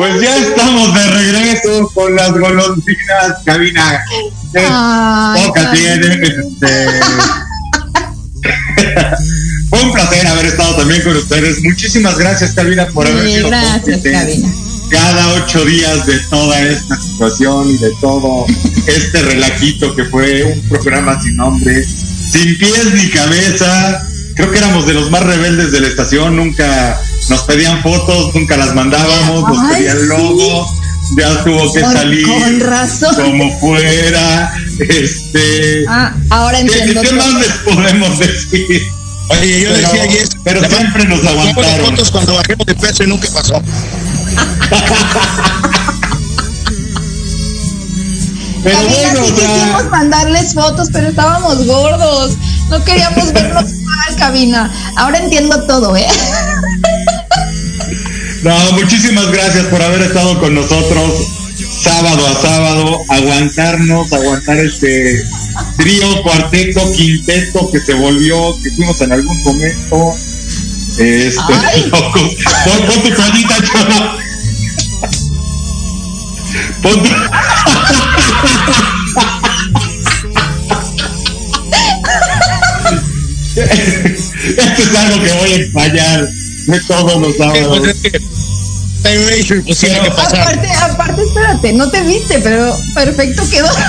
Pues 0.00 0.18
ya 0.18 0.34
estamos 0.34 0.94
de 0.94 1.06
regreso 1.08 1.90
con 1.92 2.16
las 2.16 2.32
golondrinas, 2.32 3.42
cabina. 3.44 4.02
Ay, 4.54 5.44
poca 5.44 5.72
tienen, 5.72 6.24
este. 6.24 6.88
Fue 9.68 9.82
un 9.82 9.92
placer 9.92 10.26
haber 10.26 10.46
estado 10.46 10.76
también 10.76 11.02
con 11.02 11.14
ustedes. 11.14 11.62
Muchísimas 11.62 12.16
gracias, 12.16 12.54
Cabina, 12.54 12.86
por 12.86 13.06
haber 13.06 13.30
sido 13.30 13.48
gracias, 13.48 14.00
Cabina. 14.00 14.48
cada 14.90 15.34
ocho 15.34 15.66
días 15.66 16.06
de 16.06 16.18
toda 16.30 16.58
esta 16.62 16.96
situación 16.96 17.68
y 17.68 17.76
de 17.76 17.90
todo 18.00 18.46
este 18.86 19.20
relajito 19.20 19.94
que 19.94 20.06
fue 20.06 20.44
un 20.44 20.66
programa 20.70 21.20
sin 21.20 21.36
nombre, 21.36 21.84
sin 21.84 22.56
pies 22.56 22.94
ni 22.94 23.10
cabeza. 23.10 24.08
Creo 24.34 24.50
que 24.50 24.56
éramos 24.56 24.86
de 24.86 24.94
los 24.94 25.10
más 25.10 25.24
rebeldes 25.24 25.72
de 25.72 25.80
la 25.80 25.88
estación, 25.88 26.36
nunca 26.36 26.98
nos 27.30 27.40
pedían 27.44 27.80
fotos, 27.82 28.34
nunca 28.34 28.56
las 28.56 28.74
mandábamos, 28.74 29.48
nos 29.48 29.58
Ay, 29.58 29.76
pedían 29.76 29.98
sí. 30.00 30.06
logos, 30.06 30.68
ya 31.16 31.44
tuvo 31.44 31.72
que 31.72 31.80
Con- 31.80 31.92
salir 31.92 32.26
con 32.26 32.60
razón. 32.60 33.14
como 33.16 33.58
fuera. 33.60 34.52
Este, 34.80 35.84
Ah, 35.88 36.12
ahora 36.30 36.58
¿qué, 36.58 36.62
entiendo. 36.64 37.00
qué 37.02 37.08
todo. 37.08 37.16
más 37.18 37.34
les 37.34 37.48
podemos 37.74 38.18
decir? 38.18 38.82
Oye, 39.28 39.60
yo 39.62 39.70
Pero- 39.70 39.88
decía 39.88 40.02
ayer, 40.02 40.28
pero 40.44 40.64
siempre 40.68 41.04
nos 41.04 41.24
aguantaron. 41.24 41.86
fotos 41.86 42.10
cuando 42.10 42.34
bajemos 42.34 42.66
de 42.66 42.74
peso 42.74 43.04
y 43.04 43.06
nunca 43.06 43.28
pasó. 43.32 43.62
Pero 48.62 48.76
Cabina, 48.76 48.94
bueno, 49.12 49.24
sí 49.26 49.32
quisimos 49.32 49.90
mandarles 49.90 50.52
fotos, 50.54 50.88
pero 50.92 51.08
estábamos 51.08 51.66
gordos. 51.66 52.32
No 52.68 52.84
queríamos 52.84 53.32
vernos 53.32 53.64
mal, 53.82 54.16
cabina. 54.18 54.70
Ahora 54.96 55.18
entiendo 55.18 55.66
todo, 55.66 55.96
¿eh? 55.96 56.06
No, 58.42 58.72
muchísimas 58.72 59.30
gracias 59.30 59.66
por 59.66 59.80
haber 59.82 60.00
estado 60.02 60.38
con 60.40 60.54
nosotros 60.54 61.12
sábado 61.82 62.26
a 62.26 62.34
sábado, 62.34 63.00
aguantarnos, 63.08 64.12
aguantar 64.12 64.58
este 64.58 65.22
trío, 65.76 66.22
cuarteto, 66.22 66.90
quinteto 66.92 67.70
que 67.70 67.80
se 67.80 67.94
volvió, 67.94 68.56
que 68.62 68.70
fuimos 68.72 69.00
en 69.02 69.12
algún 69.12 69.42
momento. 69.44 70.14
Este, 70.98 71.38
pon 71.90 73.02
tu 73.02 73.10
toallita, 73.14 73.54
chava. 73.64 74.16
Pon 76.82 77.02
tu- 77.02 77.10
Esto 83.56 84.82
es 84.82 84.96
algo 84.96 85.22
que 85.22 85.32
voy 85.32 85.52
a 85.52 85.72
fallar 85.72 86.28
de 86.66 86.80
todos 86.80 87.20
los 87.20 87.36
sábados. 87.36 87.78
Pues 87.78 87.96
es 87.96 88.00
que 88.02 88.10
Time 89.02 89.24
Ratio 89.30 89.56
imposible 89.56 90.00
que 90.02 90.10
pasar. 90.10 90.40
Aparte, 90.40 90.68
aparte, 90.72 91.22
espérate, 91.22 91.72
no 91.72 91.90
te 91.90 92.02
viste, 92.02 92.38
pero 92.40 92.76
perfecto 92.94 93.42
quedó. 93.50 93.68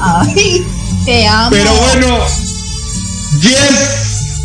Ay, 0.00 0.64
te 1.04 1.26
amo. 1.26 1.50
Pero 1.50 1.74
bueno, 1.74 2.18
Jess, 3.40 4.40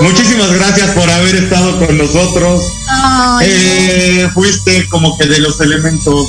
muchísimas 0.00 0.52
gracias 0.52 0.90
por 0.90 1.08
haber 1.10 1.34
estado 1.36 1.78
con 1.78 1.96
nosotros. 1.98 2.62
ay, 2.88 3.48
Eh, 3.50 4.28
fuiste 4.32 4.88
como 4.88 5.16
que 5.18 5.26
de 5.26 5.38
los 5.40 5.60
elementos, 5.60 6.28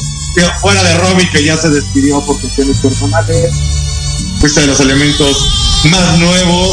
fuera 0.62 0.84
de 0.84 0.98
Robbie 0.98 1.30
que 1.30 1.44
ya 1.44 1.58
se 1.58 1.70
despidió 1.70 2.22
por 2.26 2.40
cuestiones 2.42 2.78
personales, 2.80 3.54
fuiste 4.40 4.62
de 4.62 4.68
los 4.68 4.80
elementos 4.80 5.38
más 5.90 6.18
nuevos. 6.20 6.70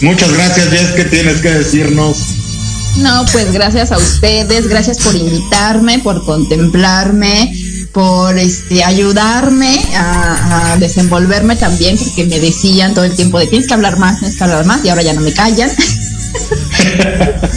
Muchas 0.00 0.32
gracias, 0.32 0.68
Jess, 0.68 0.92
¿qué 0.92 1.04
tienes 1.04 1.40
que 1.40 1.50
decirnos? 1.50 2.18
No, 2.98 3.24
pues 3.32 3.52
gracias 3.52 3.92
a 3.92 3.98
ustedes, 3.98 4.68
gracias 4.68 4.98
por 4.98 5.14
invitarme, 5.14 5.98
por 5.98 6.24
contemplarme, 6.24 7.54
por 7.92 8.38
este 8.38 8.84
ayudarme 8.84 9.78
a, 9.94 10.72
a 10.72 10.76
desenvolverme 10.78 11.56
también, 11.56 11.98
porque 11.98 12.24
me 12.24 12.40
decían 12.40 12.94
todo 12.94 13.04
el 13.04 13.14
tiempo 13.14 13.38
de 13.38 13.46
tienes 13.46 13.68
que 13.68 13.74
hablar 13.74 13.98
más, 13.98 14.18
tienes 14.18 14.36
que 14.36 14.44
hablar 14.44 14.64
más, 14.64 14.84
y 14.84 14.88
ahora 14.88 15.02
ya 15.02 15.12
no 15.12 15.20
me 15.20 15.32
callan. 15.32 15.70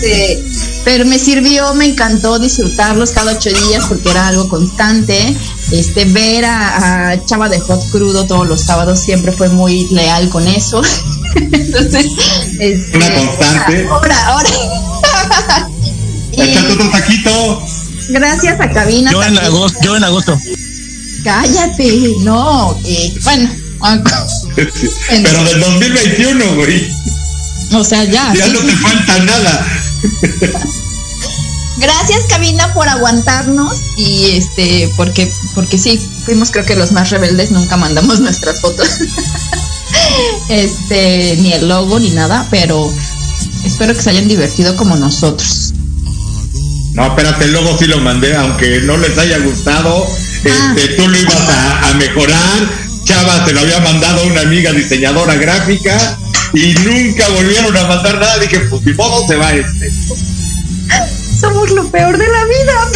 Este, 0.01 0.41
pero 0.85 1.05
me 1.05 1.19
sirvió, 1.19 1.73
me 1.73 1.85
encantó 1.85 2.39
disfrutarlos 2.39 3.11
cada 3.11 3.33
ocho 3.33 3.49
días 3.49 3.85
porque 3.87 4.09
era 4.09 4.27
algo 4.27 4.47
constante. 4.47 5.35
Este, 5.71 6.05
ver 6.05 6.45
a, 6.45 7.09
a 7.09 7.25
Chava 7.25 7.49
de 7.49 7.59
Hot 7.59 7.89
Crudo 7.91 8.25
todos 8.25 8.47
los 8.47 8.61
sábados 8.61 8.99
siempre 9.01 9.33
fue 9.33 9.49
muy 9.49 9.87
leal 9.89 10.29
con 10.29 10.47
eso. 10.47 10.81
Entonces, 11.36 12.05
este, 12.59 12.97
Una 12.97 13.15
constante. 13.15 13.88
Ahora, 13.89 14.27
ahora. 14.27 14.49
Otro 16.71 16.89
taquito. 16.91 17.63
gracias 18.09 18.59
a 18.61 18.69
Cabina. 18.69 19.11
Yo 19.11 19.23
en 19.23 19.38
agosto, 19.38 19.80
yo 19.84 19.97
en 19.97 20.03
agosto. 20.03 20.39
Cállate, 21.23 22.15
no. 22.21 22.80
eh, 22.86 23.13
bueno, 23.23 23.49
Pero 24.55 25.43
del 25.43 25.59
2021, 25.59 26.55
güey. 26.55 26.91
o 27.73 27.84
sea, 27.84 28.03
ya. 28.05 28.34
Ya 28.34 28.45
sí, 28.45 28.51
no 28.53 28.61
sí. 28.61 28.67
te 28.67 28.75
falta 28.77 29.19
nada. 29.19 29.67
Gracias, 31.77 32.25
Cabina, 32.30 32.73
por 32.73 32.88
aguantarnos 32.89 33.73
y 33.97 34.32
este, 34.32 34.91
porque, 34.97 35.32
porque 35.55 35.77
sí, 35.77 35.99
fuimos 36.25 36.51
creo 36.51 36.65
que 36.65 36.75
los 36.75 36.91
más 36.91 37.09
rebeldes, 37.09 37.51
nunca 37.51 37.77
mandamos 37.77 38.19
nuestras 38.19 38.59
fotos. 38.61 38.88
este, 40.50 41.38
ni 41.38 41.54
el 41.54 41.68
logo 41.68 42.00
ni 42.00 42.10
nada, 42.12 42.47
pero 42.50 42.91
espero 43.66 43.93
que 43.93 44.02
se 44.02 44.10
hayan 44.10 44.28
divertido 44.28 44.76
como 44.76 44.95
nosotros. 44.95 45.74
No, 46.93 47.08
espérate, 47.08 47.47
luego 47.47 47.78
sí 47.78 47.86
lo 47.86 48.00
mandé, 48.00 48.36
aunque 48.36 48.82
no 48.82 48.97
les 48.97 49.18
haya 49.18 49.39
gustado. 49.39 50.06
Este, 50.43 50.95
tú 50.95 51.08
lo 51.08 51.18
ibas 51.18 51.50
a, 51.50 51.89
a 51.89 51.93
mejorar. 51.93 52.89
Chava 53.04 53.45
se 53.45 53.54
lo 53.54 53.62
había 53.62 53.80
mandado 53.80 54.22
a 54.22 54.26
una 54.26 54.41
amiga 54.41 54.72
diseñadora 54.72 55.36
gráfica 55.36 56.18
y 56.54 56.74
nunca 56.74 57.28
volvieron 57.30 57.76
a 57.78 57.88
mandar 57.88 58.20
nada. 58.20 58.38
Dije, 58.39 58.60
pues 58.70 58.82
ni 58.84 58.93
modo 58.93 59.26
se 59.28 59.36
va 59.36 59.54
este. 59.54 59.91
Somos 61.39 61.70
lo 61.72 61.89
peor 61.89 62.18
de 62.18 62.28
la 62.28 62.45
vida. 62.45 62.89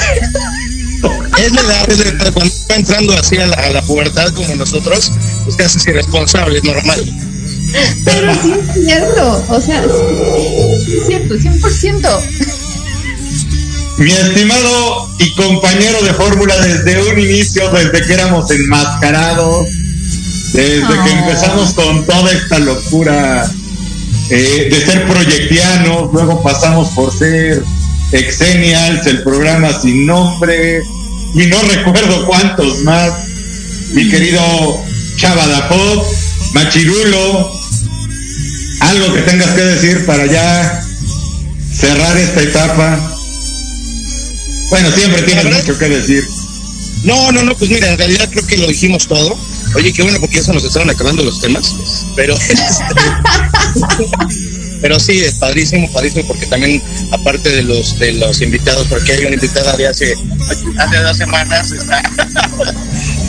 Es 1.38 1.52
la 1.52 1.62
edad, 1.62 1.90
es 1.90 2.00
la 2.00 2.06
edad, 2.06 2.34
cuando 2.34 2.54
está 2.54 2.76
entrando 2.76 3.14
así 3.14 3.38
a 3.38 3.48
la, 3.48 3.56
a 3.56 3.70
la 3.72 3.82
pubertad 3.82 4.34
como 4.34 4.56
nosotros, 4.56 5.12
pues 5.44 5.58
te 5.58 5.64
haces 5.64 5.86
irresponsable, 5.88 6.58
es 6.58 6.64
normal. 6.64 7.04
Pero 8.06 8.34
sí 8.42 8.54
es 8.54 8.86
cierto, 8.86 9.46
o 9.48 9.62
sea, 9.62 9.84
sí 9.84 10.98
es 10.98 11.08
cierto, 11.08 11.36
100%. 11.36 12.20
mi 13.98 14.12
estimado 14.12 15.10
y 15.20 15.34
compañero 15.36 16.02
de 16.04 16.14
fórmula 16.14 16.56
desde 16.58 17.12
un 17.12 17.20
inicio, 17.20 17.70
desde 17.70 18.06
que 18.06 18.14
éramos 18.14 18.50
enmascarados, 18.52 19.68
desde 20.54 20.88
que 20.88 21.10
Oh. 21.10 21.20
empezamos 21.20 21.74
con 21.74 22.06
toda 22.06 22.32
esta 22.32 22.60
locura 22.60 23.50
eh, 24.30 24.68
de 24.72 24.86
ser 24.86 25.06
proyectianos, 25.08 26.12
luego 26.14 26.42
pasamos 26.42 26.90
por 26.90 27.12
ser 27.14 27.64
Exenials, 28.12 29.08
el 29.08 29.24
programa 29.24 29.74
sin 29.74 30.06
nombre, 30.06 30.84
y 31.34 31.46
no 31.48 31.60
recuerdo 31.64 32.28
cuántos 32.28 32.84
más, 32.84 33.12
mi 33.94 34.08
querido 34.10 34.84
Chava 35.16 35.48
Dapop, 35.48 36.06
Machirulo, 36.54 37.52
algo 38.82 39.14
que 39.14 39.22
tengas 39.22 39.52
que 39.52 39.62
decir 39.62 40.06
para 40.06 40.26
ya 40.26 40.84
cerrar 41.74 42.18
esta 42.18 42.42
etapa. 42.42 43.16
Bueno, 44.70 44.92
siempre 44.92 45.22
tienes 45.24 45.46
mucho 45.46 45.78
que 45.78 45.90
decir. 45.90 46.24
No, 47.04 47.32
no, 47.32 47.44
no, 47.44 47.56
pues 47.58 47.70
mira, 47.70 47.90
en 47.90 47.98
realidad 47.98 48.30
creo 48.32 48.48
que 48.48 48.58
lo 48.58 48.68
dijimos 48.68 49.08
todo. 49.08 49.38
Oye, 49.76 49.92
qué 49.92 50.04
bueno 50.04 50.20
porque 50.20 50.38
ya 50.38 50.44
se 50.44 50.54
nos 50.54 50.64
estaban 50.64 50.90
acabando 50.90 51.24
los 51.24 51.42
temas, 51.42 51.76
pero 52.16 52.38
pero 54.82 55.00
sí, 55.00 55.20
es 55.20 55.36
padrísimo, 55.36 55.92
padrísimo 55.92 56.28
porque 56.28 56.46
también 56.46 56.82
aparte 57.12 57.50
de 57.50 57.64
los 57.64 57.98
de 57.98 58.14
los 58.14 58.42
invitados, 58.42 58.88
porque 58.88 59.14
hay 59.14 59.26
una 59.26 59.36
invitada 59.36 59.76
de 59.76 59.88
hace 59.88 60.16
hace 60.78 60.98
dos 60.98 61.18
semanas 61.18 61.72
está, 61.72 62.04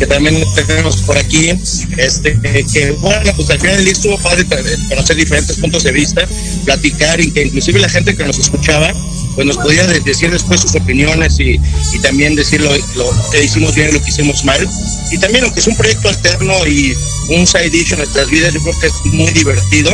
que 0.05 0.13
también 0.15 0.45
tenemos 0.67 0.99
por 1.03 1.17
aquí, 1.17 1.51
este 1.97 2.39
que 2.73 2.91
bueno, 3.01 3.33
pues 3.37 3.49
al 3.51 3.59
final 3.61 3.87
estuvo 3.89 4.19
padre 4.19 4.45
conocer 4.89 5.17
diferentes 5.17 5.57
puntos 5.57 5.83
de 5.83 5.93
vista, 5.93 6.27
platicar 6.65 7.21
y 7.21 7.31
que 7.31 7.45
inclusive 7.45 7.81
la 7.81 7.89
gente 7.89 8.15
que 8.15 8.25
nos 8.25 8.39
escuchaba 8.39 8.93
pues 9.35 9.47
nos 9.47 9.57
podía 9.57 9.87
de- 9.87 10.01
decir 10.01 10.31
después 10.31 10.61
sus 10.61 10.75
opiniones 10.75 11.41
y, 11.41 11.59
y 11.95 11.99
también 12.03 12.35
decir 12.37 12.61
lo, 12.61 12.71
lo 12.97 13.11
que 13.33 13.43
hicimos 13.43 13.75
bien, 13.75 13.93
lo 13.93 14.03
que 14.03 14.11
hicimos 14.11 14.45
mal. 14.45 14.69
Y 15.11 15.19
también 15.19 15.45
aunque 15.45 15.59
es 15.61 15.67
un 15.67 15.77
proyecto 15.77 16.09
alterno 16.09 16.67
y 16.67 16.95
un 17.31 17.47
side 17.47 17.71
dish 17.71 17.93
en 17.93 17.99
nuestras 17.99 18.29
vidas, 18.31 18.53
yo 18.55 18.61
creo 18.61 18.79
que 18.81 18.87
es 18.87 18.95
muy 19.07 19.33
divertido 19.33 19.91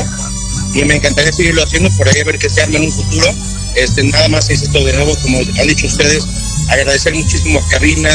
y 0.75 0.85
me 0.85 0.97
encantaría 0.97 1.33
seguirlo 1.33 1.63
haciendo 1.63 1.89
por 1.97 2.09
ahí 2.09 2.21
a 2.21 2.25
ver 2.25 2.39
que 2.39 2.51
se 2.51 2.61
arme 2.63 2.79
en 2.79 2.85
un 2.85 2.93
futuro. 2.93 3.33
Este, 3.77 4.03
nada 4.03 4.29
más 4.29 4.51
insisto 4.51 4.85
de 4.85 4.93
nuevo, 4.93 5.17
como 5.23 5.39
han 5.39 5.67
dicho 5.69 5.87
ustedes, 5.87 6.25
agradecer 6.71 7.15
muchísimo 7.15 7.59
a 7.59 7.69
Cabina, 7.69 8.11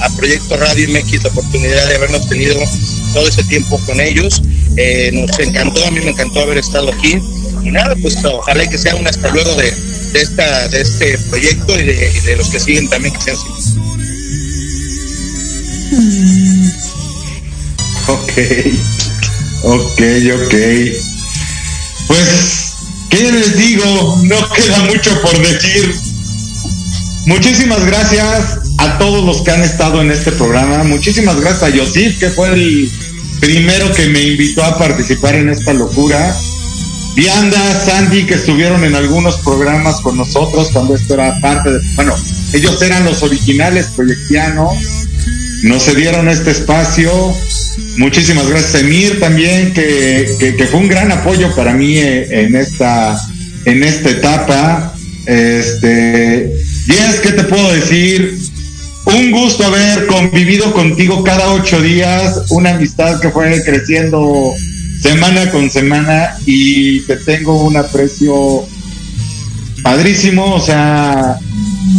a 0.00 0.10
Proyecto 0.16 0.56
Radio 0.56 0.88
MX 0.88 1.22
la 1.24 1.30
oportunidad 1.30 1.88
de 1.88 1.96
habernos 1.96 2.28
tenido 2.28 2.56
todo 3.12 3.28
ese 3.28 3.42
tiempo 3.44 3.78
con 3.86 4.00
ellos. 4.00 4.42
Eh, 4.76 5.10
nos 5.12 5.38
encantó, 5.38 5.84
a 5.86 5.90
mí 5.90 6.00
me 6.00 6.10
encantó 6.10 6.40
haber 6.40 6.58
estado 6.58 6.90
aquí. 6.92 7.18
Y 7.62 7.70
nada, 7.70 7.94
pues 8.00 8.16
ojalá 8.24 8.68
que 8.68 8.78
sea 8.78 8.96
un 8.96 9.06
hasta 9.06 9.28
luego 9.30 9.54
de, 9.56 9.70
de, 10.12 10.20
esta, 10.20 10.68
de 10.68 10.80
este 10.80 11.18
proyecto 11.28 11.78
y 11.78 11.84
de, 11.84 12.12
y 12.16 12.20
de 12.26 12.36
los 12.36 12.48
que 12.48 12.60
siguen 12.60 12.88
también 12.88 13.14
que 13.14 13.22
sean 13.22 13.36
así. 13.36 13.46
Ok, 18.06 18.32
ok, 19.62 20.00
ok. 20.34 20.54
Pues, 22.08 22.74
¿qué 23.08 23.30
les 23.30 23.56
digo? 23.56 24.18
No 24.24 24.48
queda 24.50 24.78
mucho 24.84 25.20
por 25.22 25.38
decir. 25.46 26.09
Muchísimas 27.30 27.86
gracias 27.86 28.58
a 28.78 28.98
todos 28.98 29.24
los 29.24 29.42
que 29.42 29.52
han 29.52 29.62
estado 29.62 30.02
en 30.02 30.10
este 30.10 30.32
programa. 30.32 30.82
Muchísimas 30.82 31.40
gracias 31.40 31.62
a 31.62 31.68
Yosif, 31.68 32.18
que 32.18 32.28
fue 32.28 32.48
el 32.52 32.90
primero 33.40 33.88
que 33.92 34.08
me 34.08 34.20
invitó 34.20 34.64
a 34.64 34.76
participar 34.76 35.36
en 35.36 35.48
esta 35.48 35.72
locura. 35.72 36.34
Vianda, 37.14 37.56
Sandy, 37.86 38.24
que 38.24 38.34
estuvieron 38.34 38.84
en 38.84 38.96
algunos 38.96 39.36
programas 39.38 40.00
con 40.00 40.16
nosotros 40.16 40.70
cuando 40.72 40.96
esto 40.96 41.14
era 41.14 41.38
parte 41.40 41.70
de. 41.70 41.78
Bueno, 41.94 42.16
ellos 42.52 42.82
eran 42.82 43.04
los 43.04 43.22
originales 43.22 43.86
proyectianos. 43.94 44.74
Nos 45.62 45.84
cedieron 45.84 46.28
este 46.28 46.50
espacio. 46.50 47.12
Muchísimas 47.98 48.48
gracias, 48.48 48.82
Emir, 48.82 49.20
también, 49.20 49.72
que, 49.72 50.34
que- 50.40 50.56
que 50.56 50.66
fue 50.66 50.80
un 50.80 50.88
gran 50.88 51.12
apoyo 51.12 51.54
para 51.54 51.74
mí 51.74 51.96
eh, 51.96 52.26
en 52.46 52.56
esta, 52.56 53.16
en 53.66 53.84
esta 53.84 54.10
etapa. 54.10 54.94
Este, 55.26 56.52
Jess, 56.90 57.20
¿qué 57.20 57.32
te 57.32 57.44
puedo 57.44 57.72
decir? 57.72 58.36
Un 59.04 59.30
gusto 59.30 59.64
haber 59.64 60.06
convivido 60.06 60.72
contigo 60.72 61.22
cada 61.22 61.52
ocho 61.52 61.80
días, 61.80 62.50
una 62.50 62.70
amistad 62.70 63.20
que 63.20 63.30
fue 63.30 63.62
creciendo 63.64 64.52
semana 65.00 65.50
con 65.52 65.70
semana 65.70 66.36
y 66.46 67.00
te 67.02 67.16
tengo 67.16 67.62
un 67.62 67.76
aprecio 67.76 68.66
padrísimo, 69.84 70.54
o 70.54 70.60
sea, 70.60 71.38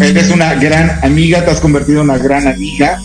eres 0.02 0.30
una 0.30 0.56
gran 0.56 1.00
amiga, 1.04 1.46
te 1.46 1.52
has 1.52 1.62
convertido 1.62 2.02
en 2.02 2.10
una 2.10 2.18
gran 2.18 2.48
amiga. 2.48 3.00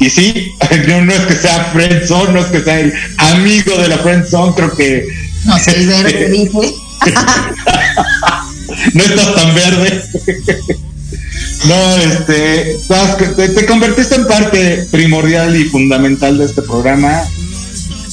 Y 0.00 0.10
sí, 0.10 0.50
no, 0.88 1.02
no 1.02 1.12
es 1.12 1.20
que 1.20 1.34
sea 1.34 1.70
friendzone, 1.72 2.32
no 2.32 2.40
es 2.40 2.46
que 2.46 2.60
sea 2.60 2.80
el 2.80 2.92
amigo 3.18 3.78
de 3.78 3.88
la 3.88 3.98
friendzone, 3.98 4.54
creo 4.54 4.76
que 4.76 5.06
No 5.44 5.56
soy 5.58 5.86
verde, 5.86 6.28
dice. 6.32 6.74
no 8.94 9.04
estás 9.04 9.34
tan 9.36 9.54
verde. 9.54 10.02
No, 11.68 11.96
este, 11.96 12.76
te 13.54 13.66
convertiste 13.66 14.16
en 14.16 14.26
parte 14.26 14.88
primordial 14.90 15.54
y 15.56 15.64
fundamental 15.64 16.38
de 16.38 16.46
este 16.46 16.62
programa. 16.62 17.22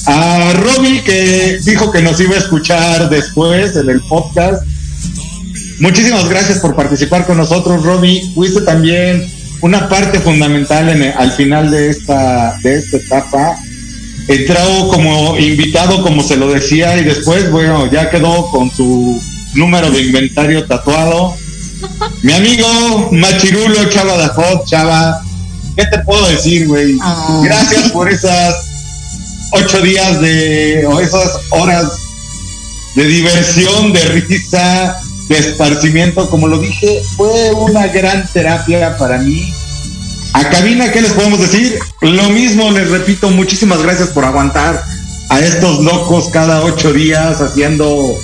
A 0.06 0.52
Robbie, 0.54 1.02
que 1.02 1.58
dijo 1.64 1.90
que 1.90 2.00
nos 2.00 2.20
iba 2.20 2.34
a 2.36 2.38
escuchar 2.38 3.10
después 3.10 3.76
en 3.76 3.90
el 3.90 4.00
podcast. 4.02 4.62
Muchísimas 5.80 6.28
gracias 6.28 6.58
por 6.60 6.76
participar 6.76 7.26
con 7.26 7.38
nosotros, 7.38 7.82
Robbie. 7.82 8.30
Fuiste 8.34 8.60
también 8.62 9.26
una 9.62 9.88
parte 9.88 10.20
fundamental 10.20 10.88
en 10.88 11.02
el- 11.02 11.12
al 11.16 11.32
final 11.32 11.70
de 11.70 11.90
esta, 11.90 12.56
de 12.62 12.76
esta 12.76 12.96
etapa. 12.98 13.56
Entró 14.28 14.88
como 14.90 15.36
invitado, 15.38 16.02
como 16.02 16.22
se 16.22 16.36
lo 16.36 16.52
decía, 16.52 16.96
y 16.98 17.04
después, 17.04 17.50
bueno, 17.50 17.90
ya 17.90 18.10
quedó 18.10 18.48
con 18.50 18.70
su 18.70 19.20
número 19.54 19.90
de 19.90 20.02
inventario 20.02 20.64
tatuado. 20.66 21.34
Mi 22.22 22.32
amigo 22.32 23.08
Machirulo, 23.12 23.88
Chava 23.88 24.16
Dajot, 24.16 24.66
Chava, 24.66 25.22
¿qué 25.76 25.86
te 25.86 25.98
puedo 26.00 26.26
decir, 26.28 26.66
güey? 26.66 26.98
Ah. 27.00 27.40
Gracias 27.44 27.90
por 27.90 28.10
esas 28.10 28.54
ocho 29.52 29.80
días 29.80 30.20
de, 30.20 30.86
o 30.86 31.00
esas 31.00 31.40
horas 31.50 31.98
de 32.94 33.04
diversión, 33.04 33.92
de 33.92 34.00
risa, 34.00 35.00
de 35.28 35.38
esparcimiento. 35.38 36.28
Como 36.28 36.48
lo 36.48 36.58
dije, 36.58 37.02
fue 37.16 37.52
una 37.52 37.86
gran 37.88 38.28
terapia 38.32 38.96
para 38.96 39.18
mí. 39.18 39.52
A 40.32 40.48
cabina, 40.48 40.92
¿qué 40.92 41.00
les 41.00 41.12
podemos 41.12 41.40
decir? 41.40 41.78
Lo 42.00 42.28
mismo, 42.30 42.70
les 42.70 42.88
repito, 42.88 43.30
muchísimas 43.30 43.82
gracias 43.82 44.10
por 44.10 44.24
aguantar 44.24 44.84
a 45.28 45.40
estos 45.40 45.80
locos 45.80 46.28
cada 46.32 46.62
ocho 46.62 46.92
días 46.92 47.40
haciendo 47.40 48.16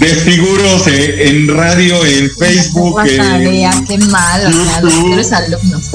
desfiguros 0.00 0.86
eh, 0.88 1.28
en 1.28 1.46
radio, 1.48 2.04
en 2.04 2.30
Facebook. 2.30 2.94
Pongas 2.94 3.10
en- 3.10 3.16
tarea, 3.18 3.70
qué 3.86 3.98
mal, 3.98 4.46
o 4.46 4.52
sea, 4.64 4.80
los 4.80 5.32
alumnos. 5.32 5.90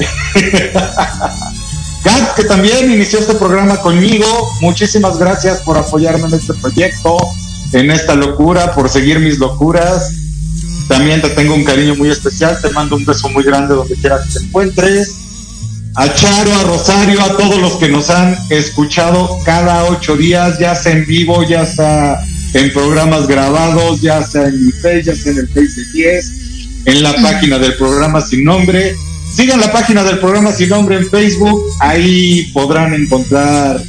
Gat, 2.04 2.34
que 2.36 2.44
también 2.44 2.90
inició 2.90 3.18
este 3.18 3.34
programa 3.34 3.78
conmigo. 3.78 4.26
Muchísimas 4.60 5.18
gracias 5.18 5.58
por 5.62 5.76
apoyarme 5.76 6.28
en 6.28 6.34
este 6.34 6.54
proyecto, 6.54 7.16
en 7.72 7.90
esta 7.90 8.14
locura, 8.14 8.72
por 8.74 8.88
seguir 8.88 9.18
mis 9.18 9.38
locuras. 9.38 10.12
También 10.88 11.20
te 11.20 11.30
tengo 11.30 11.54
un 11.54 11.64
cariño 11.64 11.96
muy 11.96 12.08
especial. 12.10 12.60
Te 12.62 12.70
mando 12.70 12.94
un 12.94 13.04
beso 13.04 13.28
muy 13.30 13.42
grande 13.42 13.74
donde 13.74 13.96
quiera 13.96 14.22
que 14.22 14.38
te 14.38 14.44
encuentres. 14.44 15.16
A 15.96 16.14
Charo, 16.14 16.54
a 16.60 16.62
Rosario, 16.64 17.20
a 17.22 17.36
todos 17.36 17.58
los 17.58 17.72
que 17.76 17.88
nos 17.88 18.10
han 18.10 18.36
escuchado 18.50 19.38
cada 19.44 19.84
ocho 19.86 20.14
días, 20.16 20.58
ya 20.60 20.76
sea 20.76 20.92
en 20.92 21.06
vivo, 21.06 21.42
ya 21.42 21.66
sea 21.66 22.20
en 22.56 22.72
programas 22.72 23.26
grabados, 23.26 24.00
ya 24.00 24.22
sea 24.22 24.46
en 24.46 24.64
mi 24.64 24.72
Face, 24.72 25.02
ya 25.04 25.14
sea 25.14 25.32
en 25.32 25.38
el 25.38 25.48
Face 25.48 25.80
de 25.80 25.92
10, 25.92 26.32
en 26.86 27.02
la 27.02 27.14
página 27.16 27.58
del 27.58 27.74
programa 27.74 28.20
sin 28.20 28.44
nombre. 28.44 28.96
Sigan 29.34 29.60
la 29.60 29.70
página 29.70 30.02
del 30.02 30.18
programa 30.18 30.52
sin 30.52 30.70
nombre 30.70 30.96
en 30.96 31.10
Facebook, 31.10 31.62
ahí 31.80 32.50
podrán 32.54 32.94
encontrar 32.94 33.82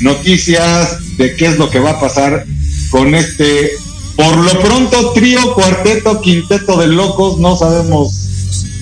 noticias 0.00 1.16
de 1.18 1.36
qué 1.36 1.46
es 1.46 1.58
lo 1.58 1.68
que 1.68 1.80
va 1.80 1.90
a 1.90 2.00
pasar 2.00 2.46
con 2.90 3.14
este, 3.14 3.72
por 4.16 4.36
lo 4.36 4.60
pronto, 4.62 5.12
trío, 5.12 5.54
cuarteto, 5.54 6.20
quinteto 6.22 6.78
de 6.78 6.86
locos, 6.86 7.38
no 7.38 7.56
sabemos 7.56 8.28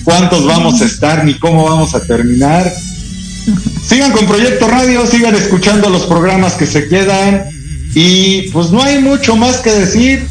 cuántos 0.05 0.45
vamos 0.45 0.81
a 0.81 0.85
estar 0.85 1.25
ni 1.25 1.37
cómo 1.37 1.65
vamos 1.65 1.93
a 1.95 2.05
terminar. 2.05 2.71
Sigan 3.85 4.13
con 4.13 4.25
Proyecto 4.25 4.69
Radio, 4.69 5.05
sigan 5.05 5.35
escuchando 5.35 5.89
los 5.89 6.03
programas 6.03 6.53
que 6.53 6.65
se 6.65 6.87
quedan 6.87 7.52
y 7.95 8.49
pues 8.49 8.71
no 8.71 8.81
hay 8.81 8.99
mucho 8.99 9.35
más 9.35 9.57
que 9.57 9.71
decir, 9.71 10.27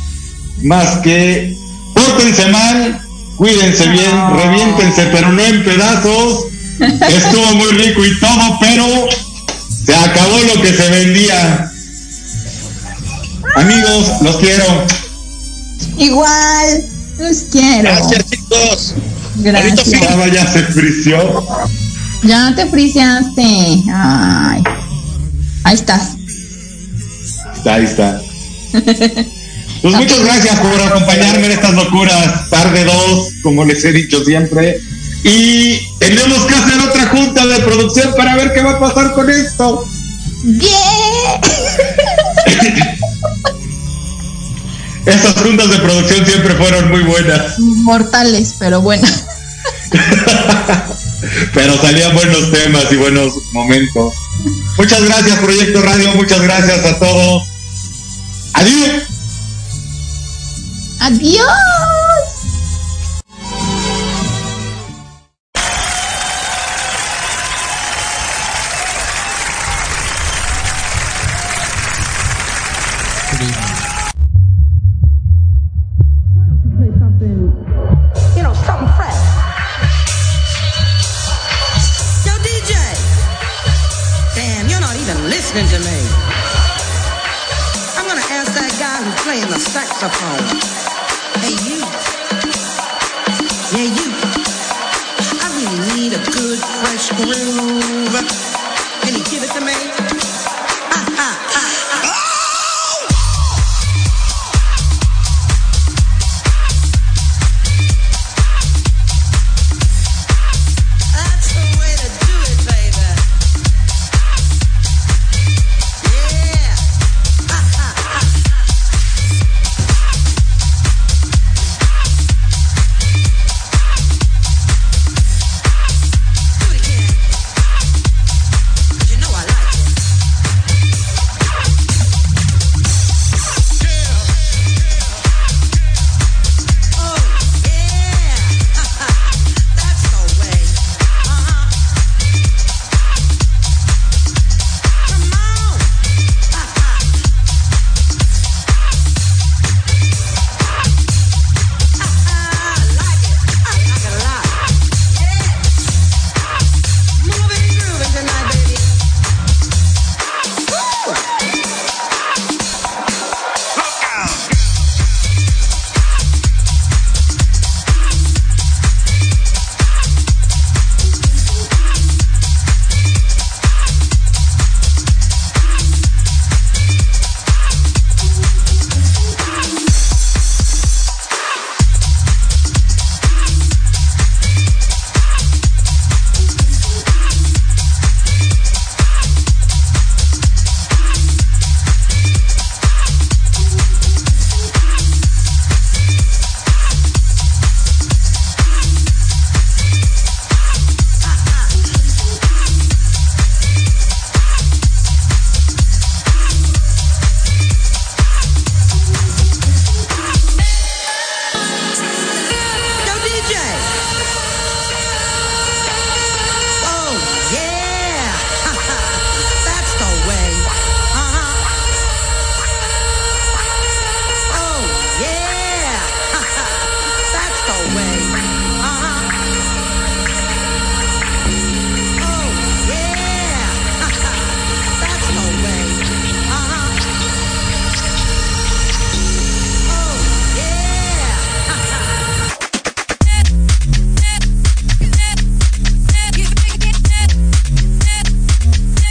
más 0.62 0.98
que 0.98 1.56
pórtense 1.94 2.46
mal, 2.46 3.00
cuídense 3.36 3.88
bien, 3.88 4.10
reviéntense, 4.36 5.06
pero 5.12 5.30
no 5.32 5.42
en 5.42 5.64
pedazos. 5.64 6.46
Estuvo 6.80 7.54
muy 7.54 7.70
rico 7.72 8.04
y 8.04 8.18
todo, 8.18 8.58
pero 8.60 8.86
se 9.84 9.94
acabó 9.94 10.38
lo 10.54 10.62
que 10.62 10.74
se 10.74 10.90
vendía. 10.90 11.70
Amigos, 13.54 14.22
los 14.22 14.36
quiero. 14.36 14.64
Igual, 15.98 16.84
los 17.18 17.36
quiero. 17.50 17.82
Gracias, 17.82 18.24
chicos. 18.30 18.94
Gracias. 19.36 19.90
Ya 20.32 20.46
se 20.52 20.62
frició. 20.64 21.46
Ya 22.24 22.54
te 22.54 22.66
friseaste. 22.66 23.82
Ay. 23.92 24.62
Ahí 25.64 25.74
estás. 25.74 26.16
Ahí 27.64 27.84
está. 27.84 28.20
Pues 29.82 29.94
muchas 29.96 30.24
gracias 30.24 30.60
por 30.60 30.80
acompañarme 30.80 31.46
en 31.46 31.52
estas 31.52 31.74
locuras. 31.74 32.48
Tarde 32.50 32.84
2, 32.84 33.32
como 33.42 33.64
les 33.64 33.84
he 33.84 33.90
dicho 33.90 34.24
siempre. 34.24 34.80
Y 35.24 35.78
tenemos 35.98 36.38
que 36.44 36.54
hacer 36.54 36.80
otra 36.88 37.06
junta 37.08 37.44
de 37.46 37.58
producción 37.60 38.14
para 38.16 38.36
ver 38.36 38.52
qué 38.52 38.62
va 38.62 38.72
a 38.72 38.80
pasar 38.80 39.12
con 39.12 39.28
esto. 39.28 39.84
¡Bien! 40.44 40.70
Estas 45.06 45.34
juntas 45.34 45.68
de 45.68 45.78
producción 45.78 46.24
siempre 46.26 46.54
fueron 46.54 46.90
muy 46.90 47.02
buenas, 47.02 47.58
Mortales, 47.58 48.54
pero 48.58 48.80
bueno. 48.80 49.06
pero 51.54 51.76
salían 51.80 52.14
buenos 52.14 52.52
temas 52.52 52.84
y 52.92 52.96
buenos 52.96 53.32
momentos. 53.52 54.14
Muchas 54.78 55.02
gracias, 55.04 55.38
Proyecto 55.40 55.82
Radio. 55.82 56.14
Muchas 56.14 56.40
gracias 56.40 56.84
a 56.84 56.98
todos. 57.00 57.51
Adiós. 58.54 59.04
Adiós. 61.00 62.01